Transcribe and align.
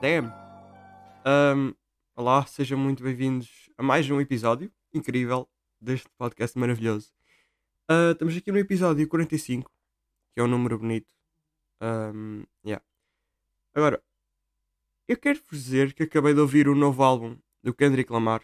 Damn! 0.00 0.32
Ahm, 1.26 1.74
olá, 2.16 2.46
sejam 2.46 2.78
muito 2.78 3.02
bem-vindos 3.02 3.68
a 3.76 3.82
mais 3.82 4.10
um 4.10 4.18
episódio 4.18 4.72
incrível 4.94 5.46
deste 5.78 6.08
podcast 6.16 6.58
maravilhoso. 6.58 7.12
Ah, 7.86 8.12
estamos 8.12 8.34
aqui 8.34 8.50
no 8.50 8.56
episódio 8.56 9.06
45, 9.06 9.70
que 10.32 10.40
é 10.40 10.42
um 10.42 10.46
número 10.46 10.78
bonito. 10.78 11.14
Ahm, 11.82 12.44
yeah. 12.64 12.82
Agora, 13.74 14.02
eu 15.06 15.18
quero 15.18 15.38
vos 15.50 15.64
dizer 15.64 15.92
que 15.92 16.04
acabei 16.04 16.32
de 16.32 16.40
ouvir 16.40 16.66
o 16.66 16.74
novo 16.74 17.02
álbum 17.02 17.36
do 17.62 17.74
Kendrick 17.74 18.10
Lamar 18.10 18.42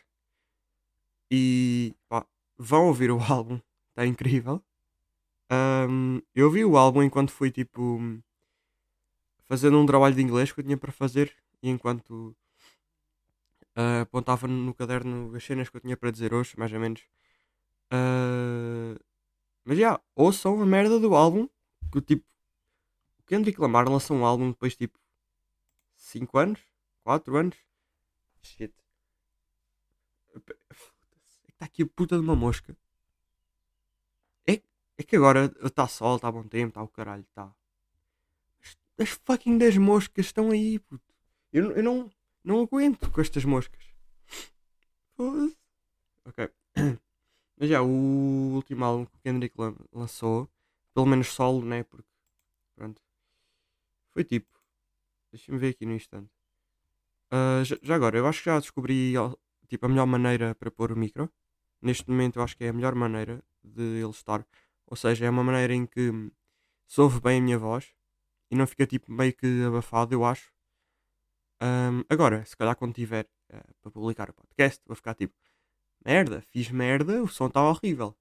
e 1.31 1.95
pá, 2.07 2.27
vão 2.59 2.89
ouvir 2.89 3.11
o 3.11 3.19
álbum, 3.33 3.59
está 3.89 4.05
incrível. 4.05 4.63
Ahm, 5.51 6.21
eu 6.35 6.49
ouvi 6.49 6.67
o 6.67 6.77
álbum 6.77 7.03
enquanto 7.03 7.33
fui 7.33 7.51
tipo 7.51 7.99
fazendo 9.47 9.79
um 9.79 9.87
trabalho 9.87 10.15
de 10.15 10.21
inglês 10.21 10.53
que 10.53 10.61
eu 10.61 10.65
tinha 10.65 10.77
para 10.77 10.93
fazer 10.93 11.35
e 11.67 11.71
enquanto 11.71 12.37
ah, 13.75 14.03
apontava 14.03 14.47
no 14.47 14.73
caderno 14.75 15.35
as 15.35 15.45
cenas 15.45 15.69
que 15.69 15.77
eu 15.77 15.81
tinha 15.81 15.97
para 15.97 16.13
dizer 16.13 16.33
hoje, 16.33 16.55
mais 16.57 16.73
ou 16.73 16.81
menos. 16.81 17.03
Ah, 17.91 18.97
mas 19.65 19.79
já, 19.79 20.01
ouçam 20.15 20.61
a 20.63 20.67
merda 20.67 21.01
do 21.01 21.15
álbum. 21.15 21.49
Que 21.93 22.01
tipo, 22.01 22.25
o 23.21 23.23
Kendrick 23.25 23.61
Lamar 23.61 23.89
lançou 23.89 24.17
um 24.17 24.25
álbum 24.25 24.51
depois 24.51 24.77
tipo 24.77 24.99
5 25.97 26.39
anos, 26.39 26.61
4 27.05 27.37
anos. 27.37 27.57
Shit. 28.43 28.75
Está 31.49 31.67
aqui 31.67 31.83
a 31.83 31.87
puta 31.87 32.17
de 32.17 32.23
uma 32.23 32.37
mosca. 32.37 32.77
É, 34.47 34.63
é 34.99 35.03
que 35.03 35.17
agora 35.17 35.53
está 35.65 35.89
sol, 35.89 36.17
está 36.17 36.31
bom 36.31 36.47
tempo, 36.47 36.69
está 36.69 36.83
o 36.83 36.89
caralho, 36.89 37.23
está. 37.23 37.53
As 38.99 39.11
fucking 39.11 39.59
das 39.59 39.77
moscas 39.77 40.27
estão 40.27 40.51
aí, 40.51 40.79
puto. 40.79 41.16
Eu, 41.53 41.73
eu 41.73 41.83
não, 41.83 42.09
não 42.45 42.61
aguento 42.61 43.11
com 43.11 43.21
estas 43.21 43.45
moscas. 43.45 43.83
Ok. 46.25 46.39
Mas 47.59 47.69
já, 47.71 47.83
o 47.83 48.55
último 48.55 48.85
álbum 48.85 49.07
que 49.07 49.17
o 49.17 49.21
Kendrick 49.21 49.55
lan- 49.61 49.77
lançou, 49.93 50.49
pelo 50.95 51.07
menos 51.07 51.29
solo, 51.29 51.65
né? 51.65 51.85
Porque, 51.85 52.09
pronto. 52.77 53.03
Foi 54.13 54.25
tipo. 54.33 54.53
Deixa-me 55.33 55.59
ver 55.63 55.71
aqui 55.73 55.87
no 55.87 55.95
instante. 56.01 56.33
Ah, 57.31 57.63
já, 57.65 57.77
já 57.83 57.95
agora, 57.95 58.17
eu 58.19 58.27
acho 58.27 58.41
que 58.43 58.51
já 58.51 58.59
descobri 58.59 59.15
tipo, 59.69 59.87
a 59.87 59.89
melhor 59.89 60.07
maneira 60.07 60.55
para 60.55 60.71
pôr 60.71 60.93
o 60.93 60.97
micro. 60.97 61.31
Neste 61.83 62.09
momento, 62.11 62.37
eu 62.39 62.43
acho 62.43 62.57
que 62.57 62.65
é 62.65 62.69
a 62.69 62.73
melhor 62.73 62.95
maneira 62.95 63.43
de 63.63 63.83
ele 63.83 64.11
estar. 64.11 64.47
Ou 64.87 64.97
seja, 64.97 65.27
é 65.27 65.31
uma 65.31 65.45
maneira 65.45 65.75
em 65.75 65.87
que 65.87 66.11
hum, 66.11 66.31
se 66.89 67.01
ouve 67.01 67.21
bem 67.21 67.39
a 67.41 67.43
minha 67.43 67.59
voz 67.59 67.95
e 68.51 68.57
não 68.57 68.67
fica 68.69 68.87
tipo 68.87 69.13
meio 69.13 69.35
que 69.35 69.65
abafado, 69.67 70.15
eu 70.15 70.25
acho. 70.25 70.53
Ahm, 71.61 72.03
agora, 72.09 72.45
se 72.45 72.57
calhar 72.57 72.77
quando 72.77 72.95
tiver 72.95 73.27
eh, 73.51 73.63
para 73.81 73.91
publicar 73.91 74.31
o 74.31 74.35
podcast, 74.35 74.83
vou 74.87 74.97
ficar 74.97 75.15
tipo 75.15 75.35
merda, 76.05 76.43
fiz 76.43 76.71
merda, 76.71 77.23
o 77.23 77.29
som 77.29 77.47
está 77.47 77.63
horrível. 77.63 78.17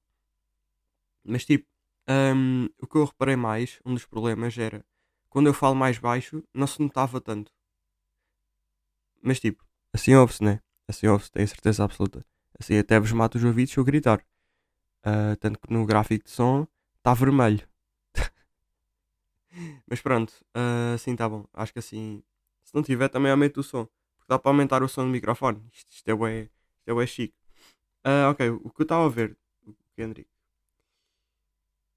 Mas 1.23 1.45
tipo, 1.45 1.67
ahm, 2.08 2.67
o 2.81 2.88
que 2.88 2.97
eu 2.97 3.06
reparei 3.06 3.36
mais, 3.36 3.80
um 3.86 3.94
dos 3.94 4.06
problemas 4.06 4.58
era 4.58 4.86
quando 5.30 5.47
eu 5.47 5.53
falo 5.53 5.75
mais 5.75 5.97
baixo, 5.97 6.44
não 6.53 6.67
se 6.67 6.81
notava 6.81 7.19
tanto. 7.19 7.52
Mas 9.22 9.39
tipo, 9.39 9.66
assim 9.94 10.13
ouve-se, 10.16 10.44
né? 10.44 10.61
Assim 10.88 11.08
ouve-se, 11.08 11.31
tenho 11.31 11.47
certeza 11.47 11.83
absoluta. 11.83 12.25
Assim 12.59 12.78
até 12.78 13.00
vos 13.00 13.11
mato 13.11 13.38
os 13.38 13.44
ouvidos 13.44 13.73
se 13.73 13.80
eu 13.80 13.83
gritar. 13.83 14.23
Ah, 15.03 15.36
tanto 15.39 15.59
que 15.59 15.72
no 15.73 15.86
gráfico 15.86 16.25
de 16.25 16.31
som 16.31 16.67
está 16.97 17.13
vermelho. 17.13 17.67
Mas 19.88 20.02
pronto, 20.02 20.33
ah, 20.53 20.94
assim 20.95 21.11
está 21.11 21.28
bom. 21.30 21.45
Acho 21.53 21.73
que 21.73 21.80
assim, 21.80 22.24
não 22.75 22.84
tiver, 22.84 23.09
também 23.09 23.31
aumento 23.31 23.59
o 23.59 23.63
som. 23.63 23.86
Porque 24.18 24.28
dá 24.28 24.38
para 24.38 24.52
aumentar 24.52 24.84
o 24.84 24.88
som 24.88 25.03
do 25.06 25.09
microfone. 25.12 25.62
Isto, 25.72 25.91
isto 25.91 26.09
é 26.09 26.16
bué, 26.16 26.41
isto 26.44 26.88
é 26.88 26.94
bué 26.94 27.08
chique. 27.08 27.36
Ah, 28.03 28.30
ok, 28.30 28.50
o 28.50 28.69
que 28.69 28.81
eu 28.81 28.84
estava 28.84 29.06
a 29.06 29.09
ver, 29.09 29.38
o 29.66 29.74
Kendrick. 29.96 30.30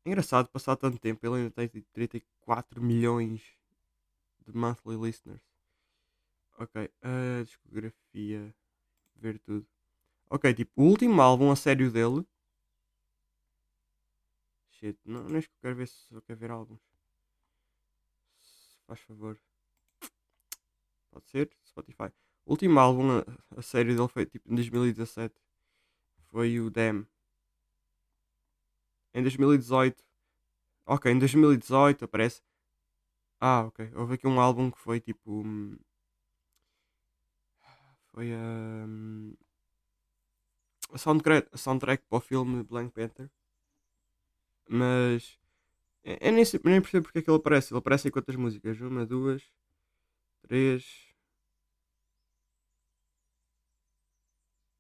É 0.05 0.09
engraçado 0.09 0.49
passar 0.49 0.77
tanto 0.77 0.99
tempo, 0.99 1.25
ele 1.27 1.37
ainda 1.37 1.51
tem 1.51 1.69
tipo 1.69 1.87
34 1.93 2.83
milhões 2.83 3.43
de 4.47 4.57
monthly 4.57 4.97
listeners. 4.97 5.43
Ok, 6.59 6.91
a 7.03 7.43
discografia, 7.45 8.55
ver 9.17 9.39
tudo. 9.41 9.67
Ok, 10.31 10.53
tipo, 10.55 10.73
o 10.83 10.85
último 10.87 11.21
álbum 11.21 11.51
a 11.51 11.57
sério 11.57 11.91
dele. 11.91 12.27
Shit, 14.71 14.99
não, 15.05 15.29
não 15.29 15.39
é 15.39 15.43
que 15.43 15.49
eu 15.49 15.59
quero 15.61 15.77
ver 15.77 15.89
se 15.89 16.15
eu 16.15 16.23
quero 16.23 16.39
ver 16.39 16.51
álbuns. 16.51 16.81
Faz 18.87 19.01
favor. 19.01 19.39
Pode 21.11 21.29
ser? 21.31 21.51
Spotify. 21.67 22.11
O 22.47 22.53
último 22.53 22.79
álbum 22.81 23.19
a, 23.19 23.25
a 23.59 23.63
dele 23.85 24.09
foi 24.09 24.25
tipo 24.27 24.51
em 24.51 24.55
2017. 24.55 25.35
Foi 26.31 26.61
o 26.61 26.71
Damn. 26.71 27.07
Em 29.15 29.23
2018. 29.23 30.03
Ok, 30.87 31.11
em 31.13 31.19
2018 31.19 32.05
aparece. 32.07 32.43
Ah, 33.41 33.65
ok. 33.67 33.93
Houve 33.97 34.15
aqui 34.15 34.27
um 34.29 34.41
álbum 34.41 34.71
que 34.71 34.79
foi 34.81 35.01
tipo. 35.01 35.43
hum, 35.43 35.77
Foi 38.13 38.29
hum, 38.35 39.35
a 40.93 40.99
soundtrack, 40.99 41.49
a 41.55 41.57
soundtrack 41.57 42.05
para 42.09 42.19
o 42.19 42.21
filme 42.21 42.63
Black 42.63 42.91
Panther. 42.93 43.31
Mas. 44.69 45.39
Eu 46.05 46.19
eu 46.21 46.33
nem, 46.33 46.45
nem 46.65 46.83
percebo 46.83 47.05
porque 47.05 47.21
é 47.21 47.23
que 47.23 47.31
ele 47.31 47.39
aparece. 47.39 47.73
Ele 47.73 47.79
aparece 47.81 48.09
em 48.09 48.11
quantas 48.13 48.37
músicas? 48.37 48.81
Uma, 48.81 49.07
duas, 49.07 49.43
três, 50.49 50.85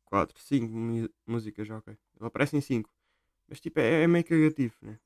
quatro, 0.04 0.38
cinco 0.40 0.72
mu- 0.74 1.08
músicas, 1.26 1.66
já, 1.68 1.78
ok. 1.78 1.92
Ele 2.16 2.26
aparece 2.26 2.56
em 2.56 2.60
cinco. 2.60 2.90
Mas 3.48 3.60
tipo, 3.60 3.80
é, 3.80 4.04
é 4.04 4.06
meio 4.08 4.24
cagativo, 4.24 4.76
né? 4.82 4.98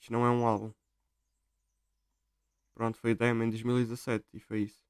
Isto 0.00 0.12
não 0.12 0.26
é 0.26 0.30
um 0.30 0.46
álbum. 0.46 0.72
Pronto, 2.74 2.98
foi 2.98 3.12
Demo 3.14 3.42
em 3.42 3.50
2017 3.50 4.26
e 4.32 4.38
foi 4.40 4.60
isso. 4.62 4.80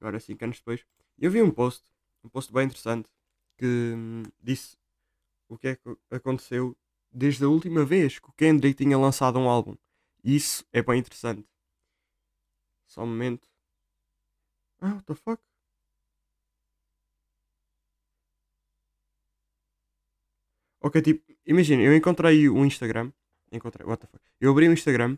Agora, 0.00 0.20
5 0.20 0.44
anos 0.44 0.58
depois. 0.58 0.84
Eu 1.18 1.30
vi 1.30 1.42
um 1.42 1.50
post, 1.50 1.84
um 2.24 2.28
post 2.28 2.52
bem 2.52 2.66
interessante, 2.66 3.10
que 3.58 3.66
hum, 3.66 4.22
disse 4.42 4.76
o 5.48 5.58
que 5.58 5.68
é 5.68 5.76
que 5.76 5.96
aconteceu 6.10 6.76
desde 7.12 7.44
a 7.44 7.48
última 7.48 7.84
vez 7.84 8.18
que 8.20 8.30
o 8.30 8.34
Kendrick 8.34 8.76
tinha 8.84 8.98
lançado 8.98 9.38
um 9.38 9.48
álbum. 9.50 9.76
E 10.24 10.36
isso 10.36 10.64
é 10.72 10.82
bem 10.82 11.00
interessante. 11.00 11.46
Só 12.86 13.02
um 13.02 13.06
momento. 13.08 13.46
Ah, 14.80 14.94
what 14.94 15.04
the 15.06 15.14
fuck? 15.14 15.40
Ok, 20.80 21.00
tipo, 21.02 21.24
imagina, 21.46 21.82
eu 21.82 21.94
encontrei 21.96 22.48
o 22.48 22.64
Instagram. 22.64 23.10
Encontrei, 23.50 23.86
what 23.86 24.00
the 24.00 24.06
fuck? 24.06 24.22
Eu 24.40 24.50
abri 24.50 24.68
o 24.68 24.72
Instagram. 24.72 25.16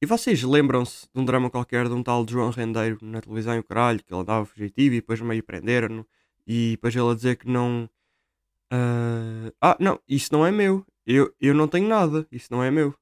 E 0.00 0.06
vocês 0.06 0.42
lembram-se 0.42 1.08
de 1.12 1.20
um 1.20 1.24
drama 1.24 1.50
qualquer 1.50 1.88
de 1.88 1.94
um 1.94 2.02
tal 2.02 2.24
João 2.28 2.50
Rendeiro 2.50 2.98
na 3.02 3.20
televisão 3.20 3.56
e 3.56 3.58
o 3.60 3.64
caralho, 3.64 4.02
que 4.04 4.12
ele 4.12 4.20
andava 4.20 4.44
fugitivo 4.46 4.94
e 4.94 5.00
depois 5.00 5.20
meio 5.20 5.42
prenderam-no. 5.42 6.06
E 6.46 6.72
depois 6.72 6.94
ele 6.94 7.10
a 7.10 7.14
dizer 7.14 7.36
que 7.36 7.48
não. 7.48 7.88
ah, 8.70 9.52
ah, 9.60 9.76
não, 9.80 10.00
isso 10.08 10.32
não 10.32 10.46
é 10.46 10.50
meu. 10.52 10.86
Eu, 11.06 11.34
eu 11.40 11.54
não 11.54 11.66
tenho 11.68 11.88
nada, 11.88 12.26
isso 12.30 12.48
não 12.52 12.62
é 12.62 12.70
meu. 12.70 12.94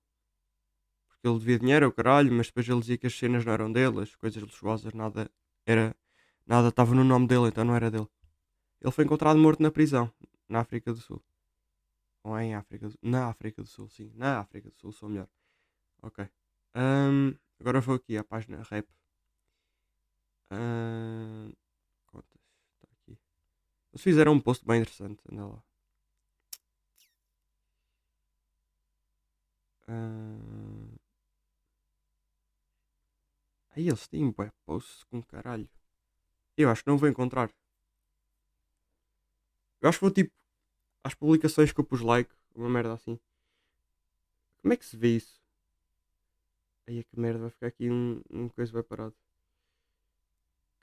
Porque 1.16 1.28
ele 1.28 1.38
devia 1.38 1.58
dinheiro, 1.58 1.88
o 1.88 1.92
caralho, 1.92 2.32
mas 2.32 2.46
depois 2.46 2.68
ele 2.68 2.80
dizia 2.80 2.98
que 2.98 3.06
as 3.06 3.14
cenas 3.18 3.44
não 3.44 3.52
eram 3.52 3.72
dele, 3.72 4.00
as 4.02 4.14
coisas 4.14 4.42
luxuosas, 4.42 4.92
nada 4.92 5.30
era. 5.66 5.96
Nada 6.46 6.68
estava 6.68 6.94
no 6.94 7.02
nome 7.02 7.26
dele, 7.26 7.48
então 7.48 7.64
não 7.64 7.74
era 7.74 7.90
dele. 7.90 8.08
Ele 8.80 8.92
foi 8.92 9.04
encontrado 9.04 9.38
morto 9.38 9.62
na 9.62 9.70
prisão, 9.70 10.12
na 10.48 10.60
África 10.60 10.92
do 10.92 11.00
Sul. 11.00 11.22
Ou 12.22 12.36
é 12.36 12.44
em 12.44 12.54
África 12.54 12.88
do 12.88 12.98
Na 13.02 13.28
África 13.28 13.62
do 13.62 13.68
Sul, 13.68 13.88
sim. 13.88 14.12
Na 14.14 14.40
África 14.40 14.70
do 14.70 14.76
Sul, 14.76 14.92
sou 14.92 15.08
melhor. 15.08 15.28
Ok. 16.02 16.28
Ahm, 16.74 17.34
agora 17.60 17.80
vou 17.80 17.96
aqui 17.96 18.16
à 18.16 18.24
página 18.24 18.62
rap. 18.70 18.86
Ahm, 20.50 21.52
contas. 22.06 22.40
Está 22.74 22.88
aqui. 22.92 23.18
Eles 23.92 24.02
fizeram 24.02 24.32
um 24.32 24.40
post 24.40 24.64
bem 24.66 24.80
interessante. 24.80 25.20
Anda 25.30 25.46
lá. 25.46 25.62
Ahm. 29.88 30.75
Aí 33.76 33.88
eles 33.88 34.08
têm 34.08 34.30
bué 34.30 34.50
posts 34.64 35.04
com 35.04 35.22
caralho. 35.22 35.68
Eu 36.56 36.70
acho 36.70 36.82
que 36.82 36.88
não 36.90 36.96
vou 36.96 37.08
encontrar. 37.08 37.50
Eu 39.80 39.88
acho 39.88 39.98
que 39.98 40.04
vou 40.04 40.10
tipo 40.10 40.32
às 41.04 41.14
publicações 41.14 41.72
que 41.72 41.80
eu 41.80 41.84
pus 41.84 42.00
like, 42.00 42.32
uma 42.54 42.68
merda 42.70 42.94
assim. 42.94 43.20
Como 44.62 44.72
é 44.72 44.76
que 44.76 44.84
se 44.84 44.96
vê 44.96 45.16
isso? 45.16 45.40
Aí 46.86 47.04
que 47.04 47.20
merda, 47.20 47.40
vai 47.40 47.50
ficar 47.50 47.66
aqui 47.68 47.90
um, 47.90 48.22
um 48.30 48.48
coisa 48.48 48.72
vai 48.72 48.82
parado. 48.82 49.14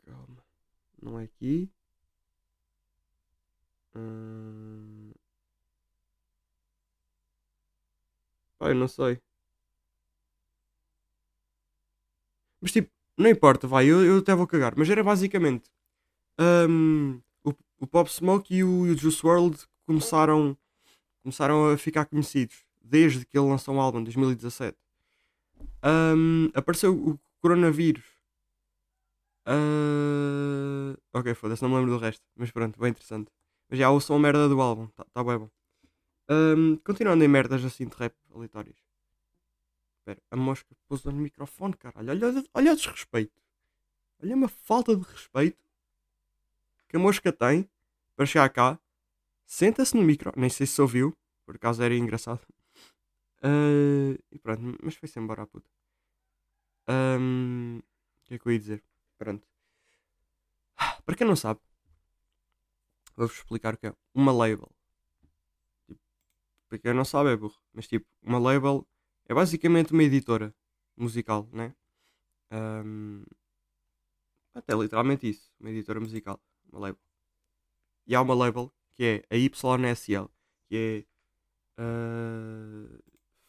Calma. 0.05 0.43
Não 1.01 1.19
é 1.19 1.23
aqui. 1.23 1.69
Hum... 3.95 5.11
Eu 8.59 8.75
não 8.75 8.87
sei. 8.87 9.21
Mas 12.63 12.73
tipo, 12.73 12.91
Não 13.19 13.29
importa, 13.31 13.67
vai, 13.67 13.87
eu, 13.87 14.05
eu 14.05 14.19
até 14.19 14.35
vou 14.35 14.47
cagar. 14.47 14.75
Mas 14.77 14.89
era 14.89 15.03
basicamente. 15.03 15.71
hum, 16.69 17.21
o, 17.45 17.53
o 17.81 17.87
Pop 17.87 18.09
Smoke 18.11 18.53
e 18.55 18.63
o, 18.63 18.87
e 18.87 18.91
o 18.91 18.97
Juice 18.97 19.25
WRLD 19.25 19.57
começaram, 19.87 20.57
começaram 21.23 21.69
a 21.71 21.77
ficar 21.77 22.05
conhecidos 22.07 22.57
desde 22.83 23.25
que 23.25 23.37
ele 23.37 23.47
lançou 23.49 23.75
um 23.75 23.81
álbum 23.81 23.99
em 24.01 24.05
2017. 24.05 24.77
Hum, 25.83 26.51
apareceu 26.55 26.93
o 26.95 27.19
coronavírus. 27.41 28.05
Ah, 29.45 30.95
ok, 31.13 31.33
foda-se, 31.35 31.61
não 31.63 31.69
me 31.69 31.75
lembro 31.77 31.91
do 31.91 31.97
resto. 31.99 32.23
Mas 32.35 32.51
pronto, 32.51 32.79
bem 32.79 32.91
interessante. 32.91 33.31
Mas 33.69 33.79
já 33.79 33.89
ouçam 33.89 34.15
a 34.15 34.19
merda 34.19 34.47
do 34.49 34.61
álbum, 34.61 34.87
tá, 34.87 35.05
tá 35.13 35.23
bem 35.23 35.37
bom. 35.39 35.49
Hum, 36.29 36.77
continuando 36.85 37.23
em 37.25 37.29
merdas 37.29 37.65
assim 37.65 37.87
de 37.87 37.95
rap 37.97 38.15
aleatórias. 38.35 38.77
Espera, 40.03 40.21
a 40.29 40.35
mosca 40.35 40.75
pôs 40.85 41.01
no 41.05 41.13
microfone, 41.13 41.77
caralho. 41.77 42.09
Olha, 42.09 42.43
olha, 42.53 42.73
o 42.73 42.75
desrespeito. 42.75 43.41
Olha 44.21 44.35
uma 44.35 44.49
falta 44.49 44.93
de 44.93 45.01
respeito 45.01 45.63
que 46.89 46.97
a 46.97 46.99
mosca 46.99 47.31
tem 47.31 47.69
para 48.13 48.25
chegar 48.25 48.49
cá. 48.49 48.77
Senta-se 49.45 49.95
no 49.95 50.03
micro. 50.03 50.33
Nem 50.35 50.49
sei 50.49 50.67
se 50.67 50.81
ouviu. 50.81 51.17
Por 51.45 51.55
acaso 51.55 51.81
era 51.81 51.95
engraçado. 51.95 52.45
Ah, 53.41 54.19
e 54.29 54.37
pronto, 54.39 54.77
mas 54.83 54.95
foi-se 54.95 55.17
embora 55.19 55.43
a 55.43 55.47
puta. 55.47 55.69
O 56.85 58.23
que 58.25 58.33
é 58.33 58.37
que 58.37 58.45
eu 58.45 58.51
ia 58.51 58.59
dizer? 58.59 58.83
Pronto. 59.17 59.47
Para 61.05 61.15
quem 61.15 61.25
não 61.25 61.37
sabe, 61.37 61.61
vou-vos 63.15 63.37
explicar 63.37 63.73
o 63.75 63.77
que 63.77 63.87
é 63.87 63.95
uma 64.13 64.33
label. 64.33 64.69
Tipo, 65.87 66.01
para 66.67 66.77
quem 66.77 66.93
não 66.93 67.05
sabe 67.05 67.31
é 67.31 67.37
burro. 67.37 67.57
Mas 67.73 67.87
tipo, 67.87 68.05
uma 68.21 68.39
label 68.39 68.85
é 69.27 69.33
basicamente 69.33 69.93
uma 69.93 70.03
editora 70.03 70.53
musical, 70.95 71.49
né? 71.51 71.75
Hum, 72.51 73.23
até 74.53 74.75
literalmente 74.75 75.29
isso, 75.29 75.51
uma 75.59 75.69
editora 75.71 75.99
musical, 75.99 76.39
uma 76.71 76.79
label. 76.79 77.01
E 78.05 78.15
há 78.15 78.21
uma 78.21 78.35
label 78.35 78.71
que 78.93 79.03
é 79.03 79.23
a 79.29 79.35
YSL, 79.35 80.29
que 80.67 81.07
é 81.77 81.81
uh, 81.81 83.03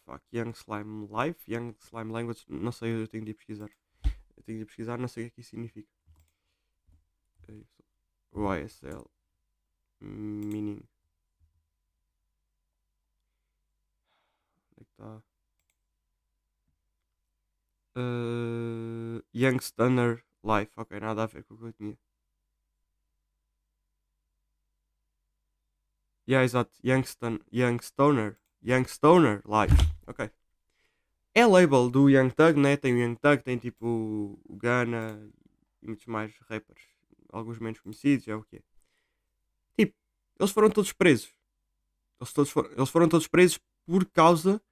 fuck, 0.04 0.24
Young 0.32 0.52
Slime 0.52 1.08
Life, 1.08 1.50
Young 1.52 1.74
Slime 1.80 2.12
Language, 2.12 2.44
não 2.48 2.72
sei, 2.72 2.94
eu 2.94 3.08
tenho 3.08 3.24
de 3.24 3.32
ir 3.32 3.34
pesquisar. 3.34 3.70
Eu 4.36 4.42
tenho 4.42 4.58
de 4.58 4.62
ir 4.62 4.66
pesquisar, 4.66 4.98
não 4.98 5.08
sei 5.08 5.24
o 5.24 5.26
que 5.26 5.32
é 5.32 5.34
que 5.34 5.40
isso 5.40 5.50
significa. 5.50 5.88
YSL 8.34 9.04
Meaning. 10.00 10.82
Onde 14.72 14.80
é 14.80 14.84
que 14.84 14.90
está? 14.90 15.33
Uh, 17.96 19.22
Young 19.32 19.60
Stunner 19.60 20.24
Life. 20.42 20.72
Ok, 20.76 20.98
nada 21.00 21.22
a 21.24 21.26
ver 21.26 21.44
com 21.44 21.54
o 21.54 21.58
que 21.58 21.64
eu 21.64 21.72
tinha. 21.72 21.98
Yeah, 26.26 26.44
exato. 26.44 26.72
Young, 26.82 27.04
Stun, 27.04 27.40
Young 27.52 27.78
Stoner. 27.82 28.38
Young 28.62 28.84
Stoner 28.88 29.42
Life. 29.44 29.76
Ok. 30.06 30.30
É 31.34 31.46
label 31.46 31.90
do 31.90 32.08
Young 32.08 32.30
Thug, 32.30 32.58
né? 32.58 32.76
Tem 32.76 32.94
o 32.94 32.98
Young 32.98 33.16
Thug, 33.16 33.42
tem 33.42 33.58
tipo 33.58 34.40
o 34.44 34.56
Ghana 34.56 35.30
e 35.82 35.86
muitos 35.86 36.06
mais 36.06 36.34
rappers. 36.48 36.82
Alguns 37.30 37.58
menos 37.58 37.80
conhecidos, 37.80 38.26
é 38.28 38.34
o 38.34 38.42
que 38.42 38.56
é. 38.56 38.62
Tipo, 39.76 39.94
eles 40.38 40.52
foram 40.52 40.70
todos 40.70 40.92
presos. 40.92 41.34
Eles, 42.20 42.32
todos 42.32 42.50
foram, 42.50 42.70
eles 42.70 42.88
foram 42.88 43.08
todos 43.08 43.26
presos 43.26 43.58
por 43.84 44.06
causa 44.06 44.62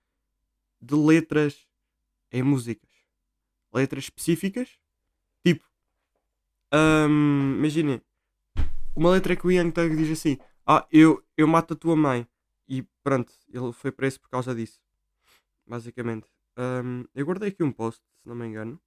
de 0.81 0.95
letras 0.95 1.69
em 2.31 2.43
músicas. 2.43 2.92
Letras 3.73 4.05
específicas. 4.05 4.79
Tipo, 5.45 5.65
hum, 6.73 7.57
imaginem, 7.59 8.03
uma 8.95 9.11
letra 9.11 9.37
que 9.37 9.47
o 9.47 9.51
Young 9.51 9.73
Thug 9.73 9.97
diz 9.97 10.11
assim: 10.11 10.39
Ah, 10.67 10.87
eu, 10.91 11.25
eu 11.37 11.47
mato 11.47 11.75
a 11.75 11.77
tua 11.77 11.97
mãe. 11.97 12.27
E 12.69 12.83
pronto, 13.03 13.33
ele 13.49 13.73
foi 13.73 13.93
preso 13.93 14.21
por 14.21 14.29
causa 14.31 14.55
disso. 14.55 14.81
Basicamente. 15.67 16.29
Hum, 16.57 17.05
eu 17.15 17.25
guardei 17.27 17.49
aqui 17.49 17.63
um 17.63 17.73
post, 17.73 18.03
se 18.21 18.29
não 18.29 18.35
me 18.35 18.47
engano, 18.47 18.81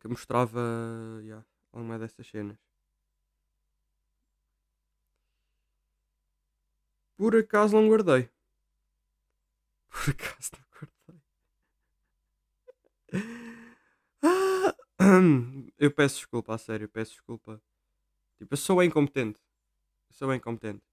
que 0.00 0.08
mostrava 0.08 0.60
yeah, 1.22 1.44
alguma 1.72 1.98
dessas 1.98 2.26
cenas. 2.26 2.58
Por 7.16 7.36
acaso 7.36 7.76
não 7.76 7.88
guardei. 7.88 8.28
Por 9.90 10.10
acaso 10.10 10.50
não 10.52 10.64
guardei. 10.72 11.22
Ah, 14.22 14.74
eu 15.78 15.90
peço 15.92 16.16
desculpa, 16.16 16.54
a 16.54 16.58
sério, 16.58 16.88
peço 16.88 17.12
desculpa. 17.12 17.60
Tipo, 18.38 18.54
eu 18.54 18.58
sou 18.58 18.82
incompetente. 18.82 19.40
Eu 20.10 20.14
sou 20.16 20.34
incompetente. 20.34 20.84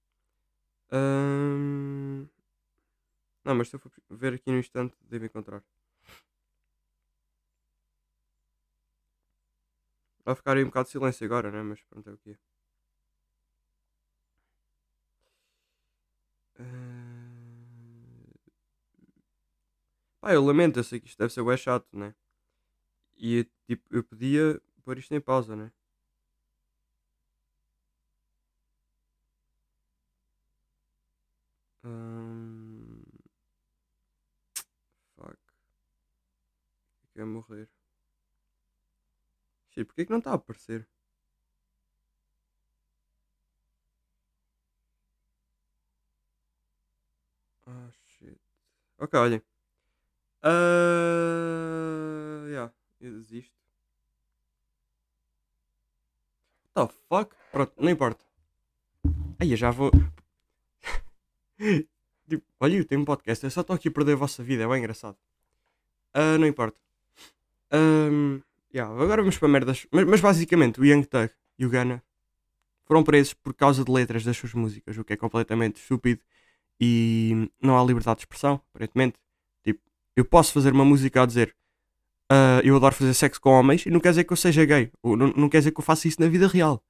Não, 3.44 3.54
mas 3.54 3.68
se 3.68 3.76
eu 3.76 3.80
for 3.80 3.92
ver 4.08 4.32
aqui 4.34 4.50
no 4.50 4.58
instante, 4.58 4.96
devo 5.10 5.26
encontrar. 5.26 5.62
Vai 10.24 10.34
ficar 10.34 10.56
aí 10.56 10.62
um 10.64 10.68
bocado 10.68 10.86
de 10.86 10.92
silêncio 10.92 11.26
agora, 11.26 11.50
né? 11.50 11.62
Mas 11.62 11.82
pronto, 11.82 12.08
é 12.08 12.12
o 12.14 12.18
que 12.18 12.30
é. 12.30 12.38
Pá, 20.20 20.32
eu 20.32 20.42
lamento, 20.44 20.78
eu 20.78 20.84
sei 20.84 20.98
que 21.00 21.08
isto 21.08 21.18
deve 21.18 21.32
ser 21.32 21.44
bem 21.44 21.56
chato, 21.58 21.86
né? 21.96 22.14
E 23.20 23.44
tipo, 23.68 23.84
eu 23.94 24.02
podia 24.02 24.60
pôr 24.84 24.98
isto 24.98 25.14
em 25.14 25.20
pausa, 25.20 25.54
né? 25.54 25.70
Hum, 31.84 33.04
fuck. 35.16 35.36
Quer 37.14 37.24
morrer. 37.26 37.68
Shit, 39.70 39.86
porquê 39.86 40.04
que 40.04 40.10
não 40.12 40.18
está 40.18 40.32
a 40.32 40.34
aparecer? 40.34 40.86
Ah, 47.66 47.90
shit. 48.06 48.38
Ok, 48.98 49.14
olhem. 49.18 49.42
Ah, 50.42 52.44
yeah, 52.48 52.70
desisto. 53.00 53.54
What 56.74 56.92
the 56.92 56.98
fuck? 57.08 57.34
Pronto, 57.50 57.72
não 57.78 57.90
importa. 57.90 58.24
Aí 59.38 59.50
eu 59.50 59.56
já 59.56 59.70
vou. 59.70 59.90
tipo, 62.28 62.44
olha, 62.60 62.76
eu 62.76 62.84
tenho 62.84 63.00
um 63.00 63.04
podcast, 63.04 63.44
eu 63.44 63.50
só 63.50 63.62
estou 63.62 63.74
aqui 63.74 63.88
a 63.88 63.90
perder 63.90 64.12
a 64.12 64.16
vossa 64.16 64.42
vida, 64.42 64.64
é 64.64 64.68
bem 64.68 64.78
engraçado. 64.78 65.16
Ah, 66.12 66.38
não 66.38 66.46
importa. 66.46 66.80
Ahm, 67.70 68.40
yeah, 68.72 68.92
agora 68.92 69.22
vamos 69.22 69.38
para 69.38 69.48
merdas. 69.48 69.86
Mas, 69.90 70.04
mas 70.04 70.20
basicamente, 70.20 70.80
o 70.80 70.84
Young 70.84 71.04
Thug 71.04 71.30
e 71.58 71.66
o 71.66 71.70
Ghana 71.70 72.02
foram 72.84 73.04
presos 73.04 73.34
por 73.34 73.54
causa 73.54 73.84
de 73.84 73.90
letras 73.90 74.24
das 74.24 74.36
suas 74.36 74.52
músicas, 74.52 74.98
o 74.98 75.04
que 75.04 75.12
é 75.12 75.16
completamente 75.16 75.80
estúpido 75.80 76.20
e 76.80 77.48
não 77.62 77.78
há 77.78 77.84
liberdade 77.84 78.16
de 78.16 78.22
expressão, 78.22 78.60
aparentemente. 78.70 79.18
Tipo, 79.62 79.80
eu 80.16 80.24
posso 80.24 80.52
fazer 80.52 80.72
uma 80.72 80.84
música 80.84 81.22
a 81.22 81.26
dizer 81.26 81.54
ah, 82.32 82.60
eu 82.62 82.76
adoro 82.76 82.94
fazer 82.94 83.12
sexo 83.12 83.40
com 83.40 83.50
homens 83.50 83.84
e 83.84 83.90
não 83.90 83.98
quer 83.98 84.10
dizer 84.10 84.22
que 84.22 84.32
eu 84.32 84.36
seja 84.36 84.64
gay, 84.64 84.92
ou 85.02 85.16
não, 85.16 85.32
não 85.36 85.48
quer 85.48 85.58
dizer 85.58 85.72
que 85.72 85.80
eu 85.80 85.84
faça 85.84 86.06
isso 86.06 86.20
na 86.20 86.28
vida 86.28 86.46
real. 86.46 86.80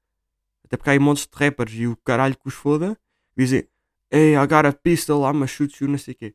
Até 0.62 0.76
porque 0.76 0.90
há 0.90 0.92
aí 0.92 0.98
montes 0.98 1.26
de 1.26 1.32
rappers 1.34 1.72
e 1.72 1.86
o 1.86 1.96
caralho 1.96 2.36
que 2.36 2.46
os 2.46 2.52
foda 2.52 2.98
dizem 3.34 3.66
Hey, 4.12 4.34
I 4.34 4.46
got 4.46 4.66
a 4.66 4.72
pistol, 4.72 5.22
I'm 5.22 5.42
a 5.42 5.46
shoot 5.46 5.82
you, 5.82 5.88
não 5.88 5.96
sei 5.96 6.12
o 6.12 6.16
quê. 6.16 6.34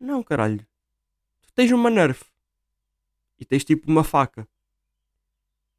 Não, 0.00 0.22
caralho. 0.22 0.66
Tu 1.42 1.52
tens 1.54 1.70
uma 1.70 1.90
Nerf. 1.90 2.24
E 3.38 3.44
tens 3.44 3.62
tipo 3.62 3.90
uma 3.90 4.02
faca. 4.02 4.48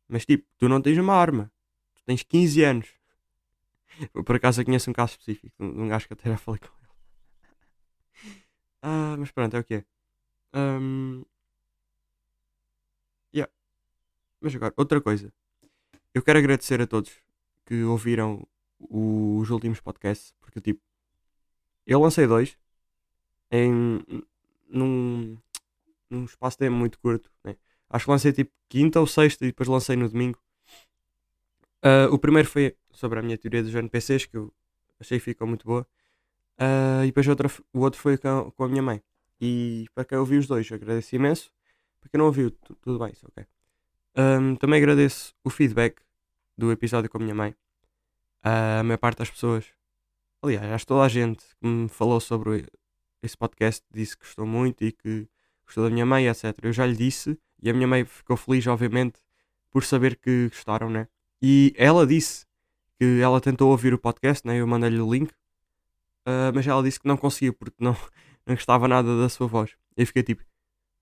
Mas 0.07 0.25
tipo, 0.25 0.45
tu 0.57 0.69
não 0.69 0.79
tens 0.79 0.97
uma 0.97 1.15
arma. 1.15 1.51
Tu 1.95 2.03
tens 2.05 2.21
15 2.21 2.63
anos. 2.63 2.89
Eu, 4.13 4.23
por 4.23 4.35
acaso 4.35 4.61
eu 4.61 4.65
conheço 4.65 4.89
um 4.91 4.93
caso 4.93 5.13
específico 5.13 5.55
de 5.59 5.65
um 5.65 5.87
gajo 5.87 6.05
que 6.07 6.13
até 6.13 6.29
já 6.29 6.37
falei 6.37 6.59
com 6.59 6.67
ele. 6.67 8.37
Ah, 8.83 9.15
mas 9.17 9.31
pronto, 9.31 9.55
é 9.55 9.59
o 9.59 9.63
que 9.63 9.73
é 9.75 9.85
yeah. 13.33 13.51
Mas 14.41 14.55
agora, 14.55 14.73
outra 14.77 15.01
coisa. 15.01 15.33
Eu 16.13 16.23
quero 16.23 16.39
agradecer 16.39 16.81
a 16.81 16.87
todos 16.87 17.11
que 17.65 17.83
ouviram 17.83 18.47
os 18.79 19.49
últimos 19.51 19.81
podcasts. 19.81 20.33
Porque 20.41 20.61
tipo, 20.61 20.81
eu 21.85 21.99
lancei 21.99 22.27
dois 22.27 22.57
em 23.51 24.01
num, 24.69 25.37
num 26.09 26.25
espaço 26.25 26.57
de 26.57 26.65
tempo 26.67 26.77
muito 26.77 26.99
curto. 26.99 27.31
né? 27.43 27.57
Acho 27.89 28.05
que 28.05 28.11
lancei 28.11 28.33
tipo 28.33 28.51
quinta 28.69 28.99
ou 28.99 29.07
sexta 29.07 29.45
e 29.45 29.49
depois 29.49 29.69
lancei 29.69 29.95
no 29.95 30.09
domingo. 30.09 30.39
Ah, 31.81 32.07
o 32.11 32.17
primeiro 32.19 32.47
foi 32.47 32.75
sobre 32.91 33.19
a 33.19 33.21
minha 33.21 33.37
teoria 33.37 33.63
dos 33.63 33.73
NPCs, 33.75 34.25
que 34.25 34.37
eu 34.37 34.53
achei 34.99 35.19
que 35.19 35.25
ficou 35.25 35.47
muito 35.47 35.65
boa. 35.65 35.87
Ah, 36.57 37.03
e 37.03 37.07
depois 37.07 37.27
outra, 37.29 37.49
o 37.73 37.81
outro 37.81 37.99
foi 38.01 38.17
com, 38.17 38.51
com 38.51 38.65
a 38.65 38.69
minha 38.69 38.83
mãe. 38.83 39.01
E 39.41 39.87
para 39.95 40.05
quem 40.05 40.17
ouviu 40.17 40.39
os 40.39 40.47
dois, 40.47 40.71
agradeço 40.71 41.15
imenso. 41.15 41.51
Para 42.01 42.09
quem 42.11 42.19
não 42.19 42.27
ouviu, 42.27 42.51
tu- 42.51 42.75
tudo 42.77 42.99
bem, 42.99 43.11
isso 43.13 43.27
ok. 43.29 43.45
Ahm, 44.19 44.55
também 44.55 44.79
agradeço 44.79 45.35
o 45.43 45.49
feedback 45.51 46.01
do 46.57 46.71
episódio 46.71 47.07
com 47.07 47.19
a 47.19 47.21
minha 47.21 47.35
mãe. 47.35 47.55
Ah, 48.41 48.79
a 48.79 48.83
maior 48.83 48.97
parte 48.97 49.19
das 49.19 49.29
pessoas, 49.29 49.65
aliás, 50.41 50.71
acho 50.71 50.85
que 50.85 50.87
toda 50.87 51.03
a 51.03 51.07
gente 51.07 51.45
que 51.61 51.67
me 51.67 51.87
falou 51.87 52.19
sobre 52.19 52.65
esse 53.21 53.37
podcast 53.37 53.85
disse 53.93 54.17
que 54.17 54.23
gostou 54.25 54.47
muito 54.47 54.83
e 54.83 54.91
que 54.91 55.27
gostou 55.63 55.83
da 55.83 55.91
minha 55.91 56.05
mãe, 56.05 56.27
etc. 56.27 56.45
Eu 56.63 56.73
já 56.73 56.87
lhe 56.87 56.95
disse 56.95 57.37
e 57.61 57.69
a 57.69 57.73
minha 57.73 57.87
mãe 57.87 58.05
ficou 58.05 58.35
feliz, 58.35 58.65
obviamente, 58.65 59.19
por 59.69 59.83
saber 59.83 60.15
que 60.15 60.49
gostaram, 60.49 60.89
né? 60.89 61.07
E 61.39 61.71
ela 61.77 62.07
disse 62.07 62.47
que 62.99 63.19
ela 63.21 63.39
tentou 63.39 63.69
ouvir 63.69 63.93
o 63.93 63.99
podcast, 63.99 64.47
né? 64.47 64.59
Eu 64.59 64.65
mandei-lhe 64.65 64.99
o 64.99 65.13
link, 65.13 65.31
ah, 66.25 66.51
mas 66.55 66.65
ela 66.65 66.81
disse 66.81 66.99
que 66.99 67.07
não 67.07 67.17
conseguia 67.17 67.53
porque 67.53 67.77
não, 67.79 67.95
não 68.47 68.55
gostava 68.55 68.87
nada 68.87 69.15
da 69.21 69.29
sua 69.29 69.45
voz. 69.45 69.77
Eu 69.95 70.07
fiquei 70.07 70.23
tipo, 70.23 70.43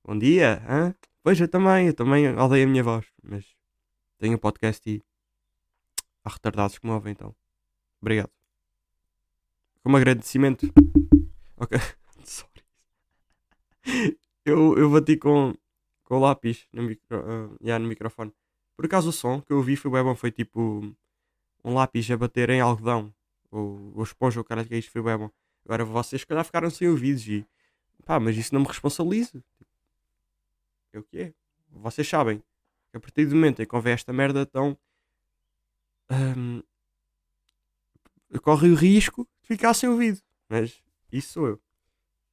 bom 0.03 0.17
dia, 0.17 0.62
hã? 0.67 0.93
Pois 1.25 1.41
eu 1.41 1.48
também, 1.48 1.88
eu 1.88 1.94
também 1.96 2.38
odeio 2.38 2.67
a 2.67 2.70
minha 2.70 2.84
voz, 2.84 3.03
mas 3.24 3.44
tenho 4.20 4.38
podcast 4.38 4.88
e 4.88 5.01
há 6.24 6.29
retardados 6.29 6.77
que 6.77 6.86
me 6.86 6.94
ouvem, 6.94 7.13
então. 7.13 7.36
Obrigado. 8.00 8.29
Como 9.82 9.98
agradecimento. 9.98 10.72
Ok. 11.58 11.79
Sorry. 12.24 12.62
Eu, 14.46 14.77
eu 14.77 14.91
bati 14.91 15.17
com, 15.17 15.55
com 16.03 16.17
o 16.17 16.20
lápis 16.20 16.67
no, 16.72 16.84
micro, 16.84 17.17
ah, 17.17 17.58
yeah, 17.60 17.82
no 17.82 17.89
microfone. 17.89 18.32
Por 18.75 18.86
acaso 18.86 19.10
o 19.10 19.12
som 19.12 19.41
que 19.41 19.51
eu 19.51 19.58
ouvi 19.58 19.75
foi 19.75 19.89
bem 19.89 20.03
bom, 20.03 20.13
foi 20.13 20.32
tipo 20.32 20.96
um 21.63 21.74
lápis 21.74 22.08
a 22.12 22.17
bater 22.17 22.51
em 22.51 22.62
algodão. 22.62 23.12
Ou, 23.50 23.94
ou 23.96 24.03
esponja, 24.03 24.39
o 24.39 24.44
cara 24.44 24.63
que 24.63 24.75
é 24.75 24.77
isto 24.77 24.91
foi 24.91 25.01
bem 25.01 25.17
bom. 25.17 25.32
Agora 25.65 25.86
vocês 25.86 26.22
se 26.22 26.27
calhar 26.27 26.46
ficaram 26.46 26.70
sem 26.70 26.88
ouvidos 26.88 27.27
e 27.27 27.44
pá, 28.05 28.20
mas 28.20 28.38
isso 28.38 28.53
não 28.53 28.62
me 28.62 28.67
responsabiliza. 28.67 29.44
É 30.95 30.99
o 30.99 31.03
que 31.03 31.19
é. 31.19 31.33
Vocês 31.71 32.07
sabem 32.07 32.41
a 32.93 32.99
partir 33.01 33.25
do 33.25 33.35
momento 33.35 33.61
em 33.61 33.65
que 33.65 33.75
houver 33.75 33.93
esta 33.93 34.13
merda 34.13 34.45
tão 34.45 34.77
hum, 36.09 36.63
corre 38.41 38.69
o 38.69 38.75
risco 38.75 39.27
de 39.41 39.47
ficar 39.49 39.73
sem 39.73 39.89
ouvido. 39.89 40.21
Mas 40.47 40.81
isso 41.11 41.33
sou 41.33 41.47
eu 41.47 41.61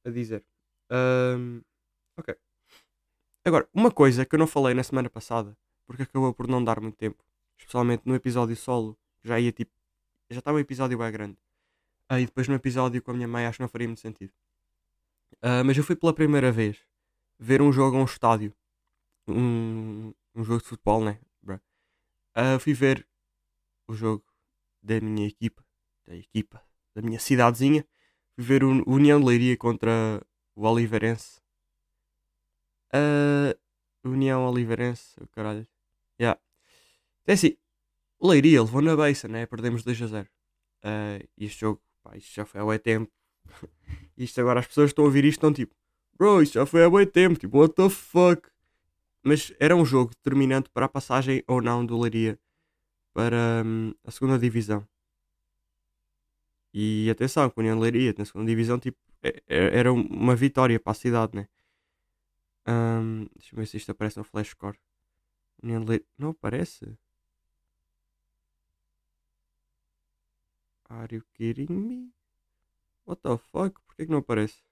a 0.05 0.09
dizer. 0.09 0.45
Hum, 0.89 1.61
ok. 2.15 2.33
Agora, 3.43 3.67
uma 3.73 3.91
coisa 3.91 4.25
que 4.25 4.33
eu 4.33 4.39
não 4.39 4.47
falei 4.47 4.73
na 4.73 4.83
semana 4.83 5.09
passada, 5.09 5.57
porque 5.85 6.03
acabou 6.03 6.33
por 6.33 6.47
não 6.47 6.63
dar 6.63 6.79
muito 6.79 6.95
tempo, 6.95 7.21
especialmente 7.57 8.03
no 8.05 8.15
episódio 8.15 8.55
solo, 8.55 8.97
já 9.21 9.37
ia 9.41 9.51
tipo. 9.51 9.73
Já 10.29 10.39
estava 10.39 10.55
o 10.55 10.61
episódio 10.61 10.97
bem 10.97 11.11
grande. 11.11 11.37
Aí 12.07 12.25
depois 12.25 12.47
no 12.47 12.55
episódio 12.55 13.01
com 13.01 13.11
a 13.11 13.13
minha 13.13 13.27
mãe 13.27 13.45
acho 13.45 13.57
que 13.57 13.61
não 13.61 13.67
faria 13.67 13.89
muito 13.89 13.99
sentido. 13.99 14.31
Ah, 15.41 15.65
mas 15.65 15.77
eu 15.77 15.83
fui 15.83 15.97
pela 15.97 16.13
primeira 16.13 16.49
vez 16.49 16.79
ver 17.43 17.61
um 17.61 17.71
jogo 17.71 17.97
a 17.97 18.01
um 18.01 18.05
estádio. 18.05 18.53
Um, 19.27 20.13
um 20.35 20.43
jogo 20.43 20.61
de 20.61 20.67
futebol, 20.67 21.03
né? 21.03 21.19
Ah, 22.35 22.57
fui 22.59 22.73
ver 22.73 23.07
o 23.87 23.93
jogo 23.93 24.25
da 24.81 24.99
minha 24.99 25.27
equipa, 25.27 25.63
da 26.05 26.15
equipa 26.15 26.63
da 26.95 27.01
minha 27.01 27.19
cidadezinha. 27.19 27.85
Fui 28.35 28.43
ver 28.43 28.63
o 28.63 28.83
União 28.89 29.19
de 29.19 29.25
Leiria 29.25 29.57
contra 29.57 30.21
o 30.55 30.65
Oliveirense. 30.67 31.41
Ah, 32.91 33.55
União 34.03 34.45
Oliveirense, 34.47 35.15
oh, 35.21 35.27
caralho. 35.27 35.67
Yeah. 36.19 36.39
É 37.27 37.33
assim, 37.33 37.57
Leiria 38.21 38.61
levou 38.61 38.81
na 38.81 38.95
beiça, 38.95 39.27
né? 39.27 39.45
Perdemos 39.45 39.83
2 39.83 40.01
a 40.01 40.07
0. 40.07 40.29
Ah, 40.83 41.19
e 41.37 41.45
este 41.45 41.61
jogo, 41.61 41.81
pá, 42.01 42.17
isto 42.17 42.33
já 42.33 42.45
foi 42.45 42.61
há 42.61 42.79
tempo. 42.79 43.11
isto 44.17 44.39
agora 44.41 44.59
as 44.59 44.67
pessoas 44.67 44.89
estão 44.91 45.03
a 45.03 45.07
ouvir 45.07 45.25
isto 45.25 45.37
estão 45.37 45.53
tipo, 45.53 45.75
bro, 46.17 46.41
isto 46.41 46.53
já 46.55 46.65
foi 46.65 46.83
há 46.83 46.89
bué 46.89 47.05
tempo, 47.05 47.39
tipo, 47.39 47.57
what 47.59 47.73
the 47.75 47.89
fuck. 47.89 48.49
Mas 49.23 49.53
era 49.59 49.75
um 49.75 49.85
jogo 49.85 50.11
determinante 50.11 50.69
para 50.71 50.85
a 50.87 50.89
passagem 50.89 51.43
ou 51.47 51.61
não 51.61 51.85
do 51.85 51.99
Leiria 51.99 52.39
para 53.13 53.63
hum, 53.65 53.93
a 54.05 54.11
segunda 54.11 54.39
divisão. 54.39 54.87
E 56.73 57.09
atenção, 57.09 57.49
com 57.49 57.59
a 57.59 57.63
União 57.63 57.75
de 57.75 57.81
Leiria 57.83 58.13
na 58.17 58.25
segunda 58.25 58.47
divisão, 58.49 58.79
tipo, 58.79 58.97
é- 59.21 59.41
é- 59.47 59.77
era 59.79 59.91
uma 59.93 60.35
vitória 60.35 60.79
para 60.79 60.91
a 60.91 60.95
cidade, 60.95 61.35
né? 61.35 61.47
Hum, 62.67 63.27
deixa 63.35 63.53
eu 63.53 63.57
ver 63.59 63.67
se 63.67 63.77
isto 63.77 63.91
aparece 63.91 64.17
no 64.17 64.23
Flash 64.23 64.49
Score. 64.49 64.77
União 65.63 65.81
de 65.81 65.87
Leiria. 65.89 66.07
Não 66.17 66.29
aparece? 66.31 66.97
Are 70.89 71.09
you 71.11 71.23
kidding 71.33 71.67
me? 71.89 72.13
What 73.05 73.21
the 73.23 73.37
fuck? 73.37 73.81
Porquê 73.85 74.05
que 74.05 74.11
não 74.11 74.19
aparece? 74.19 74.63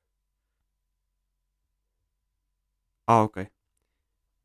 Ah, 3.08 3.24
ok. 3.24 3.48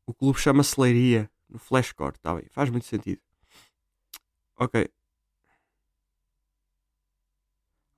O 0.07 0.13
clube 0.13 0.39
chama-se 0.39 0.79
Leiria 0.81 1.29
no 1.49 1.59
Flashcore, 1.59 2.15
está 2.15 2.33
bem, 2.33 2.47
faz 2.49 2.69
muito 2.69 2.85
sentido. 2.85 3.21
Ok. 4.57 4.75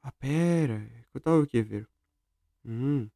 Ah, 0.02 0.12
pera, 0.12 0.76
eu 1.14 1.18
estava 1.20 1.42
aqui 1.44 1.60
a 1.60 1.64
ver. 1.64 1.88
Hum, 2.66 3.10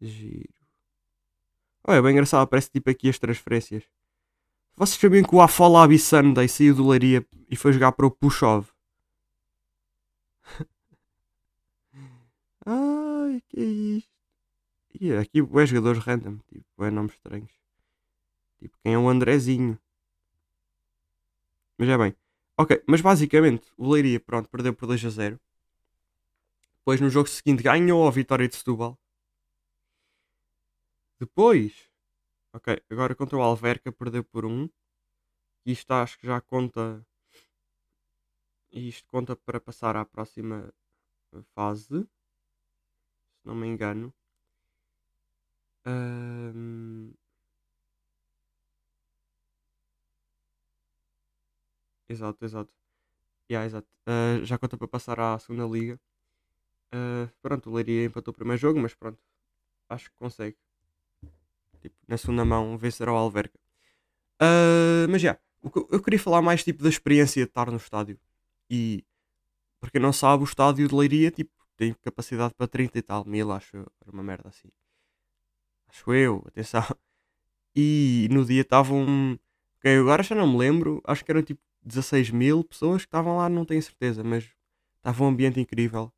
giro. 0.00 0.48
Olha, 1.84 1.98
é 1.98 2.02
bem 2.02 2.12
engraçado, 2.12 2.42
aparece 2.42 2.70
tipo 2.70 2.90
aqui 2.90 3.08
as 3.08 3.18
transferências. 3.18 3.84
Vocês 4.76 5.00
sabiam 5.00 5.24
que 5.24 5.34
o 5.34 5.40
Afolabi 5.42 5.98
Sunday 5.98 6.48
saiu 6.48 6.74
do 6.74 6.88
Leiria 6.88 7.26
e 7.50 7.56
foi 7.56 7.72
jogar 7.72 7.92
para 7.92 8.06
o 8.06 8.10
Pushov? 8.10 8.68
Ai, 12.66 13.42
que 13.48 13.60
é 13.60 13.64
isto? 13.64 14.17
Aqui 15.20 15.38
é 15.40 15.66
jogadores 15.66 16.02
random, 16.02 16.38
tipo, 16.48 16.84
é 16.84 16.90
nomes 16.90 17.12
estranhos. 17.12 17.52
Tipo, 18.58 18.76
quem 18.82 18.94
é 18.94 18.98
o 18.98 19.08
Andrezinho? 19.08 19.78
Mas 21.78 21.88
é 21.88 21.96
bem. 21.96 22.16
Ok, 22.56 22.82
mas 22.88 23.00
basicamente 23.00 23.72
o 23.76 23.88
Leiria, 23.92 24.18
pronto, 24.18 24.48
perdeu 24.48 24.74
por 24.74 24.86
2 24.86 25.04
a 25.04 25.10
0. 25.10 25.40
Depois 26.78 27.00
no 27.00 27.08
jogo 27.08 27.28
seguinte 27.28 27.62
ganhou 27.62 28.08
a 28.08 28.10
vitória 28.10 28.48
de 28.48 28.56
Setúbal. 28.56 28.98
Depois, 31.20 31.88
ok, 32.52 32.82
agora 32.90 33.14
contra 33.14 33.36
o 33.36 33.42
Alverca 33.42 33.92
perdeu 33.92 34.24
por 34.24 34.44
1. 34.44 34.68
E 35.64 35.72
isto 35.72 35.92
acho 35.92 36.18
que 36.18 36.26
já 36.26 36.40
conta. 36.40 37.06
Isto 38.72 39.06
conta 39.08 39.36
para 39.36 39.60
passar 39.60 39.96
à 39.96 40.04
próxima 40.04 40.72
fase. 41.54 42.02
Se 42.02 43.46
não 43.46 43.54
me 43.54 43.66
engano. 43.68 44.12
Ahm, 45.88 47.14
Exato, 52.08 52.44
exato. 52.44 52.72
Yeah, 53.50 53.66
exato. 53.66 53.88
Ah, 54.06 54.40
já 54.44 54.58
conta 54.58 54.76
para 54.78 54.88
passar 54.88 55.20
à 55.20 55.38
segunda 55.38 55.66
liga. 55.66 56.00
Ah, 56.92 57.30
pronto, 57.42 57.70
o 57.70 57.74
Leiria 57.74 58.06
empatou 58.06 58.32
o 58.32 58.36
primeiro 58.36 58.60
jogo, 58.60 58.80
mas 58.80 58.94
pronto. 58.94 59.20
Acho 59.90 60.10
que 60.10 60.16
consegue. 60.16 60.58
Tipo, 61.80 61.96
na 62.08 62.16
segunda 62.18 62.44
mão 62.44 62.76
vencer 62.76 63.08
ao 63.08 63.16
Alverca. 63.16 63.58
Ah, 64.40 65.06
mas 65.10 65.22
já, 65.22 65.34
que 65.36 65.78
eu- 65.90 66.02
queria 66.02 66.20
falar 66.20 66.42
mais 66.42 66.64
tipo 66.64 66.82
da 66.82 66.88
experiência 66.88 67.44
de 67.44 67.50
estar 67.50 67.70
no 67.70 67.78
estádio. 67.78 68.18
E 68.70 69.04
para 69.80 69.90
quem 69.92 70.00
não 70.02 70.12
sabe, 70.14 70.44
o 70.44 70.46
estádio 70.46 70.88
de 70.88 70.94
Leiria 70.96 71.30
tipo, 71.30 71.52
tem 71.76 71.94
capacidade 72.02 72.54
para 72.54 72.68
30 72.68 72.98
e 72.98 73.02
tal 73.02 73.24
mil, 73.26 73.52
acho. 73.52 73.76
Era 73.78 74.12
uma 74.12 74.22
merda 74.24 74.48
assim. 74.50 74.68
Acho 75.88 76.12
eu, 76.12 76.42
atenção. 76.46 76.82
E 77.76 78.28
no 78.30 78.44
dia 78.44 78.62
estavam. 78.62 79.38
Ok, 79.78 79.98
agora 79.98 80.22
já 80.22 80.34
não 80.34 80.48
me 80.52 80.58
lembro. 80.58 81.00
Acho 81.06 81.24
que 81.24 81.30
eram 81.30 81.42
tipo 81.42 81.60
16 81.82 82.30
mil 82.30 82.64
pessoas 82.64 83.02
que 83.02 83.08
estavam 83.08 83.36
lá, 83.38 83.48
não 83.48 83.64
tenho 83.64 83.82
certeza, 83.82 84.24
mas 84.24 84.50
estava 84.98 85.24
um 85.24 85.28
ambiente 85.28 85.60
incrível. 85.60 86.12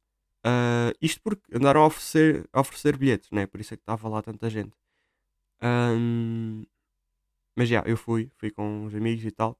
Ah, 0.44 0.92
isto 1.00 1.20
porque 1.22 1.42
andaram 1.56 1.82
a 1.82 1.86
oferecer, 1.86 2.48
a 2.52 2.60
oferecer 2.60 2.96
bilhetes, 2.96 3.30
né? 3.32 3.46
Por 3.46 3.60
isso 3.60 3.74
é 3.74 3.76
que 3.76 3.82
estava 3.82 4.08
lá 4.08 4.22
tanta 4.22 4.50
gente. 4.50 4.72
Ahm, 5.62 6.64
mas 7.56 7.68
já, 7.68 7.82
eu 7.86 7.96
fui, 7.96 8.30
fui 8.38 8.50
com 8.50 8.86
os 8.86 8.94
amigos 8.94 9.24
e 9.24 9.30
tal. 9.32 9.58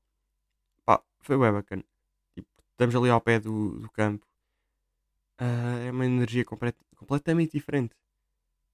Pá, 0.87 1.03
foi 1.21 1.39
bem 1.39 1.53
bacana. 1.53 1.85
Tipo, 2.37 2.49
estamos 2.73 2.97
ali 2.97 3.11
ao 3.11 3.21
pé 3.23 3.41
do, 3.41 3.81
do 3.81 3.91
campo. 3.91 4.27
Ah, 5.39 5.79
é 5.87 5.91
uma 5.91 6.07
energia 6.07 6.45
complet- 6.45 6.79
completamente 6.97 7.53
diferente. 7.59 7.95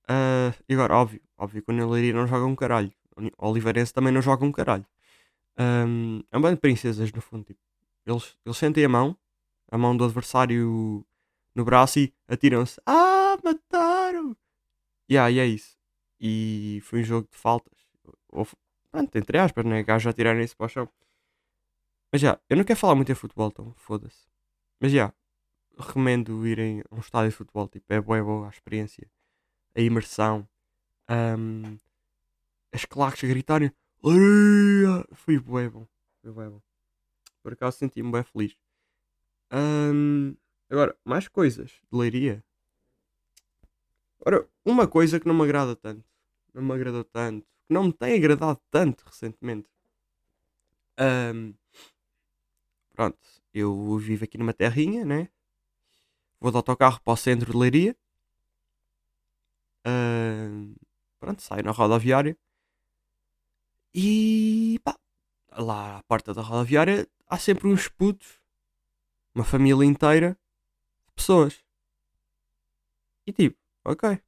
Ah, 0.09 0.55
e 0.69 0.75
agora, 0.75 0.95
óbvio, 0.95 1.21
óbvio 1.37 1.63
que 1.63 1.73
o 1.73 1.91
Leiria 1.91 2.13
não 2.15 2.27
joga 2.27 2.47
um 2.47 2.57
caralho. 2.57 2.93
O 3.39 3.49
Oliveirense 3.49 3.93
também 3.93 4.13
não 4.13 4.23
joga 4.23 4.45
um 4.45 4.53
caralho. 4.53 4.87
Ahm, 5.59 6.23
é 6.31 6.39
um 6.39 6.41
bando 6.41 6.57
de 6.57 6.61
princesas, 6.61 7.13
no 7.13 7.21
fundo. 7.23 7.45
Tipo, 7.45 7.61
eles, 8.07 8.37
eles 8.45 8.59
sentem 8.59 8.85
a 8.85 8.89
mão, 8.89 9.17
a 9.71 9.79
mão 9.79 9.97
do 9.97 10.05
adversário 10.05 11.05
no 11.55 11.65
braço 11.65 11.99
e 12.01 12.15
atiram-se. 12.29 12.81
Ah, 12.87 13.37
mataram! 13.45 14.37
Yeah, 15.11 15.31
e 15.31 15.39
é 15.41 15.47
isso. 15.47 15.77
E 16.21 16.81
foi 16.85 17.01
um 17.01 17.05
jogo 17.05 17.29
de 17.31 17.39
faltas. 17.39 17.75
Pronto, 18.91 19.17
entre 19.17 19.39
aspas, 19.39 19.65
né? 19.65 19.83
Gajos 19.83 20.05
já 20.05 20.13
tiraram 20.13 20.41
isso 20.41 20.57
para 20.57 20.67
o 20.67 20.69
chão. 20.69 20.89
Mas 22.13 22.21
já, 22.21 22.41
eu 22.49 22.57
não 22.57 22.65
quero 22.65 22.79
falar 22.79 22.95
muito 22.95 23.13
em 23.13 23.15
futebol, 23.15 23.49
então 23.49 23.73
foda-se. 23.77 24.27
Mas 24.81 24.93
já, 24.93 25.13
recomendo 25.79 26.47
irem 26.47 26.83
a 26.91 26.95
um 26.95 27.01
estádio 27.01 27.31
de 27.31 27.37
futebol. 27.37 27.69
Tipo, 27.69 27.93
é 27.93 28.01
boa, 28.01 28.19
é 28.19 28.23
boa 28.23 28.47
a 28.47 28.51
experiência, 28.51 29.09
a 29.77 29.81
imersão, 29.81 30.49
ahm, 31.09 31.77
as 32.73 32.85
claques 32.85 33.29
gritarem 33.29 33.73
Leiria! 34.03 35.05
Foi 35.13 35.39
bem 35.39 35.69
bom. 35.69 35.87
Foi 36.23 36.33
bem 36.33 36.49
bom. 36.49 36.63
Por 37.43 37.53
acaso 37.53 37.79
senti-me 37.79 38.13
bem 38.13 38.23
feliz. 38.23 38.57
Ahm, 39.51 40.37
agora, 40.71 40.97
mais 41.05 41.29
coisas 41.29 41.71
de 41.71 41.99
leiria. 41.99 42.45
Ora, 44.25 44.49
uma 44.65 44.87
coisa 44.87 45.19
que 45.19 45.27
não 45.27 45.35
me 45.35 45.43
agrada 45.43 45.75
tanto. 45.77 46.05
Não 46.55 46.63
me 46.63 46.73
agradou 46.73 47.05
tanto. 47.05 47.47
Que 47.67 47.75
não 47.75 47.85
me 47.85 47.93
tem 47.93 48.15
agradado 48.15 48.61
tanto 48.71 49.05
recentemente. 49.05 49.69
Ahm, 50.99 51.55
pronto, 52.95 53.19
eu 53.53 53.97
vivo 53.99 54.25
aqui 54.25 54.39
numa 54.39 54.53
terrinha, 54.55 55.05
né? 55.05 55.29
Vou 56.41 56.51
de 56.51 56.57
autocarro 56.57 57.01
para 57.03 57.13
o 57.13 57.17
centro 57.17 57.51
de 57.53 57.59
Leiria. 57.59 57.97
Ahm, 59.87 60.75
pronto, 61.21 61.41
saio 61.43 61.63
na 61.63 61.71
rodoviária. 61.71 62.37
E 63.95 64.81
pá, 64.85 64.99
lá 65.57 65.99
à 65.99 66.03
porta 66.03 66.35
da 66.35 66.43
rodoviária 66.43 67.09
há 67.29 67.39
sempre 67.39 67.69
uns 67.69 67.89
putos, 67.89 68.41
uma 69.35 69.45
família 69.45 69.85
inteira 69.87 70.37
de 71.07 71.13
pessoas. 71.15 71.65
E 73.27 73.33
tipo, 73.33 73.57
ok, 73.85 74.21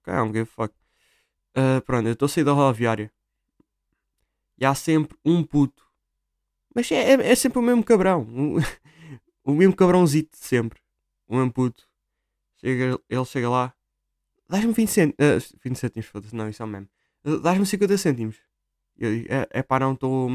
ok, 0.00 0.12
I 0.12 0.16
don't 0.16 0.32
give 0.32 0.42
a 0.50 0.54
fuck. 0.54 0.74
Ah, 1.54 1.82
pronto, 1.84 2.06
eu 2.08 2.14
estou 2.14 2.26
a 2.26 2.28
sair 2.28 2.44
da 2.44 2.52
rodoviária 2.52 3.12
e 4.58 4.64
há 4.64 4.74
sempre 4.74 5.16
um 5.24 5.44
puto, 5.44 5.86
mas 6.74 6.90
é, 6.92 7.12
é, 7.14 7.32
é 7.32 7.34
sempre 7.34 7.58
o 7.58 7.62
mesmo 7.62 7.84
cabrão, 7.84 8.22
o, 8.22 8.56
o 9.44 9.54
mesmo 9.54 9.76
cabrãozito 9.76 10.38
de 10.38 10.44
sempre, 10.44 10.80
o 11.28 11.36
mesmo 11.36 11.52
puto. 11.52 11.86
Chega, 12.56 12.98
ele 13.08 13.24
chega 13.24 13.50
lá, 13.50 13.74
dás-me 14.52 14.72
20 14.72 14.88
cêntimos, 14.88 15.54
20 15.64 15.76
cêntimos, 15.76 16.06
foda-se, 16.06 16.36
não, 16.36 16.48
isso 16.48 16.62
é 16.62 16.66
um 16.66 16.68
meme. 16.68 16.88
Ah, 17.24 17.36
Dás-me 17.38 17.66
50 17.66 17.96
cêntimos. 17.98 18.36
É, 19.00 19.48
é 19.50 19.62
pá, 19.62 19.80
não, 19.80 19.94
estou 19.94 20.28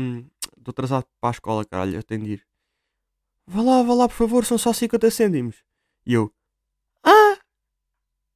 estou 0.57 0.71
atrasado 0.71 1.05
para 1.21 1.29
a 1.29 1.31
escola, 1.31 1.65
caralho, 1.65 1.95
eu 1.95 2.03
tenho 2.03 2.24
de 2.24 2.31
ir. 2.33 2.47
Vá 3.45 3.62
lá, 3.62 3.83
vá 3.83 3.93
lá, 3.93 4.07
por 4.09 4.15
favor, 4.15 4.43
são 4.45 4.57
só 4.57 4.74
50 4.74 5.09
cêntimos. 5.12 5.63
E 6.05 6.13
eu, 6.13 6.33
ah! 7.03 7.38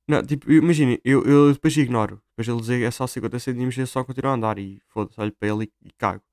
Não, 0.07 0.23
tipo, 0.25 0.51
imagina, 0.51 0.99
eu, 1.03 1.23
eu 1.25 1.53
depois 1.53 1.75
ignoro. 1.77 2.21
Depois 2.31 2.47
ele 2.47 2.59
dizer 2.61 2.83
é 2.83 2.91
só 2.91 3.07
50 3.07 3.39
cêntimos 3.39 3.77
e 3.77 3.81
eu 3.81 3.87
só 3.87 4.03
continuo 4.03 4.31
a 4.31 4.35
andar 4.35 4.57
e 4.59 4.81
foda-se, 4.87 5.19
olho 5.19 5.33
para 5.33 5.49
ele 5.49 5.65
e, 5.65 5.87
e 5.87 5.91
cago. 5.93 6.23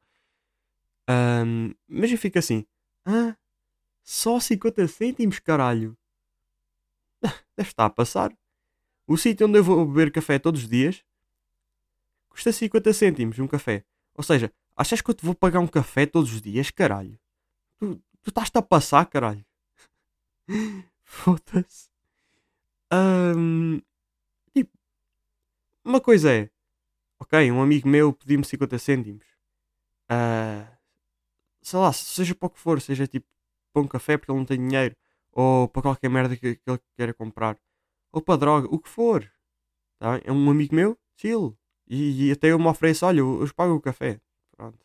Ahm, 1.09 1.75
mas 1.89 2.11
eu 2.11 2.19
fico 2.19 2.39
assim, 2.39 2.67
ah, 3.07 3.37
só 4.05 4.39
50 4.41 4.87
cêntimos, 4.89 5.39
caralho. 5.39 5.97
Deve 7.57 7.69
estar 7.71 7.87
a 7.87 7.91
passar. 7.91 8.33
O 9.11 9.17
sítio 9.17 9.47
onde 9.47 9.59
eu 9.59 9.65
vou 9.65 9.87
beber 9.87 10.13
café 10.13 10.39
todos 10.39 10.61
os 10.65 10.69
dias 10.69 11.03
custa 12.29 12.53
50 12.53 12.93
cêntimos 12.93 13.39
um 13.39 13.49
café. 13.49 13.83
Ou 14.15 14.23
seja, 14.23 14.53
achas 14.77 15.01
que 15.01 15.09
eu 15.11 15.15
te 15.15 15.25
vou 15.25 15.35
pagar 15.35 15.61
um 15.61 15.67
café 15.67 16.05
todos 16.05 16.31
os 16.31 16.43
dias, 16.43 16.71
caralho? 16.71 17.19
Tu, 17.79 17.97
tu 18.23 18.29
estás-te 18.29 18.59
a 18.59 18.63
passar, 18.63 19.07
caralho. 19.07 19.43
Foda-se. 21.03 21.89
Ahm, 22.93 23.81
tipo, 24.55 24.77
uma 25.83 26.03
coisa 26.03 26.31
é, 26.31 26.51
ok, 27.19 27.51
um 27.51 27.63
amigo 27.63 27.89
meu 27.89 28.13
pediu-me 28.13 28.45
50 28.45 28.79
cêntimos. 28.79 29.25
Ah, 30.07 30.79
sei 31.63 31.79
lá, 31.79 31.95
seja 31.95 32.35
para 32.35 32.47
o 32.47 32.51
que 32.51 32.59
for, 32.59 32.79
seja 32.83 33.07
tipo 33.07 33.27
para 33.73 33.83
um 33.83 33.89
café 33.89 34.19
porque 34.19 34.31
ele 34.31 34.39
não 34.39 34.47
tem 34.47 34.59
dinheiro, 34.59 34.95
ou 35.33 35.67
para 35.67 35.83
qualquer 35.83 36.11
merda 36.11 36.37
que, 36.37 36.57
que 36.57 36.71
ele 36.71 36.81
queira 36.95 37.15
comprar, 37.15 37.59
ou 38.13 38.23
para 38.23 38.39
droga, 38.39 38.69
o 38.71 38.79
que 38.79 38.89
for. 38.89 39.31
Tá? 39.99 40.21
É 40.25 40.33
um 40.33 40.51
amigo 40.51 40.75
meu, 40.75 40.99
chill. 41.17 41.57
E, 41.87 42.29
e 42.29 42.33
até 42.33 42.53
eu 42.53 42.59
me 42.59 42.67
ofereço, 42.67 43.07
olha, 43.07 43.21
eu, 43.21 43.41
eu 43.41 43.55
pago 43.55 43.75
o 43.75 43.81
café. 43.81 44.21
Pronto. 44.57 44.79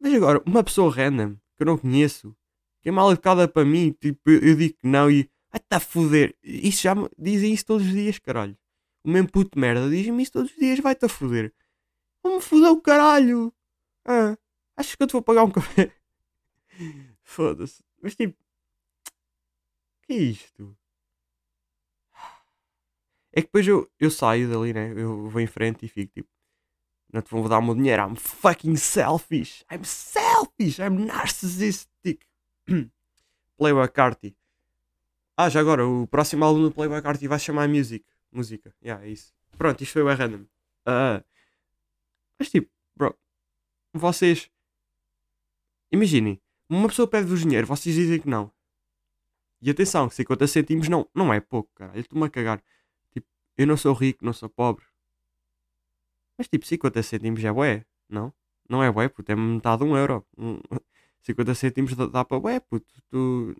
Mas 0.00 0.12
agora, 0.14 0.42
uma 0.46 0.64
pessoa 0.64 0.92
random 0.92 1.36
que 1.56 1.62
eu 1.62 1.66
não 1.66 1.78
conheço, 1.78 2.36
que 2.82 2.88
é 2.88 2.92
mal 2.92 3.10
educada 3.10 3.46
para 3.48 3.64
mim, 3.64 3.92
tipo, 3.92 4.28
eu, 4.28 4.40
eu 4.40 4.56
digo 4.56 4.74
que 4.74 4.86
não 4.86 5.10
e 5.10 5.30
vai-te 5.50 5.72
a 5.74 5.80
foder. 5.80 6.36
Isso 6.42 6.82
já 6.82 6.94
me 6.94 7.08
dizem 7.16 7.52
isso 7.52 7.66
todos 7.66 7.86
os 7.86 7.92
dias, 7.92 8.18
caralho. 8.18 8.56
O 9.04 9.10
mesmo 9.10 9.30
puto 9.30 9.58
merda 9.58 9.88
diz-me 9.88 10.22
isso 10.22 10.32
todos 10.32 10.50
os 10.50 10.56
dias, 10.56 10.80
vai-te 10.80 11.04
a 11.04 11.08
foder. 11.08 11.54
Vamos 12.22 12.44
foder 12.44 12.70
o 12.70 12.80
caralho. 12.80 13.52
Ah, 14.04 14.36
achas 14.76 14.94
que 14.94 15.02
eu 15.02 15.06
te 15.06 15.12
vou 15.12 15.22
pagar 15.22 15.44
um 15.44 15.50
café? 15.50 15.94
Foda-se. 17.22 17.82
Mas 18.02 18.16
tipo, 18.16 18.36
que 20.02 20.12
é 20.12 20.16
isto? 20.16 20.76
É 23.36 23.40
que 23.40 23.48
depois 23.48 23.66
eu, 23.66 23.90
eu 23.98 24.10
saio 24.12 24.48
dali, 24.48 24.72
né? 24.72 24.92
Eu 24.96 25.28
vou 25.28 25.40
em 25.40 25.46
frente 25.46 25.84
e 25.84 25.88
fico 25.88 26.12
tipo, 26.12 26.28
não 27.12 27.20
te 27.20 27.30
vou 27.30 27.48
dar 27.48 27.58
o 27.58 27.62
meu 27.62 27.74
dinheiro. 27.74 28.02
I'm 28.02 28.14
fucking 28.14 28.76
selfish. 28.76 29.64
I'm 29.70 29.84
selfish. 29.84 30.80
I'm 30.80 31.04
narcissistic. 31.04 32.24
Playboy 33.58 33.88
Carti. 33.88 34.36
Ah, 35.36 35.48
já 35.48 35.58
agora, 35.58 35.84
o 35.84 36.06
próximo 36.06 36.44
álbum 36.44 36.62
do 36.62 36.70
Playboy 36.70 37.02
Carti 37.02 37.26
vai 37.26 37.40
chamar 37.40 37.68
Music. 37.68 38.04
Música. 38.30 38.72
Yeah, 38.80 39.04
é 39.04 39.10
isso. 39.10 39.34
Pronto, 39.58 39.82
isto 39.82 39.92
foi 39.92 40.02
o 40.02 40.14
random. 40.14 40.44
Ah, 40.86 41.24
mas 42.38 42.50
tipo, 42.50 42.70
bro, 42.94 43.16
vocês 43.92 44.48
imaginem, 45.90 46.40
uma 46.68 46.88
pessoa 46.88 47.08
pede-vos 47.08 47.40
dinheiro, 47.40 47.66
vocês 47.66 47.94
dizem 47.94 48.20
que 48.20 48.28
não. 48.28 48.52
E 49.60 49.70
atenção, 49.70 50.10
50 50.10 50.46
cêntimos 50.46 50.88
não, 50.88 51.08
não 51.14 51.32
é 51.32 51.40
pouco, 51.40 51.70
caralho. 51.74 52.00
Estou-me 52.00 52.26
a 52.26 52.30
cagar. 52.30 52.62
Eu 53.58 53.66
não 53.66 53.76
sou 53.76 53.92
rico, 53.94 54.24
não 54.24 54.32
sou 54.32 54.48
pobre. 54.48 54.84
Mas 56.38 56.48
tipo, 56.48 56.66
50 56.66 57.02
cêntimos 57.02 57.42
é 57.44 57.52
bué, 57.52 57.84
não? 58.08 58.32
Não 58.68 58.82
é 58.82 58.90
bué, 58.90 59.08
puto, 59.08 59.30
é 59.32 59.36
metade 59.36 59.84
de 59.84 59.90
um 59.90 59.96
euro. 59.96 60.26
Um- 60.36 60.60
50 61.22 61.54
cêntimos 61.54 61.94
dá, 61.94 62.24
para 62.24 62.40
bué, 62.40 62.60
puto. 62.60 62.86
Tu, 63.08 63.54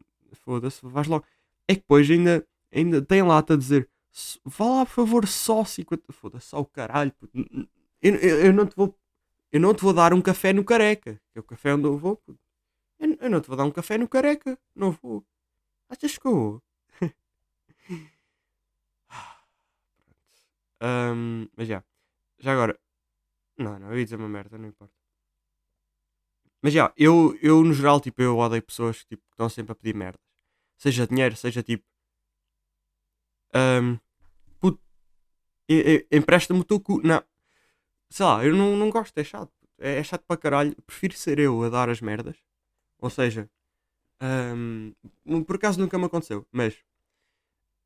foda-se, 0.44 0.80
vais 0.86 1.06
logo. 1.06 1.24
É 1.68 1.74
que 1.74 1.80
depois 1.80 2.10
ainda, 2.10 2.46
ainda 2.72 3.00
tem 3.02 3.22
lata 3.22 3.54
a 3.54 3.56
dizer, 3.56 3.88
"S- 4.12 4.38
vá 4.44 4.66
lá 4.66 4.86
por 4.86 4.92
favor, 4.92 5.26
só 5.26 5.64
50. 5.64 6.12
Foda-se, 6.12 6.48
só 6.48 6.60
o 6.60 6.64
caralho, 6.66 7.12
puto. 7.12 7.32
Eu, 8.02 8.14
eu, 8.16 8.40
eu 8.46 8.52
não 8.52 8.66
te 8.66 8.76
vou, 8.76 8.94
eu 9.52 9.60
não 9.60 9.74
te 9.74 9.82
vou 9.82 9.92
dar 9.94 10.12
um 10.14 10.22
café 10.22 10.52
no 10.52 10.64
careca, 10.64 11.20
que 11.32 11.38
é 11.38 11.40
o 11.40 11.44
café 11.44 11.74
onde 11.74 11.86
eu 11.86 11.98
vou, 11.98 12.16
puto. 12.16 12.38
Eu, 13.00 13.16
eu 13.20 13.30
não 13.30 13.40
te 13.42 13.48
vou 13.48 13.56
dar 13.56 13.64
um 13.64 13.70
café 13.72 13.98
no 13.98 14.08
careca, 14.08 14.58
não 14.74 14.92
vou. 14.92 15.24
Achas 15.90 16.18
que 16.18 16.26
eu 16.28 16.34
vou? 16.34 16.62
Ahm, 20.88 21.48
mas 21.56 21.66
já. 21.68 21.80
Já 22.44 22.52
agora. 22.52 22.74
Não, 23.58 23.78
não, 23.80 23.90
eu 23.92 23.98
ia 23.98 24.04
dizer 24.06 24.16
uma 24.18 24.28
merda, 24.28 24.58
não 24.58 24.68
importa. 24.68 24.94
Mas 26.62 26.72
já, 26.72 26.92
eu, 26.96 27.36
eu 27.42 27.62
no 27.62 27.72
geral, 27.74 28.00
tipo, 28.00 28.20
eu 28.22 28.38
odeio 28.38 28.62
pessoas 28.62 29.04
tipo, 29.04 29.22
que 29.22 29.32
estão 29.34 29.48
sempre 29.48 29.72
a 29.72 29.74
pedir 29.74 29.94
merdas. 29.94 30.20
Seja 30.78 31.06
dinheiro, 31.06 31.36
seja 31.36 31.62
tipo. 31.62 31.84
e- 35.68 36.06
e- 36.10 36.16
empresta-me 36.18 36.60
o 36.60 36.64
teu 36.64 36.80
cu. 36.80 37.00
Não. 37.02 37.22
Sei 38.10 38.26
lá, 38.26 38.44
eu 38.44 38.54
não, 38.56 38.76
não 38.76 38.90
gosto, 38.90 39.18
é 39.18 39.24
chato. 39.24 39.52
É, 39.78 39.98
é 40.00 40.04
chato 40.04 40.24
para 40.26 40.36
caralho. 40.40 40.76
Prefiro 40.86 41.14
ser 41.16 41.38
eu 41.38 41.62
a 41.64 41.68
dar 41.68 41.90
as 41.90 42.00
merdas. 42.02 42.36
Ou 43.00 43.10
seja, 43.10 43.50
ahm, 44.20 44.92
por 45.46 45.56
acaso 45.56 45.80
nunca 45.80 45.98
me 45.98 46.06
aconteceu, 46.06 46.46
mas 46.52 46.76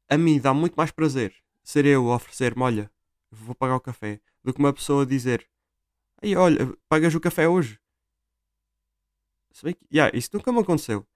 a 0.08 0.16
mim 0.18 0.38
dá 0.40 0.52
muito 0.52 0.74
mais 0.74 0.90
prazer 0.90 1.34
ser 1.68 1.84
eu 1.84 2.10
a 2.10 2.16
oferecer-me, 2.16 2.62
olha, 2.62 2.90
vou 3.30 3.54
pagar 3.54 3.76
o 3.76 3.80
café, 3.80 4.22
do 4.42 4.54
que 4.54 4.58
uma 4.58 4.72
pessoa 4.72 5.04
dizer, 5.04 5.46
aí 6.22 6.34
olha, 6.34 6.74
pagas 6.88 7.14
o 7.14 7.20
café 7.20 7.46
hoje. 7.46 7.78
Se 9.52 9.64
bem 9.64 9.74
que, 9.74 9.86
yeah, 9.92 10.16
isso 10.16 10.30
nunca 10.32 10.50
me 10.50 10.60
aconteceu. 10.60 11.06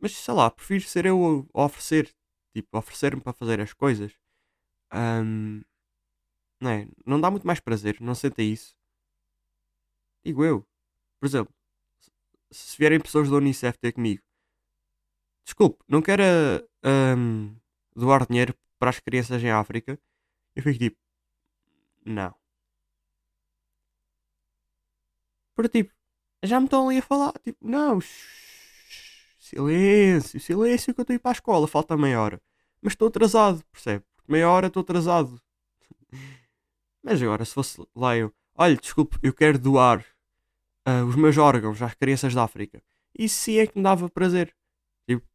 Mas 0.00 0.12
sei 0.16 0.32
lá, 0.32 0.50
prefiro 0.50 0.84
ser 0.84 1.04
eu 1.04 1.46
a 1.52 1.64
oferecer, 1.64 2.14
tipo, 2.54 2.78
oferecer-me 2.78 3.20
para 3.20 3.34
fazer 3.34 3.60
as 3.60 3.74
coisas. 3.74 4.14
Ahm, 4.90 5.62
não 6.58 6.70
é? 6.70 6.88
Não 7.04 7.20
dá 7.20 7.30
muito 7.30 7.46
mais 7.46 7.60
prazer, 7.60 8.00
não 8.00 8.14
sentem 8.14 8.50
isso. 8.52 8.74
Digo 10.24 10.42
eu. 10.42 10.66
Por 11.20 11.26
exemplo, 11.26 11.54
se 12.50 12.78
vierem 12.78 13.00
pessoas 13.00 13.28
da 13.28 13.36
Unicef 13.36 13.78
ter 13.78 13.92
comigo, 13.92 14.22
desculpe, 15.44 15.84
não 15.86 16.00
quero 16.00 16.22
ahm, 16.82 17.54
doar 17.94 18.26
dinheiro 18.26 18.54
para 18.78 18.90
as 18.90 19.00
crianças 19.00 19.42
em 19.42 19.50
África. 19.50 19.98
Eu 20.54 20.62
fico 20.62 20.78
tipo, 20.78 20.98
não. 22.04 22.34
Porque 25.54 25.82
tipo, 25.82 25.94
já 26.42 26.60
me 26.60 26.66
estão 26.66 26.88
ali 26.88 26.98
a 26.98 27.02
falar, 27.02 27.32
tipo, 27.44 27.58
não, 27.66 27.98
silêncio, 29.38 30.40
silêncio 30.40 30.94
que 30.94 31.00
eu 31.00 31.02
estou 31.02 31.14
a 31.14 31.16
ir 31.16 31.18
para 31.18 31.30
a 31.30 31.32
escola, 31.32 31.68
falta 31.68 31.96
meia 31.96 32.20
hora. 32.20 32.42
Mas 32.82 32.92
estou 32.92 33.08
atrasado, 33.08 33.64
percebe? 33.72 34.04
Porque 34.16 34.32
meia 34.32 34.50
hora 34.50 34.66
estou 34.66 34.82
atrasado. 34.82 35.40
Mas 37.02 37.22
agora, 37.22 37.44
se 37.44 37.54
fosse 37.54 37.86
lá 37.94 38.16
eu, 38.16 38.32
olha, 38.54 38.76
desculpe, 38.76 39.18
eu 39.22 39.32
quero 39.32 39.58
doar 39.58 40.04
ah, 40.84 41.04
os 41.04 41.16
meus 41.16 41.36
órgãos 41.38 41.80
às 41.82 41.94
crianças 41.94 42.34
da 42.34 42.44
África. 42.44 42.82
Isso 43.18 43.36
sim 43.36 43.58
é 43.58 43.66
que 43.66 43.78
me 43.78 43.82
dava 43.82 44.08
prazer. 44.08 44.54
Tipo, 45.08 45.26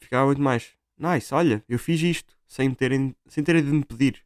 ficava 0.00 0.26
muito 0.26 0.40
mais. 0.40 0.74
Nice, 1.00 1.32
olha, 1.32 1.64
eu 1.66 1.78
fiz 1.78 2.02
isto 2.02 2.36
sem, 2.46 2.74
terem, 2.74 3.16
sem 3.26 3.42
terem 3.42 3.64
de 3.64 3.72
me 3.72 3.82
pedir. 3.82 4.22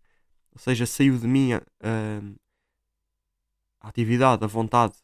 Ou 0.52 0.58
seja, 0.58 0.84
saiu 0.84 1.16
de 1.16 1.26
mim 1.28 1.52
ah, 1.52 1.62
a 3.80 3.88
atividade, 3.88 4.42
a 4.42 4.48
vontade, 4.48 4.94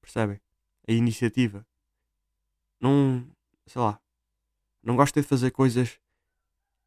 percebem? 0.00 0.40
A 0.88 0.92
iniciativa. 0.92 1.66
Não, 2.80 3.30
sei 3.66 3.82
lá, 3.82 4.00
não 4.82 4.96
gosto 4.96 5.20
de 5.20 5.26
fazer 5.26 5.50
coisas 5.50 6.00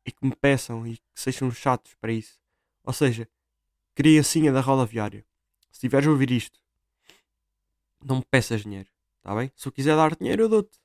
e 0.07 0.11
que 0.11 0.25
me 0.25 0.35
peçam 0.35 0.87
e 0.87 0.97
que 0.97 1.03
sejam 1.13 1.51
chatos 1.51 1.93
para 2.01 2.11
isso. 2.11 2.39
Ou 2.83 2.93
seja, 2.93 3.29
criancinha 3.93 4.51
da 4.51 4.59
roda 4.59 4.87
viária. 4.87 5.23
Se 5.69 5.81
tiveres 5.81 6.07
a 6.07 6.11
ouvir 6.11 6.31
isto, 6.31 6.59
não 8.03 8.17
me 8.17 8.25
peças 8.25 8.63
dinheiro, 8.63 8.89
está 9.17 9.35
bem? 9.35 9.51
Se 9.55 9.67
eu 9.67 9.71
quiser 9.71 9.95
dar 9.95 10.15
dinheiro, 10.15 10.43
eu 10.43 10.49
dou-te. 10.49 10.79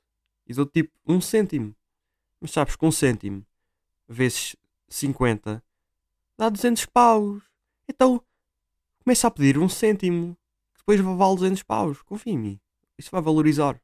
E 0.45 0.53
dou-te 0.53 0.73
tipo 0.73 0.93
um 1.07 1.19
cêntimo. 1.19 1.75
Mas 2.39 2.51
sabes 2.51 2.75
que 2.75 2.85
um 2.85 2.91
cêntimo 2.91 3.45
vezes 4.07 4.55
50 4.87 5.63
dá 6.37 6.49
200 6.49 6.85
paus. 6.85 7.43
Então 7.87 8.21
começa 9.03 9.27
a 9.27 9.31
pedir 9.31 9.57
um 9.57 9.69
cêntimo. 9.69 10.37
Depois 10.77 10.99
vale 10.99 11.35
200 11.35 11.63
paus. 11.63 12.01
Confia 12.03 12.33
em 12.33 12.37
mim. 12.37 12.59
Isso 12.97 13.11
vai 13.11 13.21
valorizar. 13.21 13.81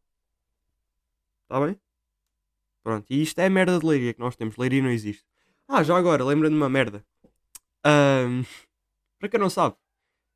Está 1.44 1.66
bem? 1.66 1.80
Pronto. 2.82 3.06
E 3.10 3.22
isto 3.22 3.40
é 3.40 3.46
a 3.46 3.50
merda 3.50 3.80
de 3.80 3.86
leiria 3.86 4.14
que 4.14 4.20
nós 4.20 4.36
temos. 4.36 4.58
Leiria 4.58 4.82
não 4.82 4.90
existe. 4.90 5.26
Ah, 5.68 5.84
já 5.84 5.98
agora, 5.98 6.24
lembra-me 6.24 6.56
de 6.56 6.62
uma 6.62 6.70
merda. 6.70 7.06
Um, 7.86 8.44
para 9.20 9.30
quem 9.30 9.40
não 9.40 9.50
sabe, 9.50 9.76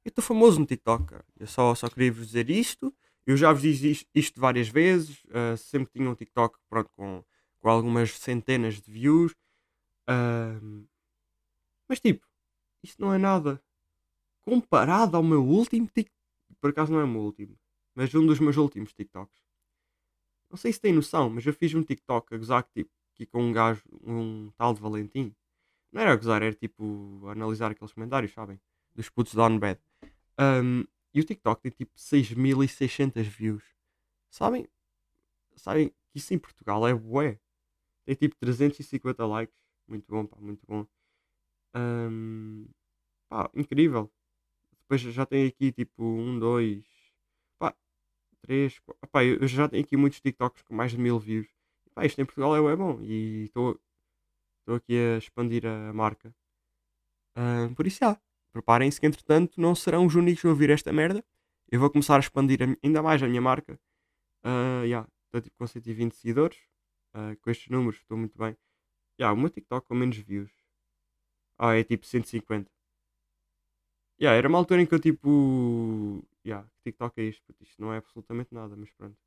eu 0.04 0.10
estou 0.10 0.24
famoso 0.24 0.60
no 0.60 0.66
TikTok. 0.66 1.16
Eu 1.38 1.48
só, 1.48 1.76
só 1.76 1.90
queria 1.90 2.12
vos 2.12 2.28
dizer 2.28 2.50
isto. 2.50 2.94
Eu 3.26 3.36
já 3.36 3.52
vos 3.52 3.62
disse 3.62 3.92
isto, 3.92 4.10
isto 4.16 4.40
várias 4.40 4.70
vezes. 4.70 5.24
Uh, 5.26 5.58
sempre 5.58 5.92
tinha 5.92 6.10
um 6.10 6.16
TikTok 6.16 6.58
pronto, 6.70 6.90
com, 6.96 7.24
com 7.60 7.70
algumas 7.70 8.12
centenas 8.12 8.82
de 8.82 8.91
views. 8.91 9.36
Mas 11.88 12.00
tipo, 12.00 12.26
isto 12.84 13.02
não 13.02 13.13
é 13.13 13.17
nada 13.17 13.62
comparado 14.41 15.17
ao 15.17 15.24
meu 15.24 15.43
último 15.43 15.88
TikTok. 15.88 16.15
Por 16.62 16.70
acaso 16.70 16.91
não 16.91 17.00
é 17.00 17.04
o 17.04 17.08
meu 17.08 17.22
último, 17.22 17.60
mas 17.93 18.13
um 18.15 18.26
dos 18.26 18.39
meus 18.39 18.56
últimos 18.58 18.93
TikToks. 18.93 19.43
Não 20.50 20.58
sei 20.58 20.72
se 20.72 20.80
tem 20.80 20.93
noção, 20.93 21.30
mas 21.30 21.46
eu 21.46 21.54
fiz 21.54 21.74
um 21.74 21.84
TikTok 21.84 22.34
a 22.34 22.38
gozar 22.38 22.63
tipo, 22.63 22.89
aqui 23.13 23.26
com 23.26 23.43
um 23.43 23.52
gajo, 23.52 23.84
um 24.02 24.50
tal 24.56 24.74
de 24.74 24.80
Valentim. 24.80 25.36
Não 25.91 26.02
era 26.02 26.13
a 26.13 26.15
gozar, 26.15 26.41
era 26.41 26.56
tipo 26.56 27.28
analisar 27.28 27.72
aqueles 27.72 27.93
comentários, 27.93 28.32
sabem? 28.32 28.60
Dos 28.96 29.10
putos 29.10 29.34
down 29.34 29.60
bad. 29.60 29.80
Um, 30.39 30.86
e 31.13 31.20
o 31.20 31.24
TikTok 31.24 31.62
tem 31.62 31.72
tipo 31.72 31.91
6600 31.96 33.28
views. 33.28 33.63
Sabem? 34.30 34.67
Sabem 35.56 35.89
que 35.89 36.20
isso 36.20 36.34
em 36.34 36.38
Portugal 36.38 36.88
é 36.88 36.93
bué. 36.93 37.39
Tem 38.08 38.15
tipo 38.15 38.38
350 38.38 39.26
likes. 39.26 39.56
Muito 39.86 40.06
bom, 40.08 40.26
pá, 40.26 40.38
muito 40.39 40.65
bom. 40.65 40.88
Um, 41.76 42.65
pá, 43.30 43.50
incrível. 43.54 44.10
Depois 44.82 45.02
já 45.02 45.26
tem 45.26 45.46
aqui 45.46 45.74
tipo 45.74 46.02
1, 46.02 46.39
2, 46.39 46.86
pá, 47.60 47.76
3, 48.43 48.80
4. 48.80 49.10
Pá, 49.12 49.26
eu 49.26 49.46
já 49.48 49.67
tenho 49.67 49.84
aqui 49.84 49.98
muitos 49.98 50.22
TikToks 50.22 50.62
com 50.63 50.74
mais 50.74 50.91
de 50.91 50.98
mil 50.98 51.20
views. 51.20 51.48
Pá, 51.93 52.06
isto 52.06 52.22
em 52.22 52.26
Portugal 52.26 52.56
é, 52.70 52.76
bom. 52.78 53.02
E 53.02 53.43
estou 53.43 53.78
aqui 54.67 54.98
a 54.98 55.17
expandir 55.17 55.65
a 55.65 55.91
marca. 55.93 56.34
Um, 57.38 57.74
por 57.76 57.86
isso, 57.88 58.00
já. 58.00 58.17
Preparem-se 58.54 59.02
que, 59.02 59.08
entretanto, 59.08 59.60
não 59.60 59.76
serão 59.76 60.06
os 60.06 60.15
únicos 60.15 60.46
a 60.46 60.50
ouvir 60.50 60.70
esta 60.70 60.93
merda. 60.93 61.24
Eu 61.70 61.80
vou 61.82 61.89
começar 61.89 62.15
a 62.15 62.20
expandir 62.20 62.60
ainda 62.82 63.02
mais 63.04 63.22
a 63.22 63.28
minha 63.28 63.41
marca. 63.41 63.78
Uh, 64.46 64.86
yeah, 64.86 65.08
estou 65.26 65.41
tipo 65.41 65.58
com 65.58 65.67
120 65.67 66.13
seguidores. 66.15 66.58
Uh, 67.18 67.36
com 67.42 67.50
estes 67.50 67.68
números 67.70 68.00
estou 68.00 68.16
muito 68.16 68.38
bem. 68.38 68.56
Yeah, 69.20 69.34
o 69.34 69.42
meu 69.42 69.50
TikTok 69.50 69.88
com 69.88 69.96
menos 69.96 70.18
views. 70.18 70.52
Ah, 71.58 71.74
é 71.76 71.84
tipo 71.84 72.06
150. 72.06 72.72
Yeah, 74.22 74.38
era 74.38 74.48
uma 74.48 74.60
altura 74.60 74.82
em 74.82 74.86
que 74.86 74.94
eu 74.94 75.00
tipo. 75.00 76.24
Yeah, 76.46 76.70
TikTok 76.84 77.20
é 77.20 77.24
isto? 77.26 77.56
Isto 77.60 77.82
não 77.82 77.92
é 77.94 77.98
absolutamente 77.98 78.54
nada, 78.54 78.76
mas 78.76 78.92
pronto. 78.92 79.18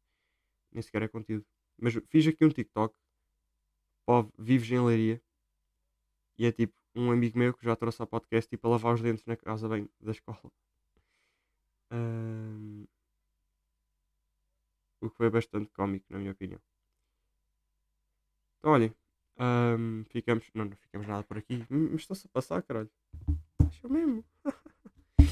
Nem 0.72 0.83
sequer 0.83 1.03
é 1.03 1.09
conteúdo. 1.09 1.46
Mas 1.81 1.94
fiz 2.09 2.26
aqui 2.29 2.44
um 2.44 2.50
TikTok. 2.50 2.94
Povo, 4.07 4.33
vives 4.38 4.70
em 4.70 4.85
Leiria. 4.85 5.20
E 6.38 6.46
é 6.46 6.53
tipo 6.53 6.74
um 6.94 7.11
amigo 7.11 7.38
meu 7.38 7.55
que 7.55 7.64
já 7.64 7.74
trouxe 7.76 8.00
ao 8.03 8.07
podcast 8.07 8.48
tipo 8.48 8.66
a 8.66 8.70
lavar 8.70 8.94
os 8.94 9.03
dentes 9.03 9.24
na 9.26 9.37
casa 9.37 9.68
bem 9.68 9.88
da 10.00 10.12
escola. 10.12 10.53
Um, 11.92 12.87
o 15.00 15.11
que 15.11 15.16
foi 15.16 15.31
bastante 15.31 15.70
cómico, 15.72 16.07
na 16.11 16.18
minha 16.18 16.33
opinião. 16.33 16.61
Então, 18.60 18.72
olhem, 18.72 18.94
um, 19.40 20.04
ficamos. 20.10 20.44
Não, 20.54 20.66
não 20.66 20.76
ficamos 20.76 21.06
nada 21.06 21.22
por 21.24 21.38
aqui. 21.38 21.64
Mas 21.68 22.02
estão-se 22.02 22.26
a 22.26 22.30
passar, 22.30 22.62
caralho. 22.62 22.90
Deixa 23.58 23.86
eu 23.86 23.90
mesmo. 23.90 24.24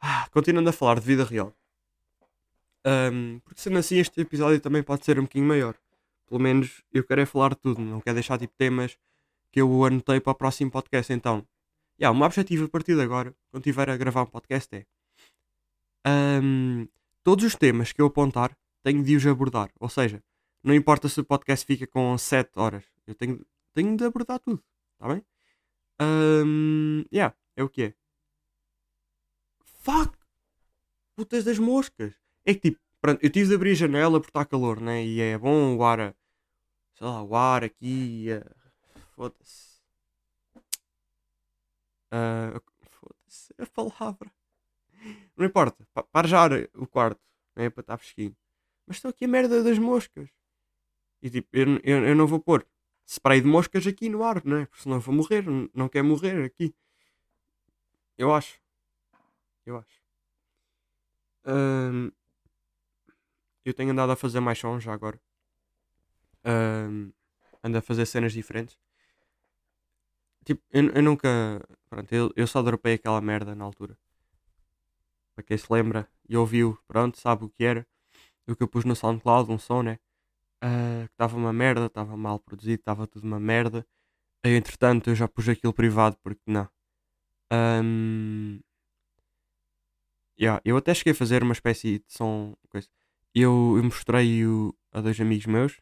ah, 0.00 0.28
continuando 0.30 0.68
a 0.68 0.72
falar 0.72 1.00
de 1.00 1.06
vida 1.06 1.24
real. 1.24 1.54
Um, 2.86 3.40
porque 3.40 3.60
sendo 3.60 3.78
assim, 3.78 3.96
este 3.96 4.20
episódio 4.20 4.60
também 4.60 4.82
pode 4.82 5.04
ser 5.04 5.18
um 5.18 5.22
bocadinho 5.22 5.48
maior. 5.48 5.74
Pelo 6.26 6.40
menos 6.40 6.82
eu 6.92 7.02
quero 7.02 7.22
é 7.22 7.26
falar 7.26 7.50
de 7.50 7.56
tudo, 7.56 7.80
não 7.80 8.00
quero 8.00 8.14
deixar 8.14 8.38
tipo 8.38 8.54
temas 8.56 8.98
que 9.50 9.60
eu 9.60 9.84
anotei 9.84 10.20
para 10.20 10.32
o 10.32 10.34
próximo 10.34 10.70
podcast. 10.70 11.10
Então, 11.12 11.46
yeah, 11.98 12.14
o 12.14 12.18
meu 12.18 12.26
objetivo 12.26 12.66
a 12.66 12.68
partir 12.68 12.94
de 12.94 13.00
agora, 13.02 13.34
quando 13.50 13.62
estiver 13.62 13.88
a 13.88 13.96
gravar 13.96 14.22
um 14.22 14.26
podcast, 14.26 14.74
é 14.74 14.86
um, 16.42 16.86
todos 17.24 17.44
os 17.44 17.54
temas 17.56 17.92
que 17.92 18.00
eu 18.00 18.06
apontar, 18.06 18.56
tenho 18.82 19.02
de 19.02 19.16
os 19.16 19.26
abordar. 19.26 19.70
Ou 19.80 19.88
seja, 19.88 20.22
não 20.62 20.74
importa 20.74 21.08
se 21.08 21.20
o 21.20 21.24
podcast 21.24 21.64
fica 21.64 21.86
com 21.86 22.16
7 22.16 22.50
horas, 22.56 22.84
eu 23.06 23.14
tenho, 23.14 23.44
tenho 23.72 23.96
de 23.96 24.04
abordar 24.04 24.40
tudo. 24.40 24.62
Está 24.94 25.08
bem? 25.08 25.24
Um, 26.00 27.04
yeah, 27.12 27.36
é 27.56 27.62
o 27.62 27.68
que 27.68 27.82
é. 27.82 27.94
Fuck! 29.64 30.16
Putas 31.16 31.44
das 31.44 31.58
moscas! 31.58 32.14
É 32.44 32.54
que 32.54 32.70
tipo, 32.70 32.80
pronto, 33.00 33.22
eu 33.22 33.30
tive 33.30 33.48
de 33.48 33.54
abrir 33.54 33.72
a 33.72 33.74
janela 33.74 34.20
porque 34.20 34.30
está 34.30 34.44
calor, 34.44 34.80
né? 34.80 35.04
E 35.04 35.20
é 35.20 35.38
bom 35.38 35.76
o 35.76 35.84
ar, 35.84 36.14
sei 36.94 37.06
lá, 37.06 37.22
o 37.22 37.34
ar 37.34 37.64
aqui, 37.64 38.26
foda-se. 39.14 39.78
Uh, 42.12 42.60
foda-se, 42.90 43.54
a 43.58 43.66
palavra. 43.66 44.32
Não 45.36 45.46
importa, 45.46 45.86
para 46.10 46.28
já 46.28 46.46
o 46.74 46.86
quarto, 46.86 47.20
né? 47.56 47.70
Para 47.70 47.80
estar 47.80 47.98
fresquinho. 47.98 48.36
Mas 48.86 48.96
estou 48.96 49.10
aqui 49.10 49.24
a 49.24 49.28
merda 49.28 49.62
das 49.62 49.78
moscas. 49.78 50.28
E 51.22 51.30
tipo, 51.30 51.48
eu, 51.52 51.66
eu, 51.82 52.04
eu 52.08 52.14
não 52.14 52.26
vou 52.26 52.40
pôr 52.40 52.66
spray 53.06 53.40
de 53.40 53.46
moscas 53.46 53.86
aqui 53.86 54.08
no 54.08 54.22
ar, 54.22 54.44
não 54.44 54.58
é? 54.58 54.66
Porque 54.66 54.82
senão 54.82 55.00
vou 55.00 55.14
morrer. 55.14 55.44
Não, 55.74 55.88
quero 55.88 56.06
morrer 56.06 56.44
aqui. 56.44 56.74
Eu 58.16 58.34
acho. 58.34 58.60
Eu 59.64 59.78
acho. 59.78 60.02
Um, 61.46 62.10
eu 63.64 63.72
tenho 63.74 63.90
andado 63.90 64.12
a 64.12 64.16
fazer 64.16 64.40
mais 64.40 64.58
sons 64.58 64.82
já 64.82 64.92
agora. 64.92 65.20
Um, 66.44 67.12
ando 67.62 67.78
a 67.78 67.82
fazer 67.82 68.06
cenas 68.06 68.32
diferentes. 68.32 68.78
Tipo, 70.44 70.62
eu, 70.70 70.88
eu 70.90 71.02
nunca. 71.02 71.28
Pronto, 71.88 72.12
eu, 72.12 72.32
eu 72.36 72.46
só 72.46 72.62
dropei 72.62 72.94
aquela 72.94 73.20
merda 73.20 73.54
na 73.54 73.64
altura. 73.64 73.98
Para 75.34 75.44
quem 75.44 75.56
se 75.56 75.72
lembra 75.72 76.08
e 76.28 76.36
ouviu, 76.36 76.78
pronto, 76.86 77.18
sabe 77.18 77.44
o 77.44 77.48
que 77.48 77.64
era. 77.64 77.86
O 78.46 78.56
que 78.56 78.62
eu 78.62 78.68
pus 78.68 78.84
no 78.84 78.96
SoundCloud, 78.96 79.50
um 79.52 79.58
som, 79.58 79.82
né? 79.82 79.98
Uh, 80.62 81.06
que 81.06 81.14
estava 81.14 81.36
uma 81.36 81.52
merda, 81.52 81.86
estava 81.86 82.16
mal 82.16 82.40
produzido, 82.40 82.80
estava 82.80 83.06
tudo 83.06 83.24
uma 83.24 83.38
merda. 83.38 83.86
Aí, 84.44 84.54
entretanto, 84.56 85.10
eu 85.10 85.14
já 85.14 85.28
pus 85.28 85.48
aquilo 85.48 85.72
privado 85.72 86.16
porque 86.22 86.42
não. 86.46 86.68
Um, 87.52 88.60
yeah, 90.38 90.60
eu 90.64 90.76
até 90.76 90.94
cheguei 90.94 91.12
a 91.12 91.16
fazer 91.16 91.42
uma 91.42 91.52
espécie 91.52 91.98
de 91.98 92.12
som. 92.12 92.56
Coisa. 92.68 92.88
Eu, 93.34 93.74
eu 93.76 93.84
mostrei-o 93.84 94.74
a 94.92 95.00
dois 95.00 95.20
amigos 95.20 95.46
meus. 95.46 95.80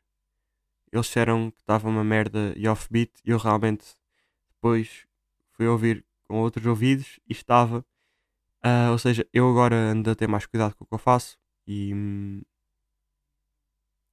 Eles 0.92 1.06
disseram 1.06 1.50
que 1.50 1.60
estava 1.60 1.88
uma 1.88 2.04
merda 2.04 2.54
e 2.56 2.68
offbeat. 2.68 3.12
E 3.24 3.30
eu 3.30 3.38
realmente 3.38 3.84
depois 4.50 5.06
fui 5.52 5.66
ouvir 5.66 6.04
com 6.24 6.40
outros 6.40 6.66
ouvidos 6.66 7.20
e 7.28 7.32
estava. 7.32 7.84
Uh, 8.64 8.90
ou 8.92 8.98
seja, 8.98 9.26
eu 9.32 9.48
agora 9.48 9.76
ando 9.76 10.10
a 10.10 10.14
ter 10.14 10.28
mais 10.28 10.46
cuidado 10.46 10.74
com 10.74 10.84
o 10.84 10.86
que 10.86 10.94
eu 10.94 10.98
faço. 10.98 11.38
E. 11.66 11.92
Hum, 11.94 12.42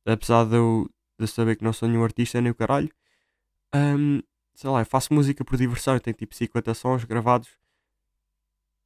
apesar 0.06 0.46
de 0.46 0.56
eu, 0.56 0.90
de 1.20 1.28
saber 1.28 1.56
que 1.56 1.64
não 1.64 1.74
sou 1.74 1.88
nenhum 1.88 2.04
artista 2.04 2.42
nem 2.42 2.52
o 2.52 2.56
caralho, 2.56 2.90
um, 3.76 4.22
sei 4.54 4.70
lá, 4.70 4.82
eu 4.82 4.86
faço 4.86 5.14
música 5.14 5.44
por 5.44 5.58
diversão, 5.58 5.96
eu 5.96 6.00
tenho 6.00 6.16
tipo 6.16 6.36
50 6.36 6.74
sons 6.74 7.04
gravados. 7.06 7.50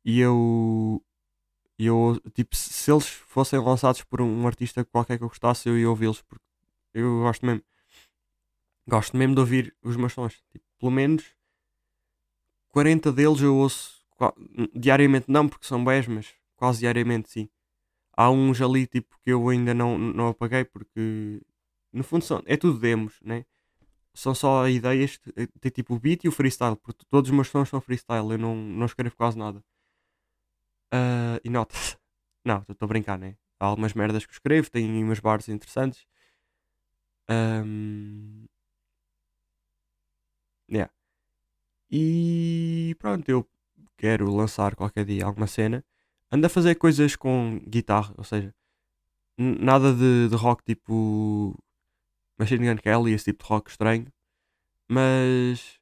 E 0.05 0.19
eu, 0.19 1.03
eu 1.77 2.21
tipo, 2.33 2.55
se 2.55 2.91
eles 2.91 3.07
fossem 3.07 3.59
lançados 3.59 4.03
por 4.03 4.21
um 4.21 4.47
artista 4.47 4.85
qualquer 4.85 5.17
que 5.17 5.23
eu 5.23 5.29
gostasse, 5.29 5.67
eu 5.67 5.77
ia 5.77 5.89
ouvi-los 5.89 6.21
porque 6.21 6.43
eu 6.93 7.19
gosto 7.21 7.45
mesmo, 7.45 7.63
gosto 8.87 9.17
mesmo 9.17 9.35
de 9.35 9.41
ouvir 9.41 9.75
os 9.83 9.95
meus 9.97 10.13
sons, 10.13 10.41
tipo, 10.51 10.65
pelo 10.79 10.91
menos 10.91 11.25
40 12.69 13.11
deles 13.11 13.41
eu 13.41 13.55
ouço 13.55 14.05
diariamente, 14.73 15.25
não 15.29 15.47
porque 15.49 15.65
são 15.67 15.83
bens, 15.83 16.07
mas 16.07 16.33
quase 16.55 16.79
diariamente 16.79 17.29
sim 17.29 17.49
há 18.17 18.29
uns 18.31 18.61
ali 18.61 18.87
tipo 18.87 19.17
que 19.23 19.31
eu 19.31 19.47
ainda 19.49 19.73
não, 19.73 19.97
não 19.97 20.29
apaguei 20.29 20.65
porque 20.65 21.41
no 21.93 22.03
fundo 22.03 22.23
são, 22.25 22.43
é 22.45 22.57
tudo 22.57 22.79
demos, 22.79 23.19
né? 23.23 23.45
São 24.15 24.35
só 24.35 24.67
ideias, 24.69 25.19
tem 25.61 25.71
tipo 25.71 25.95
o 25.95 25.99
beat 25.99 26.25
e 26.25 26.29
o 26.29 26.33
freestyle, 26.33 26.77
porque 26.77 27.05
todos 27.09 27.29
os 27.29 27.35
meus 27.35 27.49
sons 27.49 27.69
são 27.69 27.81
freestyle, 27.81 28.31
eu 28.31 28.37
não, 28.39 28.55
não 28.55 28.85
escrevo 28.87 29.15
quase 29.15 29.37
nada. 29.37 29.63
Ah, 30.91 31.39
e 31.43 31.49
nota-se. 31.49 31.97
Não, 32.45 32.63
estou 32.69 32.85
a 32.85 32.87
brincar, 32.87 33.17
né? 33.19 33.35
Há 33.59 33.65
algumas 33.65 33.93
merdas 33.93 34.25
que 34.25 34.31
escrevo, 34.33 34.69
aí 34.73 34.85
umas 35.03 35.19
bars 35.19 35.49
interessantes. 35.49 36.05
Ahm, 37.29 38.47
yeah. 40.69 40.87
E 41.91 42.95
pronto, 42.99 43.27
eu 43.29 43.47
quero 43.97 44.33
lançar 44.33 44.75
qualquer 44.75 45.05
dia 45.05 45.25
alguma 45.25 45.47
cena. 45.47 45.83
Ando 46.31 46.45
a 46.45 46.49
fazer 46.49 46.75
coisas 46.75 47.15
com 47.15 47.59
guitarra, 47.67 48.13
ou 48.17 48.23
seja, 48.23 48.53
nada 49.37 49.93
de, 49.93 50.29
de 50.29 50.35
rock 50.35 50.63
tipo 50.63 51.55
Machine 52.37 52.67
Gun 52.67 52.77
Kelly, 52.77 53.13
esse 53.13 53.25
tipo 53.25 53.43
de 53.43 53.49
rock 53.49 53.69
estranho, 53.69 54.11
mas 54.89 55.79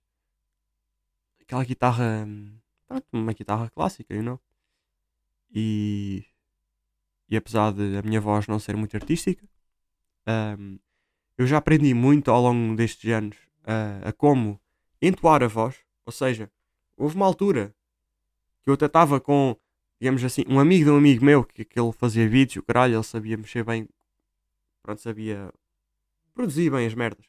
aquela 1.42 1.64
guitarra, 1.64 2.28
pronto, 2.88 3.06
uma 3.14 3.34
guitarra 3.34 3.70
clássica, 3.70 4.14
you 4.14 4.24
know? 4.24 4.40
E, 5.52 6.26
e 7.30 7.38
apesar 7.38 7.72
de 7.74 7.98
a 7.98 8.02
minha 8.02 8.22
voz 8.22 8.48
não 8.48 8.60
ser 8.60 8.76
muito 8.76 8.96
artística, 8.96 9.48
hum, 10.60 10.80
eu 11.38 11.48
já 11.48 11.58
aprendi 11.58 11.94
muito 11.94 12.32
ao 12.32 12.42
longo 12.42 12.76
destes 12.76 13.10
anos 13.12 13.38
a, 13.64 14.10
a 14.10 14.14
como 14.14 14.60
entoar 15.02 15.44
a 15.44 15.48
voz, 15.48 15.84
ou 16.06 16.12
seja, 16.12 16.52
houve 16.98 17.16
uma 17.16 17.26
altura 17.26 17.76
que 18.64 18.70
eu 18.70 18.74
até 18.74 18.86
estava 18.86 19.20
com, 19.20 19.56
digamos 20.00 20.24
assim, 20.24 20.44
um 20.48 20.60
amigo 20.60 20.86
de 20.86 20.92
um 20.92 20.98
amigo 20.98 21.24
meu 21.24 21.44
que, 21.44 21.66
que 21.66 21.80
ele 21.80 21.92
fazia 21.94 22.28
vídeos, 22.28 22.58
o 22.58 22.64
caralho, 22.64 22.96
ele 22.96 23.04
sabia 23.04 23.38
mexer 23.38 23.64
bem, 23.64 23.88
pronto, 24.84 25.02
sabia 25.02 25.52
produzir 26.34 26.70
bem 26.72 26.86
as 26.88 26.94
merdas. 26.94 27.26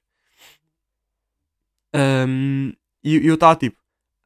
Hum, 1.94 2.72
e 3.02 3.16
eu 3.26 3.34
estava 3.34 3.56
tipo, 3.56 3.78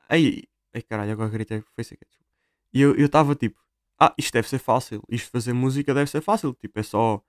ai, 0.08 0.42
ai 0.74 0.82
caralho, 0.82 1.12
agora 1.12 1.28
gritei, 1.30 1.62
foi 1.74 1.84
querer, 1.84 2.06
desculpa. 2.08 2.30
E 2.72 2.80
eu 2.82 2.94
estava 3.06 3.34
tipo, 3.34 3.60
ah, 4.00 4.14
isto 4.18 4.32
deve 4.32 4.48
ser 4.48 4.58
fácil, 4.58 5.02
isto 5.08 5.30
fazer 5.30 5.52
música 5.52 5.94
deve 5.94 6.10
ser 6.10 6.20
fácil, 6.22 6.54
tipo, 6.54 6.78
é 6.80 6.82
só 6.82 7.22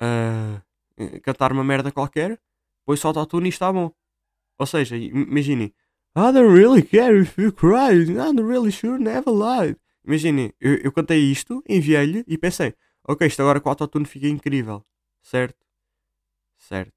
ah, 0.00 0.62
eh, 0.96 1.20
cantar 1.20 1.52
uma 1.52 1.64
merda 1.64 1.92
qualquer, 1.92 2.40
depois 2.80 3.00
solta 3.00 3.18
o 3.18 3.22
autotune 3.22 3.46
e 3.48 3.50
está 3.50 3.72
bom. 3.72 3.92
Ou 4.58 4.66
seja, 4.66 4.96
im- 4.96 5.22
imaginem, 5.24 5.74
I 6.16 6.32
don't 6.32 6.52
really 6.52 6.82
care 6.82 7.20
if 7.20 7.38
you 7.38 7.52
cry, 7.52 7.92
I'm 8.18 8.38
really 8.40 8.72
sure, 8.72 8.98
never 8.98 9.30
lied. 9.32 9.76
Imaginem, 10.04 10.52
eu, 10.60 10.76
eu 10.76 10.92
cantei 10.92 11.18
isto, 11.20 11.62
enviei-lhe 11.68 12.24
e 12.26 12.38
pensei, 12.38 12.74
ok, 13.04 13.26
isto 13.26 13.40
agora 13.42 13.60
com 13.60 13.68
o 13.68 13.72
autotune 13.72 14.06
fica 14.06 14.26
incrível, 14.28 14.84
certo? 15.22 15.64
Certo. 16.58 16.92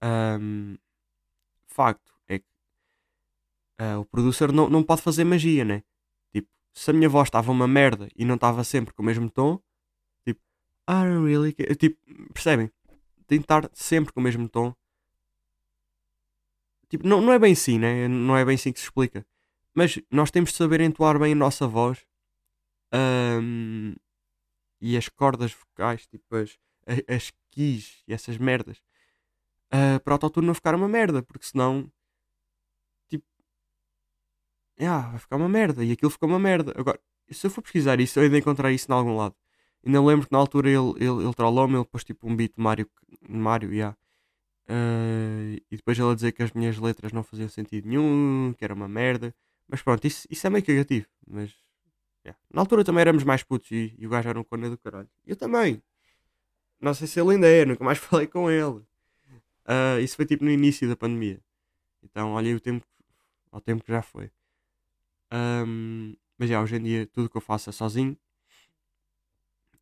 Ahm, 0.00 0.76
facto 1.66 2.12
é 2.28 2.38
que 2.38 2.46
ah, 3.78 3.98
o 3.98 4.04
producer 4.04 4.52
não, 4.52 4.68
não 4.68 4.82
pode 4.82 5.02
fazer 5.02 5.24
magia, 5.24 5.64
né? 5.64 5.82
Tipo, 6.32 6.48
se 6.72 6.90
a 6.90 6.94
minha 6.94 7.08
voz 7.08 7.28
estava 7.28 7.50
uma 7.52 7.66
merda 7.68 8.08
e 8.16 8.24
não 8.24 8.36
estava 8.36 8.62
sempre 8.64 8.94
com 8.94 9.02
o 9.02 9.06
mesmo 9.06 9.30
tom, 9.30 9.60
tipo, 10.26 10.40
I 10.88 11.04
don't 11.04 11.26
really 11.26 11.52
care. 11.54 11.74
Tipo, 11.76 11.98
percebem? 12.32 12.70
Tem 13.26 13.38
de 13.38 13.44
estar 13.44 13.70
sempre 13.74 14.12
com 14.12 14.20
o 14.20 14.22
mesmo 14.22 14.48
tom. 14.48 14.74
Tipo, 16.88 17.06
não, 17.06 17.20
não 17.20 17.32
é 17.32 17.38
bem 17.38 17.52
assim, 17.52 17.78
né? 17.78 18.06
Não 18.08 18.36
é 18.36 18.44
bem 18.44 18.54
assim 18.54 18.72
que 18.72 18.78
se 18.78 18.86
explica. 18.86 19.26
Mas 19.74 20.00
nós 20.10 20.30
temos 20.30 20.50
de 20.50 20.56
saber 20.56 20.80
entoar 20.80 21.18
bem 21.18 21.32
a 21.32 21.36
nossa 21.36 21.66
voz 21.66 22.06
ahm, 22.92 23.94
e 24.80 24.96
as 24.96 25.08
cordas 25.08 25.52
vocais, 25.52 26.06
tipo 26.06 26.36
as, 26.36 26.58
as 27.08 27.32
keys 27.50 28.02
e 28.06 28.12
essas 28.14 28.38
merdas, 28.38 28.80
ah, 29.70 29.98
para 30.00 30.12
o 30.12 30.14
autotune 30.14 30.46
não 30.46 30.54
ficar 30.54 30.74
uma 30.74 30.88
merda, 30.88 31.22
porque 31.22 31.46
senão, 31.46 31.90
tipo, 33.08 33.24
ah, 34.80 35.10
vai 35.10 35.18
ficar 35.18 35.36
uma 35.36 35.48
merda 35.48 35.84
e 35.84 35.92
aquilo 35.92 36.10
ficou 36.10 36.28
uma 36.28 36.38
merda. 36.38 36.72
Agora, 36.76 37.00
se 37.30 37.46
eu 37.46 37.50
for 37.50 37.62
pesquisar 37.62 38.00
isso, 38.00 38.18
eu 38.18 38.24
ainda 38.24 38.38
encontrar 38.38 38.70
isso 38.72 38.90
em 38.90 38.94
algum 38.94 39.16
lado. 39.16 39.34
Ainda 39.84 40.02
lembro 40.02 40.26
que 40.26 40.32
na 40.32 40.38
altura 40.38 40.68
ele, 40.70 40.94
ele, 40.96 41.24
ele 41.24 41.34
trollou-me, 41.34 41.76
ele 41.76 41.84
pôs 41.84 42.04
tipo 42.04 42.28
um 42.28 42.36
beat 42.36 42.52
Mario, 42.56 42.88
Mario 43.28 43.72
yeah. 43.72 43.96
Ah, 44.68 45.56
e 45.70 45.76
depois 45.76 45.98
ele 45.98 46.10
a 46.10 46.14
dizer 46.14 46.32
que 46.32 46.42
as 46.42 46.52
minhas 46.52 46.78
letras 46.78 47.12
não 47.12 47.22
faziam 47.24 47.48
sentido 47.48 47.88
nenhum, 47.88 48.54
que 48.56 48.64
era 48.64 48.74
uma 48.74 48.88
merda. 48.88 49.34
Mas 49.68 49.82
pronto, 49.82 50.06
isso, 50.06 50.26
isso 50.30 50.46
é 50.46 50.50
meio 50.50 50.64
cagativo. 50.64 51.06
Mas 51.26 51.54
yeah. 52.24 52.38
na 52.52 52.60
altura 52.60 52.84
também 52.84 53.00
éramos 53.02 53.24
mais 53.24 53.42
putos 53.42 53.70
e, 53.70 53.94
e 53.98 54.06
o 54.06 54.10
gajo 54.10 54.28
era 54.28 54.38
um 54.40 54.44
cona 54.44 54.70
do 54.70 54.78
caralho. 54.78 55.08
Eu 55.26 55.36
também. 55.36 55.82
Não 56.80 56.92
sei 56.92 57.06
se 57.06 57.20
ele 57.20 57.32
ainda 57.32 57.48
é, 57.48 57.64
nunca 57.64 57.84
mais 57.84 57.98
falei 57.98 58.26
com 58.26 58.50
ele. 58.50 58.82
Ah, 59.64 59.98
isso 60.00 60.16
foi 60.16 60.26
tipo 60.26 60.44
no 60.44 60.50
início 60.50 60.88
da 60.88 60.96
pandemia. 60.96 61.40
Então 62.02 62.32
olha 62.34 62.54
o 62.54 62.60
tempo, 62.60 62.86
ao 63.50 63.60
tempo 63.60 63.82
que 63.82 63.92
já 63.92 64.02
foi. 64.02 64.30
Ahm, 65.30 66.14
mas 66.38 66.48
já, 66.50 66.60
hoje 66.60 66.76
em 66.76 66.82
dia 66.82 67.06
tudo 67.06 67.28
que 67.30 67.36
eu 67.36 67.40
faço 67.40 67.70
é 67.70 67.72
sozinho. 67.72 68.16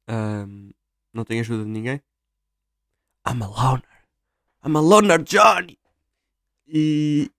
Ahm, 0.06 0.70
não 1.12 1.24
tenho 1.24 1.40
ajuda 1.40 1.64
de 1.64 1.70
ninguém. 1.70 2.00
I'm 3.26 3.42
a 3.42 3.46
loner. 3.46 4.06
I'm 4.64 4.76
a 4.76 4.80
loner 4.80 5.22
Johnny. 5.22 5.78
E. 6.66 7.30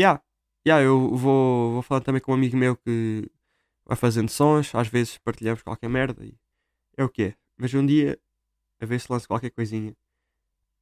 Yeah, 0.00 0.22
yeah, 0.68 0.84
eu 0.84 1.16
vou, 1.16 1.72
vou 1.72 1.82
falando 1.82 2.04
também 2.04 2.20
com 2.20 2.32
um 2.32 2.34
amigo 2.34 2.56
meu 2.56 2.76
que 2.76 3.30
vai 3.84 3.96
fazendo 3.96 4.30
sons. 4.30 4.74
Às 4.74 4.88
vezes 4.88 5.18
partilhamos 5.18 5.62
qualquer 5.62 5.88
merda. 5.88 6.24
E 6.24 6.34
é 6.96 7.04
o 7.04 7.08
que 7.08 7.22
é. 7.22 7.34
Mas 7.56 7.72
um 7.74 7.84
dia, 7.84 8.18
a 8.80 8.86
ver 8.86 9.00
se 9.00 9.10
lanço 9.10 9.26
qualquer 9.26 9.50
coisinha. 9.50 9.96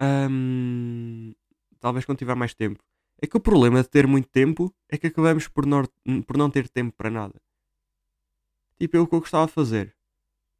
Ahm, 0.00 1.32
talvez 1.80 2.04
quando 2.04 2.18
tiver 2.18 2.34
mais 2.34 2.54
tempo. 2.54 2.82
É 3.20 3.26
que 3.26 3.36
o 3.36 3.40
problema 3.40 3.82
de 3.82 3.88
ter 3.88 4.06
muito 4.06 4.28
tempo 4.28 4.74
é 4.88 4.98
que 4.98 5.06
acabamos 5.06 5.48
por 5.48 5.64
não, 5.64 5.84
por 6.26 6.36
não 6.36 6.50
ter 6.50 6.68
tempo 6.68 6.94
para 6.96 7.10
nada. 7.10 7.40
Tipo, 8.78 8.96
eu 8.98 9.04
o 9.04 9.06
que 9.06 9.14
eu 9.14 9.20
gostava 9.20 9.46
de 9.46 9.52
fazer. 9.52 9.96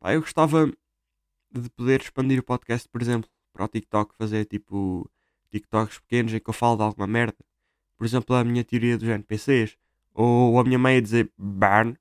Pá, 0.00 0.14
eu 0.14 0.20
gostava 0.20 0.72
de 1.50 1.70
poder 1.70 2.00
expandir 2.00 2.40
o 2.40 2.42
podcast, 2.42 2.88
por 2.88 3.02
exemplo, 3.02 3.30
para 3.52 3.64
o 3.64 3.68
TikTok, 3.68 4.14
fazer 4.16 4.46
tipo 4.46 5.10
TikToks 5.50 5.98
pequenos 6.00 6.32
em 6.32 6.40
que 6.40 6.48
eu 6.48 6.54
falo 6.54 6.76
de 6.76 6.82
alguma 6.82 7.06
merda. 7.06 7.45
Por 7.96 8.04
exemplo, 8.04 8.36
a 8.36 8.44
minha 8.44 8.64
teoria 8.64 8.98
dos 8.98 9.08
NPCs. 9.08 9.76
Ou 10.14 10.58
a 10.58 10.64
minha 10.64 10.78
mãe 10.78 10.96
a 10.96 11.00
dizer 11.00 11.30
burn. 11.36 11.96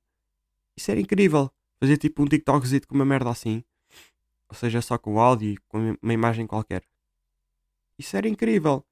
Isso 0.75 0.91
era 0.91 0.99
incrível. 0.99 1.51
Fazer 1.79 1.97
tipo 1.97 2.23
um 2.23 2.25
TikTokzinho 2.25 2.87
com 2.87 2.95
uma 2.95 3.05
merda 3.05 3.29
assim. 3.29 3.63
Ou 4.49 4.55
seja, 4.55 4.81
só 4.81 4.97
com 4.97 5.19
áudio 5.19 5.49
e 5.51 5.57
com 5.67 5.97
uma 6.01 6.13
imagem 6.13 6.47
qualquer. 6.47 6.83
Isso 7.97 8.15
era 8.15 8.27
incrível. 8.27 8.85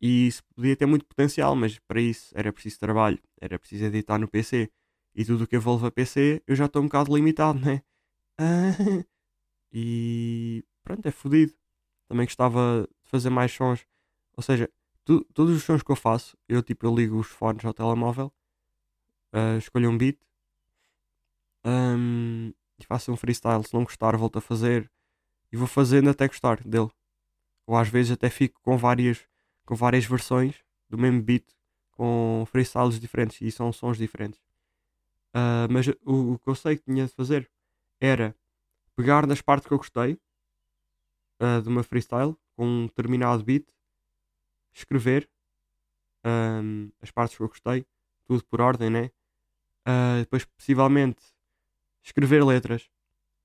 E 0.00 0.28
isso 0.28 0.42
podia 0.54 0.76
ter 0.76 0.86
muito 0.86 1.04
potencial, 1.04 1.54
mas 1.54 1.78
para 1.78 2.00
isso 2.00 2.32
era 2.34 2.52
preciso 2.52 2.78
trabalho, 2.78 3.18
era 3.40 3.58
preciso 3.58 3.84
editar 3.84 4.18
no 4.18 4.26
PC. 4.26 4.70
E 5.14 5.24
tudo 5.24 5.44
o 5.44 5.46
que 5.46 5.56
envolve 5.56 5.86
a 5.86 5.90
PC 5.90 6.42
eu 6.46 6.56
já 6.56 6.66
estou 6.66 6.82
um 6.82 6.86
bocado 6.86 7.14
limitado, 7.14 7.58
né? 7.58 7.82
E 9.72 10.64
pronto, 10.82 11.06
é 11.06 11.12
fodido. 11.12 11.52
Também 12.08 12.26
gostava 12.26 12.88
de 13.04 13.10
fazer 13.10 13.30
mais 13.30 13.52
sons. 13.52 13.86
Ou 14.36 14.42
seja, 14.42 14.68
tu- 15.10 15.24
todos 15.34 15.56
os 15.56 15.64
sons 15.64 15.82
que 15.82 15.90
eu 15.90 15.96
faço, 15.96 16.36
eu 16.48 16.62
tipo 16.62 16.86
eu 16.86 16.94
ligo 16.94 17.18
os 17.18 17.26
fones 17.26 17.64
ao 17.64 17.74
telemóvel, 17.74 18.32
ah, 19.32 19.56
escolho 19.58 19.90
um 19.90 19.98
beat 19.98 20.18
ahm, 21.64 22.52
e 22.78 22.84
faço 22.84 23.12
um 23.12 23.16
freestyle. 23.16 23.64
Se 23.64 23.74
não 23.74 23.84
gostar, 23.84 24.16
volto 24.16 24.38
a 24.38 24.40
fazer 24.42 24.90
e 25.52 25.56
vou 25.56 25.66
fazendo 25.66 26.10
até 26.10 26.26
gostar 26.28 26.62
dele. 26.64 26.90
Ou 27.66 27.76
às 27.76 27.88
vezes 27.88 28.12
até 28.12 28.30
fico 28.30 28.60
com 28.62 28.76
várias, 28.78 29.26
com 29.66 29.76
várias 29.76 30.04
versões 30.06 30.62
do 30.90 30.98
mesmo 30.98 31.22
beat 31.22 31.46
com 31.92 32.44
freestyles 32.50 33.00
diferentes 33.00 33.40
e 33.42 33.50
são 33.52 33.72
sons 33.72 33.98
diferentes. 33.98 34.40
Ah, 35.34 35.68
mas 35.70 35.88
o, 36.04 36.34
o 36.34 36.38
que 36.38 36.48
eu 36.48 36.54
sei 36.54 36.76
que 36.76 36.84
tinha 36.84 37.06
de 37.06 37.12
fazer 37.14 37.50
era 38.00 38.36
pegar 38.96 39.26
nas 39.26 39.42
partes 39.42 39.66
que 39.68 39.74
eu 39.74 39.78
gostei 39.78 40.18
ah, 41.38 41.60
de 41.60 41.68
uma 41.68 41.82
freestyle 41.82 42.36
com 42.56 42.66
um 42.66 42.86
determinado 42.86 43.42
beat, 43.44 43.66
escrever 44.74 45.28
ahm, 46.24 46.90
as 47.00 47.10
partes 47.10 47.36
que 47.36 47.42
eu 47.42 47.48
gostei, 47.48 47.86
tudo 48.24 48.44
por 48.44 48.60
ordem, 48.60 48.90
né? 48.90 49.10
Ah, 49.84 50.18
depois, 50.20 50.44
possivelmente, 50.44 51.22
escrever 52.02 52.44
letras 52.44 52.88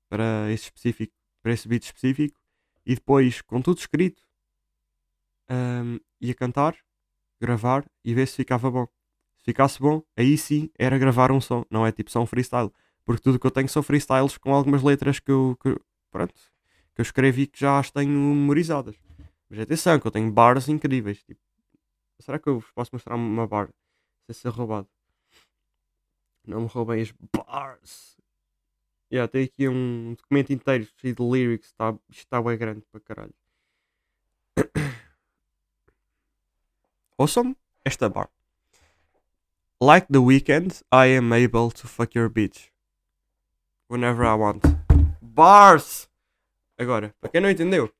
para 0.08 0.50
esse 0.52 0.64
específico, 0.64 1.14
para 1.42 1.52
esse 1.52 1.68
beat 1.68 1.84
específico 1.84 2.40
e 2.84 2.94
depois, 2.94 3.42
com 3.42 3.60
tudo 3.60 3.78
escrito, 3.78 4.22
ahm, 5.48 5.98
ia 6.20 6.34
cantar, 6.34 6.76
gravar 7.40 7.84
e 8.04 8.14
ver 8.14 8.26
se 8.26 8.36
ficava 8.36 8.70
bom. 8.70 8.86
Se 9.38 9.44
ficasse 9.44 9.80
bom, 9.80 10.02
aí 10.16 10.36
sim 10.38 10.70
era 10.78 10.98
gravar 10.98 11.30
um 11.32 11.40
som, 11.40 11.64
não 11.70 11.86
é 11.86 11.92
tipo 11.92 12.10
só 12.10 12.20
um 12.20 12.26
freestyle. 12.26 12.72
Porque 13.04 13.22
tudo 13.22 13.38
que 13.38 13.46
eu 13.46 13.50
tenho 13.50 13.68
são 13.68 13.82
freestyles 13.82 14.36
com 14.38 14.52
algumas 14.54 14.82
letras 14.82 15.20
que 15.20 15.30
eu, 15.30 15.56
que, 15.62 15.76
pronto, 16.10 16.34
que 16.94 17.00
eu 17.00 17.04
escrevi 17.04 17.46
que 17.46 17.60
já 17.60 17.78
as 17.78 17.90
tenho 17.90 18.10
memorizadas. 18.10 18.96
Mas 19.48 19.60
atenção, 19.60 20.00
que 20.00 20.06
eu 20.06 20.10
tenho 20.10 20.30
bars 20.30 20.68
incríveis. 20.68 21.22
Tipo, 21.22 21.40
será 22.18 22.38
que 22.38 22.48
eu 22.48 22.60
vos 22.60 22.70
posso 22.72 22.90
mostrar 22.92 23.14
uma 23.14 23.46
bar 23.46 23.68
sem 24.26 24.34
ser 24.34 24.48
roubado? 24.48 24.88
Não 26.46 26.62
me 26.62 26.66
roubem 26.66 27.00
as 27.00 27.12
bars. 27.12 28.16
Yeah, 29.12 29.30
tem 29.30 29.44
aqui 29.44 29.68
um 29.68 30.14
documento 30.14 30.52
inteiro 30.52 30.88
cheio 30.96 31.14
de 31.14 31.22
lyrics. 31.22 31.72
Tá, 31.72 31.92
isto 32.08 32.20
está 32.20 32.42
bem 32.42 32.58
grande 32.58 32.84
para 32.90 33.00
caralho. 33.00 33.34
Ouçam 37.18 37.56
esta 37.84 38.08
bar. 38.08 38.28
Like 39.80 40.08
the 40.10 40.18
weekend, 40.18 40.82
I 40.90 41.16
am 41.16 41.32
able 41.32 41.70
to 41.70 41.86
fuck 41.86 42.18
your 42.18 42.28
bitch. 42.28 42.72
Whenever 43.88 44.24
I 44.24 44.34
want. 44.34 44.62
Bars! 45.20 46.08
Agora, 46.78 47.14
para 47.20 47.30
quem 47.30 47.40
não 47.40 47.50
entendeu, 47.50 47.92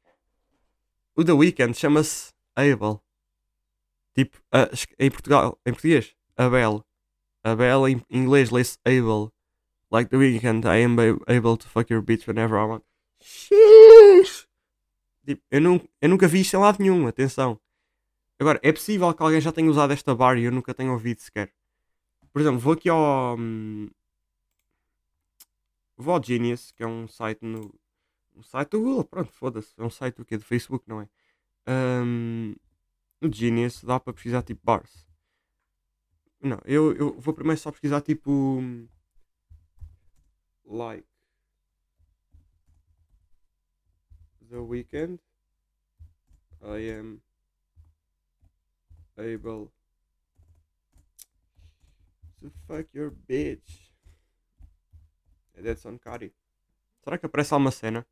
o 1.17 1.25
The 1.25 1.33
Weeknd 1.33 1.75
chama-se 1.75 2.33
Able. 2.55 3.01
Tipo, 4.15 4.39
em 4.99 5.11
Portugal, 5.11 5.59
em 5.67 5.73
português, 5.73 6.15
Abel. 6.37 6.85
Abel 7.43 7.89
em 7.89 8.03
inglês 8.11 8.51
lê-se 8.51 8.79
Able. 8.85 9.33
Like 9.91 10.11
the 10.11 10.17
Weeknd, 10.17 10.67
I 10.67 10.83
am 10.85 10.97
able 11.27 11.57
to 11.57 11.69
fuck 11.69 11.93
your 11.93 12.03
bitch 12.03 12.27
whenever 12.27 12.59
I 12.59 12.67
want. 12.67 12.85
Xiii! 13.21 14.47
Tipo, 15.27 15.43
eu, 15.51 15.89
eu 16.01 16.09
nunca 16.09 16.29
vi 16.29 16.41
isto 16.41 16.57
em 16.57 16.61
lado 16.61 16.79
nenhum, 16.81 17.07
atenção. 17.07 17.59
Agora, 18.39 18.61
é 18.63 18.73
possível 18.73 19.13
que 19.15 19.23
alguém 19.23 19.41
já 19.41 19.51
tenha 19.51 19.71
usado 19.71 19.93
esta 19.93 20.15
bar 20.15 20.37
e 20.37 20.45
eu 20.45 20.53
nunca 20.53 20.75
tenha 20.75 20.93
ouvido 20.93 21.21
sequer. 21.21 21.53
Por 22.33 22.41
exemplo, 22.41 22.59
vou 22.59 22.75
aqui 22.75 22.89
ao. 22.89 23.37
Hum, 23.39 23.89
vou 25.97 26.15
ao 26.15 26.23
Genius, 26.23 26.71
que 26.73 26.83
é 26.83 26.87
um 26.87 27.09
site 27.09 27.43
no. 27.43 27.75
Um 28.37 28.43
site 28.43 28.71
do 28.71 28.81
Google, 28.81 29.05
pronto, 29.05 29.33
foda-se. 29.33 29.73
É 29.79 29.83
um 29.83 29.91
site 29.91 30.17
do 30.17 30.25
quê? 30.25 30.37
Do 30.37 30.45
Facebook, 30.45 30.87
não 30.87 31.01
é? 31.01 31.09
Um, 31.67 32.55
no 33.21 33.33
Genius 33.33 33.83
dá 33.83 33.99
para 33.99 34.13
pesquisar 34.13 34.43
tipo 34.43 34.61
bars. 34.63 35.09
Não, 36.41 36.61
eu, 36.65 36.95
eu 36.95 37.19
vou 37.19 37.33
primeiro 37.33 37.59
só 37.59 37.73
pesquisar 37.73 38.03
tipo. 38.03 38.61
Like. 40.65 41.09
The 44.49 44.59
weekend. 44.59 45.19
I 46.63 46.91
am 46.91 47.23
able 49.17 49.73
to 52.41 52.51
fuck 52.67 52.89
your 52.95 53.11
bitch. 53.11 53.93
É 55.55 55.67
Edson 55.69 55.99
Cari. 55.99 56.35
Será 57.03 57.19
que 57.19 57.27
aparece 57.27 57.55
alguma 57.55 57.71
cena? 57.71 58.07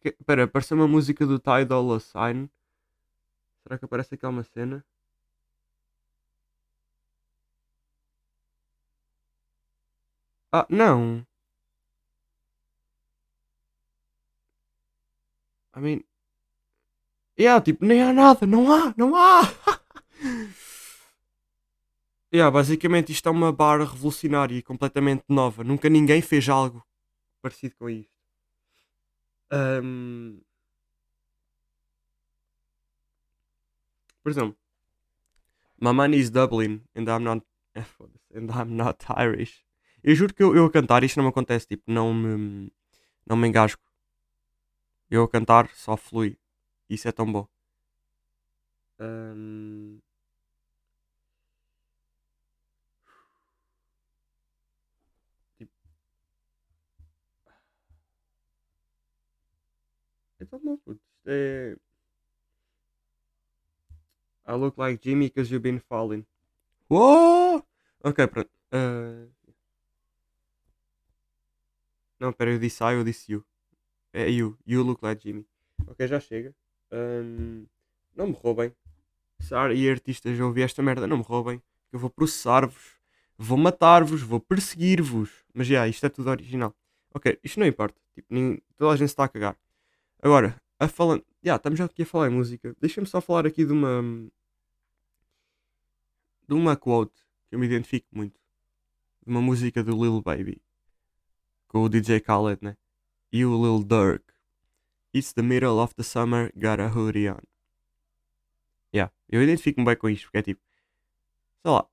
Porque, 0.00 0.16
pera, 0.24 0.44
apareceu 0.44 0.78
uma 0.78 0.88
música 0.88 1.26
do 1.26 1.38
Ty 1.38 1.66
Dolla 1.66 2.00
Sign. 2.00 2.48
Será 3.62 3.78
que 3.78 3.84
aparece 3.84 4.14
aqui 4.14 4.24
alguma 4.24 4.42
cena? 4.42 4.82
Ah, 10.52 10.64
não. 10.70 11.26
I 15.74 15.80
mean. 15.80 16.04
Yeah, 17.38 17.60
tipo, 17.62 17.84
nem 17.84 18.02
há 18.02 18.12
nada, 18.12 18.46
não 18.46 18.70
há, 18.72 18.94
não 18.96 19.14
há! 19.16 19.40
yeah, 22.32 22.50
basicamente 22.50 23.12
isto 23.12 23.28
é 23.28 23.32
uma 23.32 23.52
barra 23.52 23.84
revolucionária 23.84 24.56
e 24.56 24.62
completamente 24.62 25.24
nova. 25.28 25.64
Nunca 25.64 25.88
ninguém 25.88 26.20
fez 26.22 26.48
algo 26.48 26.84
parecido 27.42 27.76
com 27.76 27.88
isto. 27.88 28.19
Um, 29.52 30.40
por 34.22 34.30
exemplo, 34.30 34.56
My 35.80 35.92
money 35.92 36.18
is 36.18 36.30
Dublin 36.30 36.82
and 36.94 37.08
I'm 37.08 37.24
not. 37.24 37.42
And 38.34 38.50
I'm 38.52 38.76
not 38.76 39.04
Irish. 39.08 39.64
Eu 40.04 40.14
juro 40.14 40.32
que 40.32 40.42
eu, 40.42 40.54
eu 40.54 40.66
a 40.66 40.70
cantar 40.70 41.02
isto 41.02 41.16
não 41.16 41.24
me 41.24 41.30
acontece, 41.30 41.66
tipo, 41.66 41.82
não 41.90 42.14
me, 42.14 42.72
não 43.26 43.36
me 43.36 43.48
engasgo. 43.48 43.80
Eu 45.10 45.24
a 45.24 45.28
cantar 45.28 45.68
só 45.74 45.96
flui. 45.96 46.38
Isso 46.88 47.08
é 47.08 47.12
tão 47.12 47.30
bom. 47.30 47.48
Um... 49.00 49.98
Tão 60.50 60.58
bom, 60.58 60.76
puto. 60.78 61.00
Isto 61.16 61.28
é... 61.28 61.76
I 64.48 64.52
look 64.52 64.76
like 64.78 65.00
Jimmy 65.02 65.28
because 65.28 65.52
you've 65.52 65.62
been 65.62 65.78
falling. 65.78 66.26
Uou! 66.90 67.64
Ok, 68.02 68.26
pronto. 68.26 68.50
Uh... 68.72 69.30
Não, 72.18 72.32
pera, 72.32 72.50
eu 72.50 72.58
disse 72.58 72.82
I, 72.82 72.94
eu 72.94 73.04
disse 73.04 73.32
you. 73.32 73.44
É 74.12 74.28
you. 74.28 74.58
You 74.66 74.82
look 74.82 75.02
like 75.02 75.22
Jimmy. 75.22 75.46
Ok, 75.86 76.06
já 76.06 76.18
chega. 76.20 76.54
Um, 76.92 77.66
não 78.14 78.26
me 78.26 78.32
roubem. 78.32 78.74
Sar 79.38 79.72
e 79.72 79.88
artistas 79.88 80.36
já 80.36 80.44
ouvi 80.44 80.62
esta 80.62 80.82
merda, 80.82 81.06
não 81.06 81.18
me 81.18 81.22
roubem. 81.22 81.62
Eu 81.92 81.98
vou 81.98 82.10
processar-vos. 82.10 82.98
Vou 83.38 83.56
matar-vos. 83.56 84.20
Vou 84.20 84.40
perseguir-vos. 84.40 85.30
Mas 85.54 85.66
já, 85.66 85.88
isto 85.88 86.04
é 86.04 86.08
tudo 86.08 86.28
original. 86.28 86.74
Ok, 87.14 87.38
isto 87.42 87.58
não 87.58 87.66
importa. 87.66 87.98
Tipo, 88.14 88.26
nem, 88.34 88.60
toda 88.76 88.92
a 88.92 88.96
gente 88.96 89.08
está 89.08 89.24
a 89.24 89.28
cagar. 89.28 89.56
Agora, 90.22 90.60
a 90.78 90.88
falando. 90.88 91.24
Já, 91.42 91.56
estamos 91.56 91.78
já 91.78 91.86
aqui 91.86 92.02
a 92.02 92.06
falar 92.06 92.28
em 92.28 92.34
música. 92.34 92.76
Deixa-me 92.80 93.06
só 93.06 93.20
falar 93.20 93.46
aqui 93.46 93.64
de 93.64 93.72
uma. 93.72 94.02
De 96.46 96.54
uma 96.54 96.76
quote 96.76 97.14
que 97.48 97.54
eu 97.54 97.58
me 97.58 97.66
identifico 97.66 98.06
muito. 98.12 98.38
De 99.24 99.30
uma 99.30 99.40
música 99.40 99.82
do 99.82 99.92
Lil 99.92 100.20
Baby 100.20 100.60
com 101.70 101.84
o 101.84 101.88
DJ 101.88 102.18
Khaled, 102.18 102.58
né? 102.62 102.76
E 103.32 103.44
o 103.44 103.50
Lil 103.50 103.84
Durk. 103.84 104.24
It's 105.14 105.32
the 105.32 105.42
middle 105.42 105.78
of 105.78 105.94
the 105.94 106.02
summer, 106.02 106.52
got 106.56 106.80
a 106.80 106.88
hoodie 106.88 107.30
on. 107.30 107.40
Yeah, 108.92 109.12
eu 109.28 109.42
identifico-me 109.42 109.86
bem 109.86 109.96
com 109.96 110.08
isto, 110.08 110.24
porque 110.24 110.38
é 110.38 110.42
tipo, 110.42 110.60
sei 111.62 111.70
lá, 111.70 111.86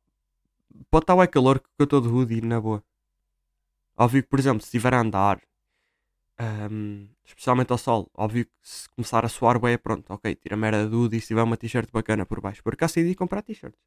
pode 0.90 1.04
estar 1.04 1.16
bem 1.16 1.28
calor 1.28 1.60
que 1.60 1.68
eu 1.78 1.84
estou 1.84 2.02
de 2.02 2.08
hoodie 2.08 2.42
na 2.42 2.60
boa. 2.60 2.84
Óbvio 3.96 4.24
que, 4.24 4.30
por 4.30 4.40
exemplo, 4.40 4.62
se 4.62 4.68
estiver 4.68 4.94
a 4.94 5.02
andar, 5.02 5.42
um, 6.39 7.08
especialmente 7.26 7.71
ao 7.71 7.78
sol, 7.78 8.10
óbvio 8.13 8.45
que 8.45 8.52
se 8.62 8.88
começar 8.89 9.26
a 9.26 9.30
suar 9.30 9.60
bem, 9.60 9.78
pronto, 9.78 10.06
ok, 10.13 10.36
tira 10.36 10.56
a 10.56 10.58
merda 10.58 10.88
do 10.88 11.08
e 11.13 11.19
se 11.19 11.28
tiver 11.28 11.41
uma 11.41 11.58
t-shirt 11.58 11.89
bacana 11.91 12.26
por 12.26 12.39
baixo. 12.39 12.63
Por 12.63 12.73
acaso 12.73 12.95
decidi 12.95 13.15
comprar 13.15 13.41
t-shirts. 13.41 13.80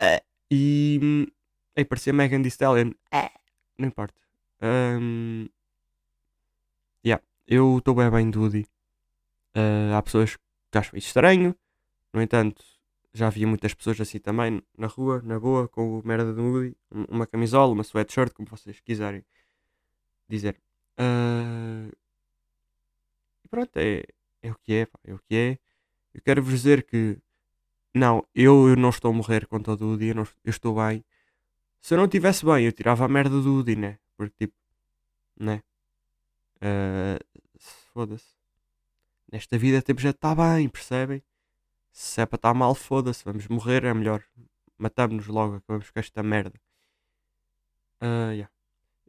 Uh, 0.00 0.24
e. 0.50 1.28
Ei, 1.74 1.84
parecia 1.84 2.12
Megan 2.12 2.42
Thee 2.42 2.48
Stallion. 2.48 2.90
Uh, 3.12 3.30
não 3.78 3.88
importa. 3.88 4.14
Um, 4.60 5.48
yeah, 7.04 7.22
eu 7.46 7.78
estou 7.78 7.94
bem 7.94 8.10
bem 8.10 8.30
do. 8.30 8.46
Uh, 8.46 9.94
há 9.96 10.02
pessoas 10.02 10.36
que 10.70 10.78
acham 10.78 10.96
isso 10.98 11.08
estranho. 11.08 11.56
No 12.12 12.20
entanto, 12.22 12.62
já 13.12 13.26
havia 13.26 13.46
muitas 13.46 13.74
pessoas 13.74 14.00
assim 14.00 14.18
também 14.18 14.62
na 14.76 14.86
rua, 14.86 15.22
na 15.24 15.40
boa, 15.40 15.68
com 15.68 16.02
merda 16.04 16.32
do 16.32 16.42
Woody. 16.42 16.76
Uma 17.08 17.26
camisola, 17.26 17.72
uma 17.72 17.82
sweatshirt, 17.82 18.32
como 18.32 18.48
vocês 18.48 18.80
quiserem 18.80 19.24
dizer. 20.28 20.60
Uh, 21.02 21.90
e 23.44 23.48
pronto, 23.48 23.76
é, 23.76 24.04
é 24.42 24.52
o 24.52 24.56
que 24.56 24.74
é, 24.74 24.88
é 25.04 25.14
o 25.14 25.18
que 25.18 25.34
é. 25.34 25.58
Eu 26.14 26.20
quero 26.22 26.42
vos 26.42 26.52
dizer 26.52 26.84
que 26.84 27.18
não, 27.94 28.26
eu, 28.34 28.68
eu 28.68 28.76
não 28.76 28.90
estou 28.90 29.10
a 29.10 29.14
morrer 29.14 29.46
com 29.46 29.60
todo 29.60 29.92
o 29.92 29.98
dia, 29.98 30.12
eu, 30.12 30.14
não, 30.14 30.24
eu 30.44 30.50
estou 30.50 30.76
bem. 30.76 31.04
Se 31.80 31.94
eu 31.94 31.98
não 31.98 32.04
estivesse 32.04 32.44
bem, 32.44 32.64
eu 32.64 32.72
tirava 32.72 33.04
a 33.04 33.08
merda 33.08 33.40
do 33.40 33.54
Woody, 33.54 33.76
né? 33.76 33.98
Porque 34.16 34.46
tipo, 34.46 34.54
né? 35.38 35.62
Uh, 36.56 37.18
foda-se. 37.92 38.36
Nesta 39.30 39.58
vida 39.58 39.82
temos 39.82 40.02
de 40.02 40.08
estar 40.08 40.34
bem, 40.34 40.68
percebem? 40.68 41.22
Se 41.92 42.20
é 42.20 42.26
para 42.26 42.36
estar 42.36 42.54
mal, 42.54 42.74
foda-se. 42.74 43.24
Vamos 43.24 43.48
morrer, 43.48 43.84
é 43.84 43.94
melhor. 43.94 44.22
Matamos-nos 44.78 45.26
logo, 45.26 45.56
acabamos 45.56 45.90
com 45.90 45.98
esta 45.98 46.22
merda. 46.22 46.60
Uh, 48.00 48.32
yeah. 48.32 48.61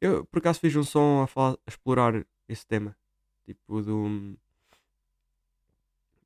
Eu 0.04 0.26
por 0.26 0.40
acaso 0.40 0.60
fiz 0.60 0.76
um 0.76 0.84
som 0.84 1.22
a, 1.22 1.28
falar, 1.28 1.54
a 1.54 1.70
explorar 1.70 2.26
esse 2.50 2.68
tema. 2.68 2.94
Tipo 3.46 3.82
do. 3.82 4.38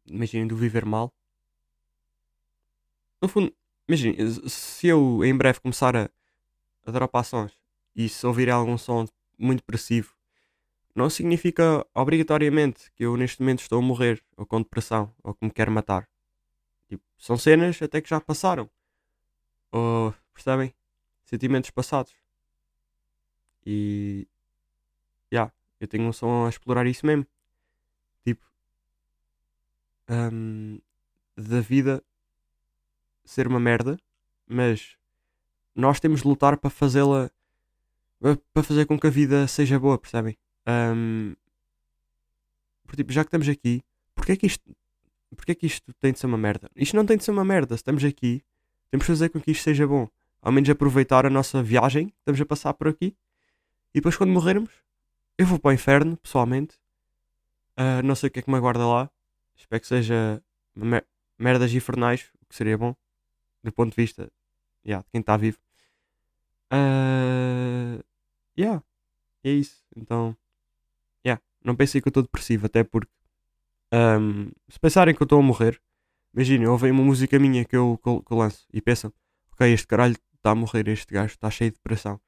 Imaginem 0.08 0.48
do 0.48 0.56
viver 0.56 0.84
mal. 0.84 1.14
No 3.22 3.28
fundo, 3.28 3.54
imaginem, 3.88 4.18
se 4.50 4.88
eu 4.88 5.24
em 5.24 5.38
breve 5.38 5.60
começar 5.60 5.96
a, 5.96 6.10
a 6.88 6.92
dropar 6.92 7.24
sons 7.24 7.56
e 7.96 8.10
se 8.10 8.26
ouvir 8.26 8.50
algum 8.50 8.80
som 8.80 9.06
muito 9.38 9.60
depressivo, 9.60 10.16
não 10.96 11.08
significa 11.08 11.86
obrigatoriamente 11.94 12.92
que 12.96 13.06
eu 13.06 13.16
neste 13.16 13.42
momento 13.42 13.62
estou 13.62 13.78
a 13.78 13.82
morrer, 13.84 14.24
ou 14.36 14.44
com 14.48 14.60
depressão, 14.60 15.14
ou 15.22 15.36
que 15.36 15.46
me 15.46 15.52
quero 15.52 15.72
matar. 15.72 16.10
Tipo, 16.90 17.04
são 17.16 17.38
cenas 17.38 17.80
até 17.80 18.02
que 18.02 18.10
já 18.10 18.20
passaram. 18.20 18.68
Ou, 19.72 20.16
percebem? 20.34 20.74
Sentimentos 21.26 21.70
passados. 21.70 22.27
E. 23.70 24.26
Yeah, 25.30 25.52
eu 25.78 25.88
tenho 25.90 26.06
um 26.06 26.14
som 26.14 26.46
a 26.46 26.50
explorar 26.50 26.88
isso 26.88 27.06
mesmo. 27.06 27.28
Tipo. 28.24 28.46
Um, 30.10 30.80
da 31.36 31.60
vida 31.60 32.02
ser 33.26 33.46
uma 33.46 33.60
merda, 33.60 34.00
mas 34.48 34.96
nós 35.76 36.00
temos 36.00 36.22
de 36.22 36.28
lutar 36.30 36.56
para 36.58 36.70
fazê-la 36.70 37.30
para 38.54 38.64
fazer 38.64 38.86
com 38.86 38.98
que 38.98 39.06
a 39.06 39.12
vida 39.12 39.46
seja 39.48 39.78
boa, 39.78 39.98
percebem? 39.98 40.38
Um, 40.68 41.36
por 42.86 42.96
tipo, 42.96 43.12
já 43.12 43.24
que 43.24 43.28
estamos 43.28 43.48
aqui, 43.48 43.84
porque 44.16 44.32
é 44.32 44.36
que 44.36 44.48
isto, 44.48 44.76
porque 45.36 45.52
é 45.52 45.56
que 45.56 45.68
isto 45.68 45.94
tem 46.00 46.14
de 46.14 46.20
ser 46.20 46.26
uma 46.26 46.38
merda? 46.38 46.72
Isto 46.76 46.96
não 46.96 47.06
tem 47.06 47.18
de 47.18 47.24
ser 47.24 47.32
uma 47.32 47.46
merda, 47.46 47.76
se 47.76 47.82
estamos 47.82 48.04
aqui, 48.04 48.42
temos 48.90 49.06
de 49.06 49.12
fazer 49.12 49.30
com 49.30 49.40
que 49.40 49.52
isto 49.52 49.64
seja 49.64 49.86
bom. 49.86 50.08
Ao 50.42 50.52
menos 50.52 50.70
aproveitar 50.70 51.26
a 51.26 51.30
nossa 51.30 51.62
viagem, 51.62 52.12
estamos 52.20 52.40
a 52.42 52.46
passar 52.46 52.74
por 52.74 52.88
aqui, 52.88 53.16
e 53.94 54.00
depois 54.00 54.16
quando 54.16 54.32
morrermos, 54.32 54.72
eu 55.38 55.46
vou 55.46 55.60
para 55.60 55.70
o 55.70 55.74
inferno, 55.74 56.18
pessoalmente. 56.18 56.76
Uh, 57.78 58.02
não 58.04 58.16
sei 58.16 58.28
o 58.28 58.32
que 58.32 58.40
é 58.40 58.42
que 58.42 58.50
me 58.50 58.58
aguarda 58.58 58.86
lá. 58.86 59.10
Espero 59.56 59.82
que 59.82 59.88
seja 59.88 60.42
mer 60.76 61.06
merdas 61.40 61.72
infernais, 61.72 62.32
o 62.42 62.46
que 62.48 62.56
seria 62.56 62.78
bom, 62.78 62.96
do 63.64 63.72
ponto 63.72 63.92
de 63.92 63.96
vista 63.96 64.32
yeah, 64.84 65.04
de 65.04 65.12
quem 65.12 65.22
está 65.22 65.38
vivo. 65.38 65.60
Uh, 66.74 68.04
yeah, 68.58 68.82
é 69.44 69.52
isso. 69.52 69.84
Então, 69.96 70.36
yeah, 71.26 71.42
não 71.64 71.76
pensei 71.76 72.02
que 72.02 72.08
eu 72.08 72.10
estou 72.10 72.24
depressivo, 72.24 72.66
até 72.66 72.84
porque 72.84 73.12
um, 73.94 74.50
se 74.68 74.80
pensarem 74.80 75.14
que 75.14 75.22
eu 75.22 75.26
estou 75.26 75.40
a 75.40 75.44
morrer, 75.44 75.80
imaginem, 76.34 76.68
ouvem 76.68 76.92
uma 76.92 77.04
música 77.04 77.38
minha 77.38 77.64
que 77.64 77.76
eu, 77.76 78.00
que 78.02 78.10
eu, 78.10 78.22
que 78.22 78.34
eu 78.34 78.38
lanço 78.38 78.68
e 78.74 78.82
pensam, 78.82 79.14
ok, 79.52 79.72
este 79.72 79.88
caralho 79.88 80.16
está 80.36 80.52
a 80.52 80.56
morrer, 80.56 80.88
este 80.88 81.14
gajo 81.14 81.34
está 81.34 81.50
cheio 81.50 81.72
de 81.72 81.78
depressão. 81.78 82.20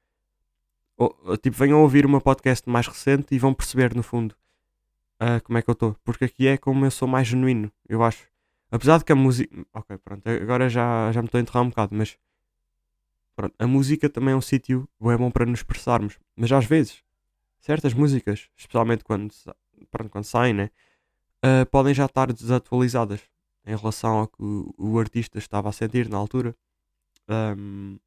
Ou, 1.00 1.38
tipo, 1.38 1.56
venham 1.56 1.80
ouvir 1.80 2.04
uma 2.04 2.20
podcast 2.20 2.68
mais 2.68 2.86
recente 2.86 3.34
e 3.34 3.38
vão 3.38 3.54
perceber 3.54 3.94
no 3.94 4.02
fundo 4.02 4.36
uh, 5.18 5.42
como 5.42 5.56
é 5.56 5.62
que 5.62 5.70
eu 5.70 5.72
estou. 5.72 5.96
Porque 6.04 6.26
aqui 6.26 6.46
é 6.46 6.58
como 6.58 6.84
eu 6.84 6.90
sou 6.90 7.08
mais 7.08 7.26
genuíno, 7.26 7.72
eu 7.88 8.02
acho. 8.02 8.28
Apesar 8.70 8.98
de 8.98 9.06
que 9.06 9.12
a 9.12 9.16
música. 9.16 9.66
Ok, 9.72 9.96
pronto, 9.96 10.28
agora 10.28 10.68
já, 10.68 11.10
já 11.10 11.22
me 11.22 11.26
estou 11.26 11.38
a 11.38 11.40
enterrar 11.40 11.62
um 11.62 11.70
bocado, 11.70 11.96
mas. 11.96 12.18
Pronto, 13.34 13.54
a 13.58 13.66
música 13.66 14.10
também 14.10 14.34
é 14.34 14.36
um 14.36 14.42
sítio 14.42 14.86
bem 15.00 15.16
bom 15.16 15.30
para 15.30 15.46
nos 15.46 15.60
expressarmos. 15.60 16.18
Mas 16.36 16.52
às 16.52 16.66
vezes, 16.66 17.02
certas 17.60 17.94
músicas, 17.94 18.50
especialmente 18.54 19.02
quando, 19.02 19.32
pronto, 19.90 20.10
quando 20.10 20.24
saem, 20.24 20.52
né? 20.52 20.70
Uh, 21.42 21.64
podem 21.70 21.94
já 21.94 22.04
estar 22.04 22.30
desatualizadas 22.30 23.22
em 23.64 23.74
relação 23.74 24.18
ao 24.18 24.28
que 24.28 24.42
o, 24.42 24.74
o 24.76 24.98
artista 24.98 25.38
estava 25.38 25.70
a 25.70 25.72
sentir 25.72 26.10
na 26.10 26.18
altura. 26.18 26.54
Um, 27.26 27.98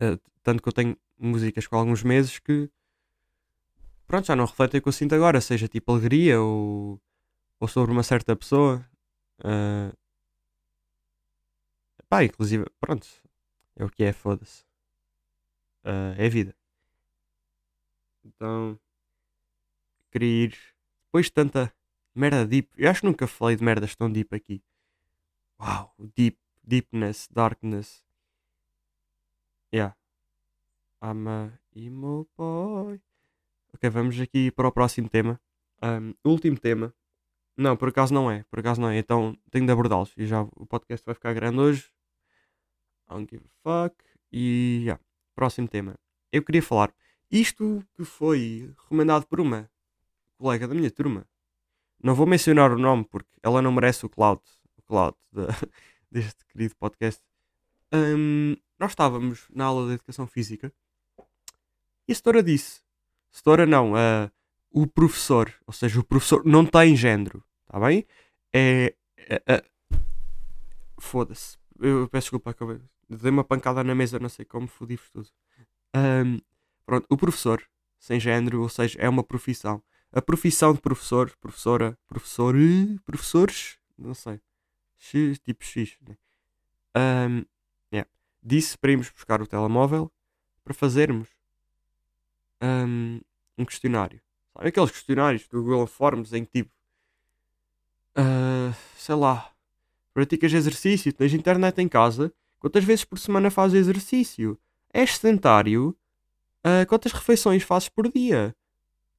uh, 0.00 0.18
tanto 0.42 0.62
que 0.62 0.68
eu 0.70 0.72
tenho 0.72 0.96
músicas 1.18 1.66
com 1.66 1.76
alguns 1.76 2.02
meses 2.02 2.38
que 2.38 2.70
pronto, 4.08 4.26
já 4.26 4.34
não 4.34 4.46
refletem 4.46 4.80
o 4.80 4.82
que 4.82 4.88
eu 4.88 4.92
sinto 4.92 5.14
agora, 5.14 5.40
seja 5.40 5.68
tipo 5.68 5.92
alegria 5.92 6.40
ou, 6.40 7.00
ou 7.60 7.68
sobre 7.68 7.92
uma 7.92 8.02
certa 8.02 8.34
pessoa. 8.34 8.84
Uh, 9.40 9.96
pá, 12.08 12.24
inclusive, 12.24 12.64
pronto, 12.80 13.06
é 13.76 13.84
o 13.84 13.90
que 13.90 14.02
é, 14.02 14.12
foda-se. 14.12 14.64
Uh, 15.84 16.16
é 16.16 16.28
vida. 16.28 16.56
Então, 18.24 18.78
queria 20.10 20.44
ir. 20.46 20.58
Depois 21.06 21.26
de 21.26 21.32
tanta 21.32 21.72
merda 22.14 22.46
deep, 22.46 22.68
eu 22.76 22.90
acho 22.90 23.00
que 23.00 23.06
nunca 23.06 23.26
falei 23.26 23.56
de 23.56 23.64
merdas 23.64 23.94
tão 23.94 24.10
deep 24.10 24.34
aqui. 24.34 24.62
Uau, 25.60 25.94
deep, 26.14 26.38
deepness, 26.62 27.28
darkness. 27.30 28.02
Yeah. 29.72 29.94
I'm 31.02 31.28
a 31.28 31.52
emo 31.76 32.28
boy. 32.36 33.00
Ok, 33.72 33.88
vamos 33.90 34.18
aqui 34.20 34.50
para 34.50 34.66
o 34.66 34.72
próximo 34.72 35.08
tema. 35.08 35.40
Um, 35.82 36.12
último 36.24 36.58
tema. 36.58 36.92
Não, 37.56 37.76
por 37.76 37.88
acaso 37.88 38.12
não 38.12 38.30
é. 38.30 38.44
Por 38.50 38.58
acaso 38.58 38.80
não 38.80 38.88
é. 38.88 38.98
Então 38.98 39.36
tenho 39.50 39.64
de 39.64 39.72
abordá-los. 39.72 40.12
E 40.16 40.26
já 40.26 40.42
o 40.42 40.66
podcast 40.66 41.04
vai 41.04 41.14
ficar 41.14 41.32
grande 41.34 41.58
hoje. 41.58 41.90
I 43.06 43.14
don't 43.14 43.28
give 43.30 43.44
a 43.44 43.88
fuck. 43.88 43.96
E 44.32 44.80
yeah, 44.82 45.00
próximo 45.34 45.68
tema. 45.68 45.94
Eu 46.32 46.42
queria 46.42 46.62
falar. 46.62 46.92
Isto 47.30 47.84
que 47.94 48.04
foi 48.04 48.74
recomendado 48.78 49.26
por 49.26 49.40
uma 49.40 49.70
colega 50.36 50.66
da 50.66 50.74
minha 50.74 50.90
turma. 50.90 51.26
Não 52.02 52.14
vou 52.14 52.26
mencionar 52.26 52.72
o 52.72 52.78
nome 52.78 53.04
porque 53.04 53.30
ela 53.42 53.62
não 53.62 53.70
merece 53.70 54.04
o 54.04 54.08
cloud. 54.08 54.42
O 54.76 54.82
cloud 54.82 55.16
de, 55.32 55.46
deste 56.10 56.44
querido 56.46 56.74
podcast. 56.76 57.22
Um, 57.92 58.56
nós 58.78 58.92
estávamos 58.92 59.46
na 59.54 59.66
aula 59.66 59.86
de 59.86 59.94
Educação 59.94 60.26
Física 60.26 60.72
e 62.08 62.12
a 62.12 62.14
setora 62.14 62.42
disse: 62.42 62.80
Setora 63.30 63.66
não, 63.66 63.92
uh, 63.92 64.30
o 64.70 64.86
professor, 64.86 65.52
ou 65.66 65.72
seja, 65.72 66.00
o 66.00 66.04
professor 66.04 66.44
não 66.44 66.64
tem 66.64 66.96
género, 66.96 67.44
está 67.66 67.78
bem? 67.78 68.06
É. 68.52 68.94
é, 69.16 69.42
é 69.46 69.64
Foda-se. 71.00 71.56
Eu 71.78 72.08
peço 72.08 72.24
desculpa, 72.24 72.50
acabei. 72.50 72.80
Dei 73.08 73.30
uma 73.30 73.44
pancada 73.44 73.84
na 73.84 73.94
mesa, 73.94 74.18
não 74.18 74.28
sei 74.28 74.44
como, 74.44 74.66
fodi-vos 74.66 75.08
tudo. 75.10 75.28
Um, 75.94 76.38
pronto, 76.84 77.06
o 77.08 77.16
professor, 77.16 77.62
sem 77.98 78.18
género, 78.18 78.62
ou 78.62 78.68
seja, 78.68 78.98
é 79.00 79.08
uma 79.08 79.22
profissão. 79.22 79.82
A 80.10 80.20
profissão 80.20 80.72
de 80.72 80.80
professor, 80.80 81.30
professora, 81.40 81.96
professor, 82.06 82.54
professores, 83.04 83.78
não 83.96 84.14
sei, 84.14 84.40
X, 84.98 85.38
tipo 85.38 85.64
X, 85.64 85.96
né? 86.00 86.16
um, 86.96 87.44
yeah. 87.92 88.08
disse 88.42 88.76
para 88.76 88.90
irmos 88.90 89.10
buscar 89.10 89.40
o 89.40 89.46
telemóvel 89.46 90.10
para 90.64 90.74
fazermos 90.74 91.28
um, 92.62 93.20
um 93.56 93.64
questionário. 93.64 94.20
Sabe 94.54 94.68
aqueles 94.68 94.90
questionários 94.90 95.46
do 95.46 95.62
Google 95.62 95.86
Forms 95.86 96.32
em 96.32 96.44
que 96.44 96.50
tipo, 96.50 96.70
uh, 98.18 98.74
sei 98.96 99.14
lá, 99.14 99.52
praticas 100.12 100.52
exercício, 100.52 101.12
tens 101.12 101.32
internet 101.32 101.78
em 101.78 101.88
casa, 101.88 102.32
quantas 102.58 102.84
vezes 102.84 103.04
por 103.04 103.18
semana 103.18 103.50
fazes 103.50 103.78
exercício? 103.78 104.58
És 104.92 105.16
sedentário? 105.16 105.96
Uh, 106.60 106.86
quantas 106.88 107.12
refeições 107.12 107.62
fazes 107.62 107.88
por 107.88 108.10
dia? 108.10 108.54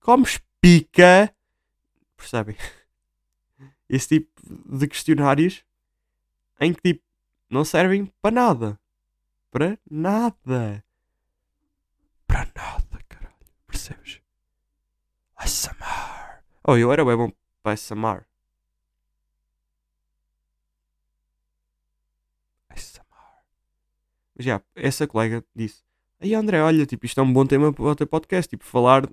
Comes 0.01 0.41
pica? 0.59 1.33
Percebem? 2.17 2.57
Esse 3.87 4.19
tipo 4.19 4.29
de 4.77 4.87
questionários 4.87 5.63
em 6.59 6.73
que 6.73 6.81
tipo 6.81 7.03
não 7.49 7.63
servem 7.63 8.05
para 8.21 8.35
nada. 8.35 8.79
Para 9.49 9.79
nada. 9.89 10.83
Para 12.27 12.45
nada 12.55 12.88
percebes? 13.79 14.21
ASMR. 15.37 16.43
Oh, 16.67 16.75
eu 16.75 16.91
era 16.91 17.05
bem 17.05 17.15
bom 17.15 17.31
para 17.63 17.73
ASMR. 17.73 18.25
ASMR. 22.69 23.05
Mas 24.35 24.45
já, 24.45 24.61
essa 24.75 25.07
colega 25.07 25.43
disse: 25.55 25.83
Aí 26.19 26.33
André, 26.33 26.61
olha, 26.61 26.85
tipo, 26.85 27.05
isto 27.05 27.19
é 27.19 27.23
um 27.23 27.31
bom 27.31 27.45
tema 27.45 27.71
para 27.71 27.83
o 27.83 27.95
teu 27.95 28.07
podcast, 28.07 28.49
tipo, 28.49 28.65
falar 28.65 29.09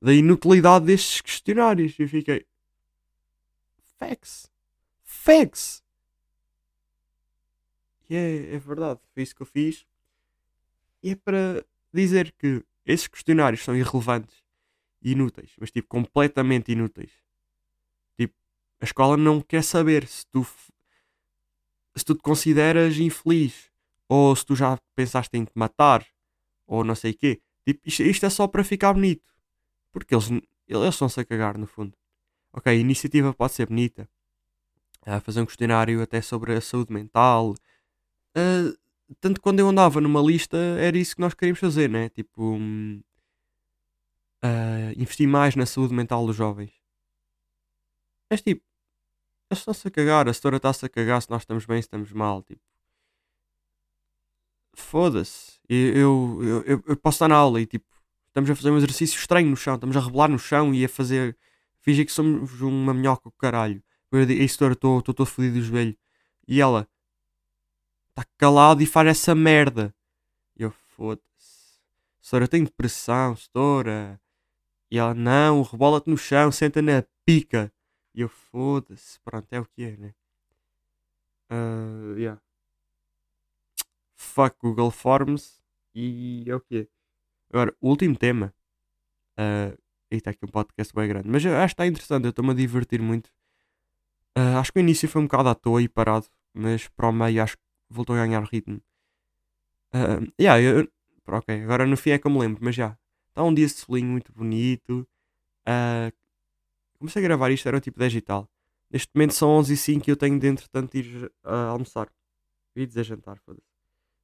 da 0.00 0.12
inutilidade 0.12 0.84
destes 0.86 1.20
questionários. 1.20 1.98
E 1.98 2.02
eu 2.02 2.08
fiquei. 2.08 2.46
Facts. 3.98 4.50
Facts. 5.02 5.82
E 8.08 8.16
é, 8.16 8.54
é 8.54 8.58
verdade, 8.58 9.00
foi 9.14 9.22
isso 9.22 9.34
que 9.34 9.42
eu 9.42 9.46
fiz. 9.46 9.86
E 11.02 11.10
é 11.12 11.14
para 11.14 11.64
dizer 11.92 12.32
que 12.32 12.64
esses 12.90 13.08
questionários 13.08 13.62
são 13.62 13.76
irrelevantes 13.76 14.42
e 15.02 15.12
inúteis, 15.12 15.52
mas 15.58 15.70
tipo, 15.70 15.88
completamente 15.88 16.72
inúteis. 16.72 17.12
Tipo, 18.18 18.34
a 18.80 18.84
escola 18.84 19.16
não 19.16 19.40
quer 19.40 19.62
saber 19.62 20.06
se 20.06 20.26
tu 20.26 20.46
se 21.96 22.04
tu 22.04 22.14
te 22.14 22.22
consideras 22.22 22.98
infeliz 22.98 23.70
ou 24.08 24.34
se 24.34 24.44
tu 24.44 24.54
já 24.56 24.78
pensaste 24.94 25.36
em 25.36 25.44
te 25.44 25.52
matar 25.54 26.06
ou 26.66 26.84
não 26.84 26.94
sei 26.94 27.12
o 27.12 27.16
quê. 27.16 27.40
Tipo, 27.64 27.80
isto, 27.84 28.02
isto, 28.02 28.26
é 28.26 28.30
só 28.30 28.46
para 28.46 28.64
ficar 28.64 28.92
bonito. 28.92 29.24
Porque 29.92 30.14
eles, 30.14 30.30
eles 30.68 30.94
estão-se 30.94 31.20
a 31.20 31.24
cagar 31.24 31.58
no 31.58 31.66
fundo. 31.66 31.96
Ok, 32.52 32.72
a 32.72 32.76
iniciativa 32.76 33.34
pode 33.34 33.52
ser 33.52 33.66
bonita. 33.66 34.08
Uh, 35.06 35.20
fazer 35.20 35.40
um 35.40 35.46
questionário 35.46 36.00
até 36.02 36.20
sobre 36.20 36.54
a 36.54 36.60
saúde 36.60 36.92
mental. 36.92 37.54
Uh, 38.36 38.76
tanto 39.20 39.40
quando 39.40 39.60
eu 39.60 39.68
andava 39.68 40.00
numa 40.00 40.20
lista, 40.20 40.56
era 40.56 40.96
isso 40.98 41.14
que 41.16 41.20
nós 41.20 41.34
queríamos 41.34 41.60
fazer, 41.60 41.88
né? 41.88 42.08
Tipo, 42.10 42.56
uh, 44.44 44.92
investir 44.96 45.28
mais 45.28 45.56
na 45.56 45.66
saúde 45.66 45.94
mental 45.94 46.26
dos 46.26 46.36
jovens. 46.36 46.72
Mas 48.30 48.42
tipo, 48.42 48.62
eles 49.50 49.58
estão-se 49.60 49.88
a 49.88 49.90
cagar, 49.90 50.28
a 50.28 50.32
setora 50.32 50.56
está-se 50.58 50.86
a 50.86 50.88
cagar 50.88 51.20
se 51.20 51.30
nós 51.30 51.42
estamos 51.42 51.66
bem, 51.66 51.82
se 51.82 51.86
estamos 51.86 52.12
mal. 52.12 52.42
Tipo, 52.42 52.62
foda-se. 54.74 55.58
Eu, 55.68 56.42
eu, 56.42 56.64
eu, 56.64 56.84
eu, 56.86 56.96
posso 56.96 57.16
estar 57.16 57.28
na 57.28 57.36
aula 57.36 57.60
e 57.60 57.66
tipo, 57.66 57.86
estamos 58.28 58.50
a 58.50 58.54
fazer 58.54 58.70
um 58.70 58.76
exercício 58.76 59.18
estranho 59.18 59.48
no 59.50 59.56
chão, 59.56 59.74
estamos 59.74 59.96
a 59.96 60.00
rebolar 60.00 60.30
no 60.30 60.38
chão 60.38 60.74
e 60.74 60.84
a 60.84 60.88
fazer. 60.88 61.36
Fingir 61.82 62.04
que 62.04 62.12
somos 62.12 62.60
uma 62.60 62.92
minhoca 62.92 63.30
caralho. 63.38 63.82
Eu 64.12 64.26
setora, 64.48 64.74
estou 64.74 65.02
todo 65.02 65.24
fodido 65.24 65.54
do 65.54 65.62
joelho. 65.62 65.96
E 66.46 66.60
ela, 66.60 66.88
está 68.10 68.24
calado 68.36 68.82
e 68.82 68.86
faz 68.86 69.08
essa 69.08 69.34
merda. 69.34 69.94
E 70.56 70.62
eu, 70.62 70.70
foda-se. 70.70 71.80
Setora, 72.20 72.44
eu 72.44 72.48
tenho 72.48 72.64
depressão, 72.64 73.34
setora. 73.34 74.20
E 74.90 74.98
ela, 74.98 75.14
não, 75.14 75.62
rebola-te 75.62 76.10
no 76.10 76.18
chão, 76.18 76.52
senta 76.52 76.82
na 76.82 77.04
pica. 77.24 77.72
E 78.14 78.20
eu, 78.20 78.28
foda-se. 78.28 79.18
Pronto, 79.20 79.52
é 79.52 79.60
o 79.60 79.64
que 79.64 79.84
é, 79.84 79.96
né? 79.96 80.14
Uh, 81.50 82.16
yeah. 82.16 82.40
Fuck 84.16 84.56
Google 84.60 84.90
Forms. 84.90 85.60
E 85.94 86.44
é 86.46 86.54
o 86.54 86.60
que 86.60 86.78
é. 86.78 86.88
Agora, 87.50 87.74
o 87.80 87.88
último 87.88 88.16
tema. 88.16 88.54
Uh, 89.38 89.76
e 90.10 90.16
está 90.16 90.30
aqui 90.30 90.44
um 90.44 90.48
podcast 90.48 90.94
bem 90.94 91.08
grande. 91.08 91.28
Mas 91.28 91.44
eu 91.44 91.56
acho 91.56 91.74
que 91.74 91.82
está 91.82 91.86
interessante. 91.86 92.24
Eu 92.24 92.30
estou-me 92.30 92.50
a 92.50 92.54
divertir 92.54 93.00
muito. 93.00 93.28
Uh, 94.36 94.58
acho 94.58 94.72
que 94.72 94.78
o 94.78 94.80
início 94.80 95.08
foi 95.08 95.22
um 95.22 95.26
bocado 95.26 95.48
à 95.48 95.54
toa 95.54 95.80
e 95.82 95.88
parado. 95.88 96.26
Mas 96.52 96.88
para 96.88 97.08
o 97.08 97.12
meio 97.12 97.42
acho 97.42 97.56
que 97.56 97.69
voltou 97.90 98.16
a 98.16 98.24
ganhar 98.24 98.42
ritmo. 98.44 98.80
Uh, 99.94 100.32
yeah, 100.40 100.60
eu, 100.62 100.88
ok, 101.26 101.62
agora 101.62 101.86
no 101.86 101.96
fim 101.96 102.10
é 102.10 102.18
que 102.18 102.26
eu 102.26 102.30
me 102.30 102.38
lembro. 102.38 102.64
Mas 102.64 102.74
já. 102.74 102.96
Está 103.28 103.44
um 103.44 103.54
dia 103.54 103.66
de 103.66 103.72
solinho 103.72 104.08
muito 104.08 104.32
bonito. 104.32 105.08
Uh, 105.68 106.12
comecei 106.98 107.22
a 107.22 107.26
gravar 107.26 107.50
isto, 107.50 107.66
era 107.68 107.76
o 107.76 107.80
tipo 107.80 107.98
10 107.98 108.14
e 108.16 108.20
tal. 108.20 108.48
Neste 108.90 109.10
momento 109.14 109.34
são 109.34 109.50
11 109.50 109.72
e 109.72 109.76
05 109.76 110.08
e 110.08 110.10
eu 110.10 110.16
tenho 110.16 110.38
de 110.38 110.48
entretanto 110.48 110.96
ir 110.96 111.26
uh, 111.44 111.70
almoçar. 111.70 112.12
E 112.74 112.86
dizer 112.86 113.04
jantar, 113.04 113.38
foda-se. 113.38 113.66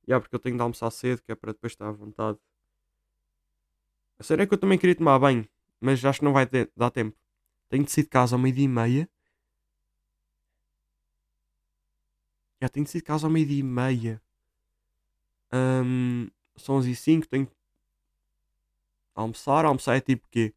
Yeah, 0.09 0.21
porque 0.21 0.35
eu 0.35 0.41
tenho 0.41 0.57
de 0.57 0.63
almoçar 0.63 0.91
cedo, 0.91 1.23
que 1.23 1.33
é 1.33 1.35
para 1.35 1.53
depois 1.53 1.73
estar 1.73 1.89
à 1.89 1.93
vontade. 1.93 2.39
A 4.19 4.23
sério 4.23 4.43
é 4.43 4.47
que 4.47 4.55
eu 4.55 4.59
também 4.59 4.79
queria 4.79 4.95
tomar 4.95 5.19
banho, 5.19 5.49
mas 5.81 6.05
acho 6.05 6.21
que 6.21 6.25
não 6.25 6.33
vai 6.33 6.47
dar 6.77 6.91
tempo. 6.91 7.17
Tenho 7.69 7.85
de 7.85 7.91
sair 7.91 8.05
de 8.05 8.11
casa 8.11 8.35
ao 8.35 8.41
meio-dia 8.41 8.65
e 8.65 8.69
meia. 8.69 9.11
Já 12.61 12.69
tenho 12.69 12.87
de 12.87 13.01
casa 13.03 13.27
ao 13.27 13.31
meio-dia 13.31 13.61
e 13.61 13.63
meia. 13.63 14.23
Um, 15.53 16.29
são 16.57 16.77
11 16.77 16.91
e 16.91 16.97
05, 16.97 17.29
tenho 17.29 17.49
almoçar. 19.15 19.65
Almoçar 19.65 19.97
é 19.97 20.01
tipo 20.01 20.27
quê? 20.31 20.55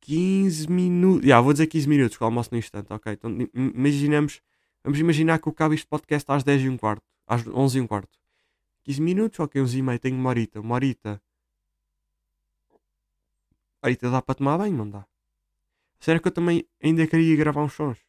15 0.00 0.70
minutos. 0.70 1.26
Já, 1.26 1.40
vou 1.40 1.52
dizer 1.52 1.66
15 1.66 1.88
minutos, 1.88 2.16
que 2.16 2.22
eu 2.22 2.26
almoço 2.26 2.50
no 2.52 2.58
instante, 2.58 2.92
ok? 2.92 3.12
Então 3.12 3.30
imaginamos. 3.54 4.40
Vamos 4.82 4.98
imaginar 4.98 5.38
que 5.38 5.48
eu 5.48 5.52
acabo 5.52 5.72
este 5.72 5.86
podcast 5.86 6.30
às 6.30 6.44
10 6.44 6.62
e 6.62 6.68
um 6.68 6.76
quarto. 6.76 7.02
Às 7.26 7.46
11 7.46 7.78
e 7.78 7.80
um 7.80 7.86
quarto. 7.86 8.18
15 8.84 9.00
minutos, 9.00 9.40
ok, 9.40 9.62
11 9.62 9.78
e 9.78 9.82
meio. 9.82 9.98
Tenho 9.98 10.16
uma 10.16 10.28
horita. 10.28 10.60
Uma 10.60 10.74
horita. 10.74 11.22
Horita 13.82 14.10
dá 14.10 14.20
para 14.20 14.34
tomar 14.34 14.58
banho? 14.58 14.76
Não 14.76 14.90
dá. 14.90 15.06
Será 15.98 16.20
que 16.20 16.28
eu 16.28 16.32
também 16.32 16.66
ainda 16.82 17.06
queria 17.06 17.34
gravar 17.34 17.62
uns 17.62 17.72
sons? 17.72 18.03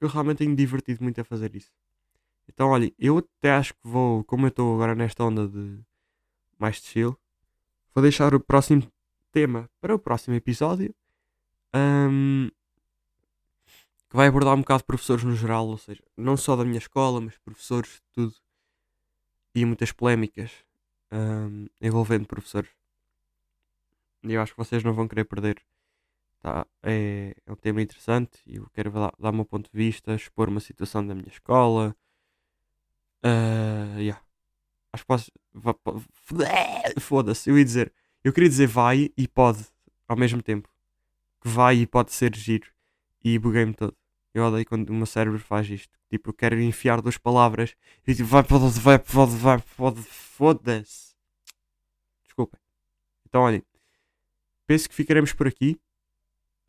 Eu 0.00 0.08
realmente 0.08 0.38
tenho 0.38 0.56
divertido 0.56 1.02
muito 1.02 1.20
a 1.20 1.24
fazer 1.24 1.54
isso. 1.54 1.70
Então, 2.48 2.68
olha, 2.68 2.92
eu 2.98 3.18
até 3.18 3.52
acho 3.52 3.74
que 3.74 3.80
vou, 3.84 4.24
como 4.24 4.46
eu 4.46 4.48
estou 4.48 4.74
agora 4.74 4.94
nesta 4.94 5.22
onda 5.24 5.46
de 5.46 5.78
mais 6.58 6.76
chill, 6.76 7.16
vou 7.94 8.02
deixar 8.02 8.34
o 8.34 8.40
próximo 8.40 8.90
tema 9.30 9.68
para 9.80 9.94
o 9.94 9.98
próximo 9.98 10.34
episódio. 10.34 10.94
Um, 11.74 12.48
que 14.08 14.16
vai 14.16 14.26
abordar 14.26 14.54
um 14.54 14.60
bocado 14.60 14.84
professores 14.84 15.22
no 15.22 15.36
geral, 15.36 15.68
ou 15.68 15.78
seja, 15.78 16.02
não 16.16 16.36
só 16.36 16.56
da 16.56 16.64
minha 16.64 16.78
escola, 16.78 17.20
mas 17.20 17.38
professores 17.38 17.92
de 17.92 18.02
tudo. 18.12 18.34
E 19.54 19.64
muitas 19.64 19.92
polémicas 19.92 20.50
um, 21.12 21.66
envolvendo 21.80 22.26
professores. 22.26 22.70
E 24.24 24.32
eu 24.32 24.42
acho 24.42 24.52
que 24.52 24.58
vocês 24.58 24.82
não 24.82 24.92
vão 24.92 25.08
querer 25.08 25.24
perder. 25.24 25.62
Tá? 26.40 26.66
É, 26.82 27.34
é 27.46 27.52
um 27.52 27.56
tema 27.56 27.82
interessante 27.82 28.40
e 28.46 28.56
eu 28.56 28.68
quero 28.72 28.90
dar, 28.90 29.12
dar 29.18 29.30
o 29.30 29.34
meu 29.34 29.44
ponto 29.44 29.70
de 29.70 29.76
vista, 29.76 30.14
expor 30.14 30.48
uma 30.48 30.60
situação 30.60 31.06
da 31.06 31.14
minha 31.14 31.28
escola. 31.28 31.94
Uh, 33.22 33.98
yeah. 33.98 34.22
Acho 34.92 35.04
que 35.04 35.06
posso. 35.06 35.30
Foda-se, 36.98 37.50
eu 37.50 37.58
ia 37.58 37.64
dizer. 37.64 37.92
Eu 38.24 38.32
queria 38.32 38.48
dizer 38.48 38.66
vai 38.66 39.10
e 39.16 39.28
pode 39.28 39.66
ao 40.08 40.16
mesmo 40.16 40.42
tempo. 40.42 40.68
Que 41.40 41.48
vai 41.48 41.76
e 41.76 41.86
pode 41.86 42.12
ser 42.12 42.34
giro. 42.34 42.70
E 43.22 43.38
buguei-me 43.38 43.74
todo. 43.74 43.96
Eu 44.32 44.44
odeio 44.44 44.64
quando 44.66 44.88
o 44.90 44.94
meu 44.94 45.06
cérebro 45.06 45.38
faz 45.38 45.68
isto. 45.68 45.98
Tipo, 46.08 46.30
eu 46.30 46.34
quero 46.34 46.60
enfiar 46.60 47.00
duas 47.02 47.18
palavras 47.18 47.76
e 48.06 48.14
tipo, 48.14 48.28
vai, 48.28 48.42
pode, 48.42 48.80
vai, 48.80 48.98
pode, 48.98 49.36
vai, 49.36 49.62
pode, 49.76 50.02
foda-se. 50.02 51.14
Desculpa. 52.24 52.58
Então, 53.28 53.42
olhem. 53.42 53.62
Penso 54.66 54.88
que 54.88 54.94
ficaremos 54.94 55.32
por 55.32 55.46
aqui. 55.46 55.78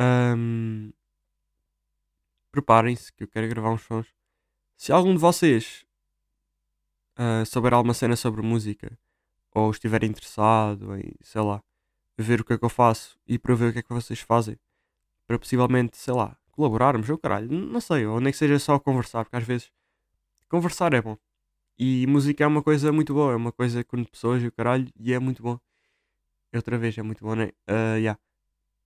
Um, 0.01 0.91
Preparem-se 2.51 3.13
que 3.13 3.23
eu 3.23 3.27
quero 3.27 3.47
gravar 3.47 3.71
uns 3.71 3.83
sons. 3.83 4.07
Se 4.75 4.91
algum 4.91 5.13
de 5.13 5.19
vocês 5.19 5.85
uh, 7.17 7.45
souber 7.45 7.73
alguma 7.73 7.93
cena 7.93 8.15
sobre 8.15 8.41
música 8.41 8.97
ou 9.53 9.69
estiver 9.71 10.03
interessado 10.03 10.97
em, 10.97 11.13
sei 11.21 11.41
lá, 11.41 11.63
ver 12.17 12.41
o 12.41 12.45
que 12.45 12.53
é 12.53 12.57
que 12.57 12.65
eu 12.65 12.69
faço 12.69 13.17
e 13.27 13.37
para 13.39 13.55
ver 13.55 13.69
o 13.69 13.73
que 13.73 13.79
é 13.79 13.83
que 13.83 13.93
vocês 13.93 14.19
fazem, 14.19 14.57
para 15.27 15.39
possivelmente, 15.39 15.97
sei 15.97 16.13
lá, 16.13 16.37
colaborarmos, 16.51 17.09
ou 17.09 17.17
caralho, 17.17 17.49
não 17.49 17.79
sei, 17.79 18.05
ou 18.05 18.19
nem 18.19 18.31
que 18.31 18.37
seja 18.37 18.59
só 18.59 18.79
conversar, 18.79 19.23
porque 19.23 19.37
às 19.37 19.43
vezes 19.45 19.71
conversar 20.49 20.93
é 20.93 21.01
bom. 21.01 21.17
E 21.77 22.05
música 22.07 22.43
é 22.43 22.47
uma 22.47 22.63
coisa 22.63 22.91
muito 22.91 23.13
boa, 23.13 23.33
é 23.33 23.35
uma 23.35 23.51
coisa 23.51 23.83
com 23.83 24.03
pessoas 24.03 24.43
e 24.43 24.47
o 24.47 24.51
caralho, 24.51 24.89
e 24.99 25.13
é 25.13 25.19
muito 25.19 25.41
bom. 25.41 25.59
Outra 26.53 26.77
vez, 26.77 26.97
é 26.97 27.01
muito 27.01 27.23
bom, 27.23 27.35
né? 27.35 27.51
Uh, 27.69 27.97
yeah. 27.97 28.19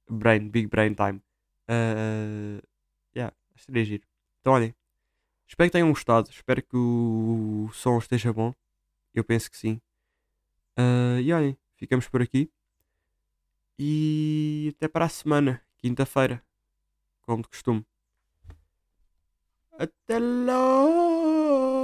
Brain, 0.10 0.50
Big 0.50 0.68
Brain 0.68 0.94
Time. 0.94 1.22
Uh, 1.70 2.62
yeah, 3.16 3.34
seria 3.56 3.84
giro. 3.86 4.04
Então, 4.42 4.54
olhem, 4.54 4.74
espero 5.48 5.70
que 5.70 5.74
tenham 5.74 5.90
gostado, 5.90 6.30
espero 6.30 6.62
que 6.62 6.76
o 6.78 7.70
som 7.74 7.98
esteja 7.98 8.32
bom. 8.32 8.54
Eu 9.14 9.24
penso 9.24 9.50
que 9.50 9.58
sim. 9.58 9.82
Uh, 10.78 11.20
e 11.22 11.34
olhem, 11.34 11.58
ficamos 11.76 12.08
por 12.08 12.22
aqui. 12.22 12.52
E 13.78 14.74
até 14.76 14.88
para 14.88 15.06
a 15.06 15.10
semana, 15.10 15.62
quinta-feira, 15.78 16.44
como 17.22 17.42
de 17.42 17.50
costume. 17.50 17.86
Até 19.78 20.20
logo! 20.20 21.75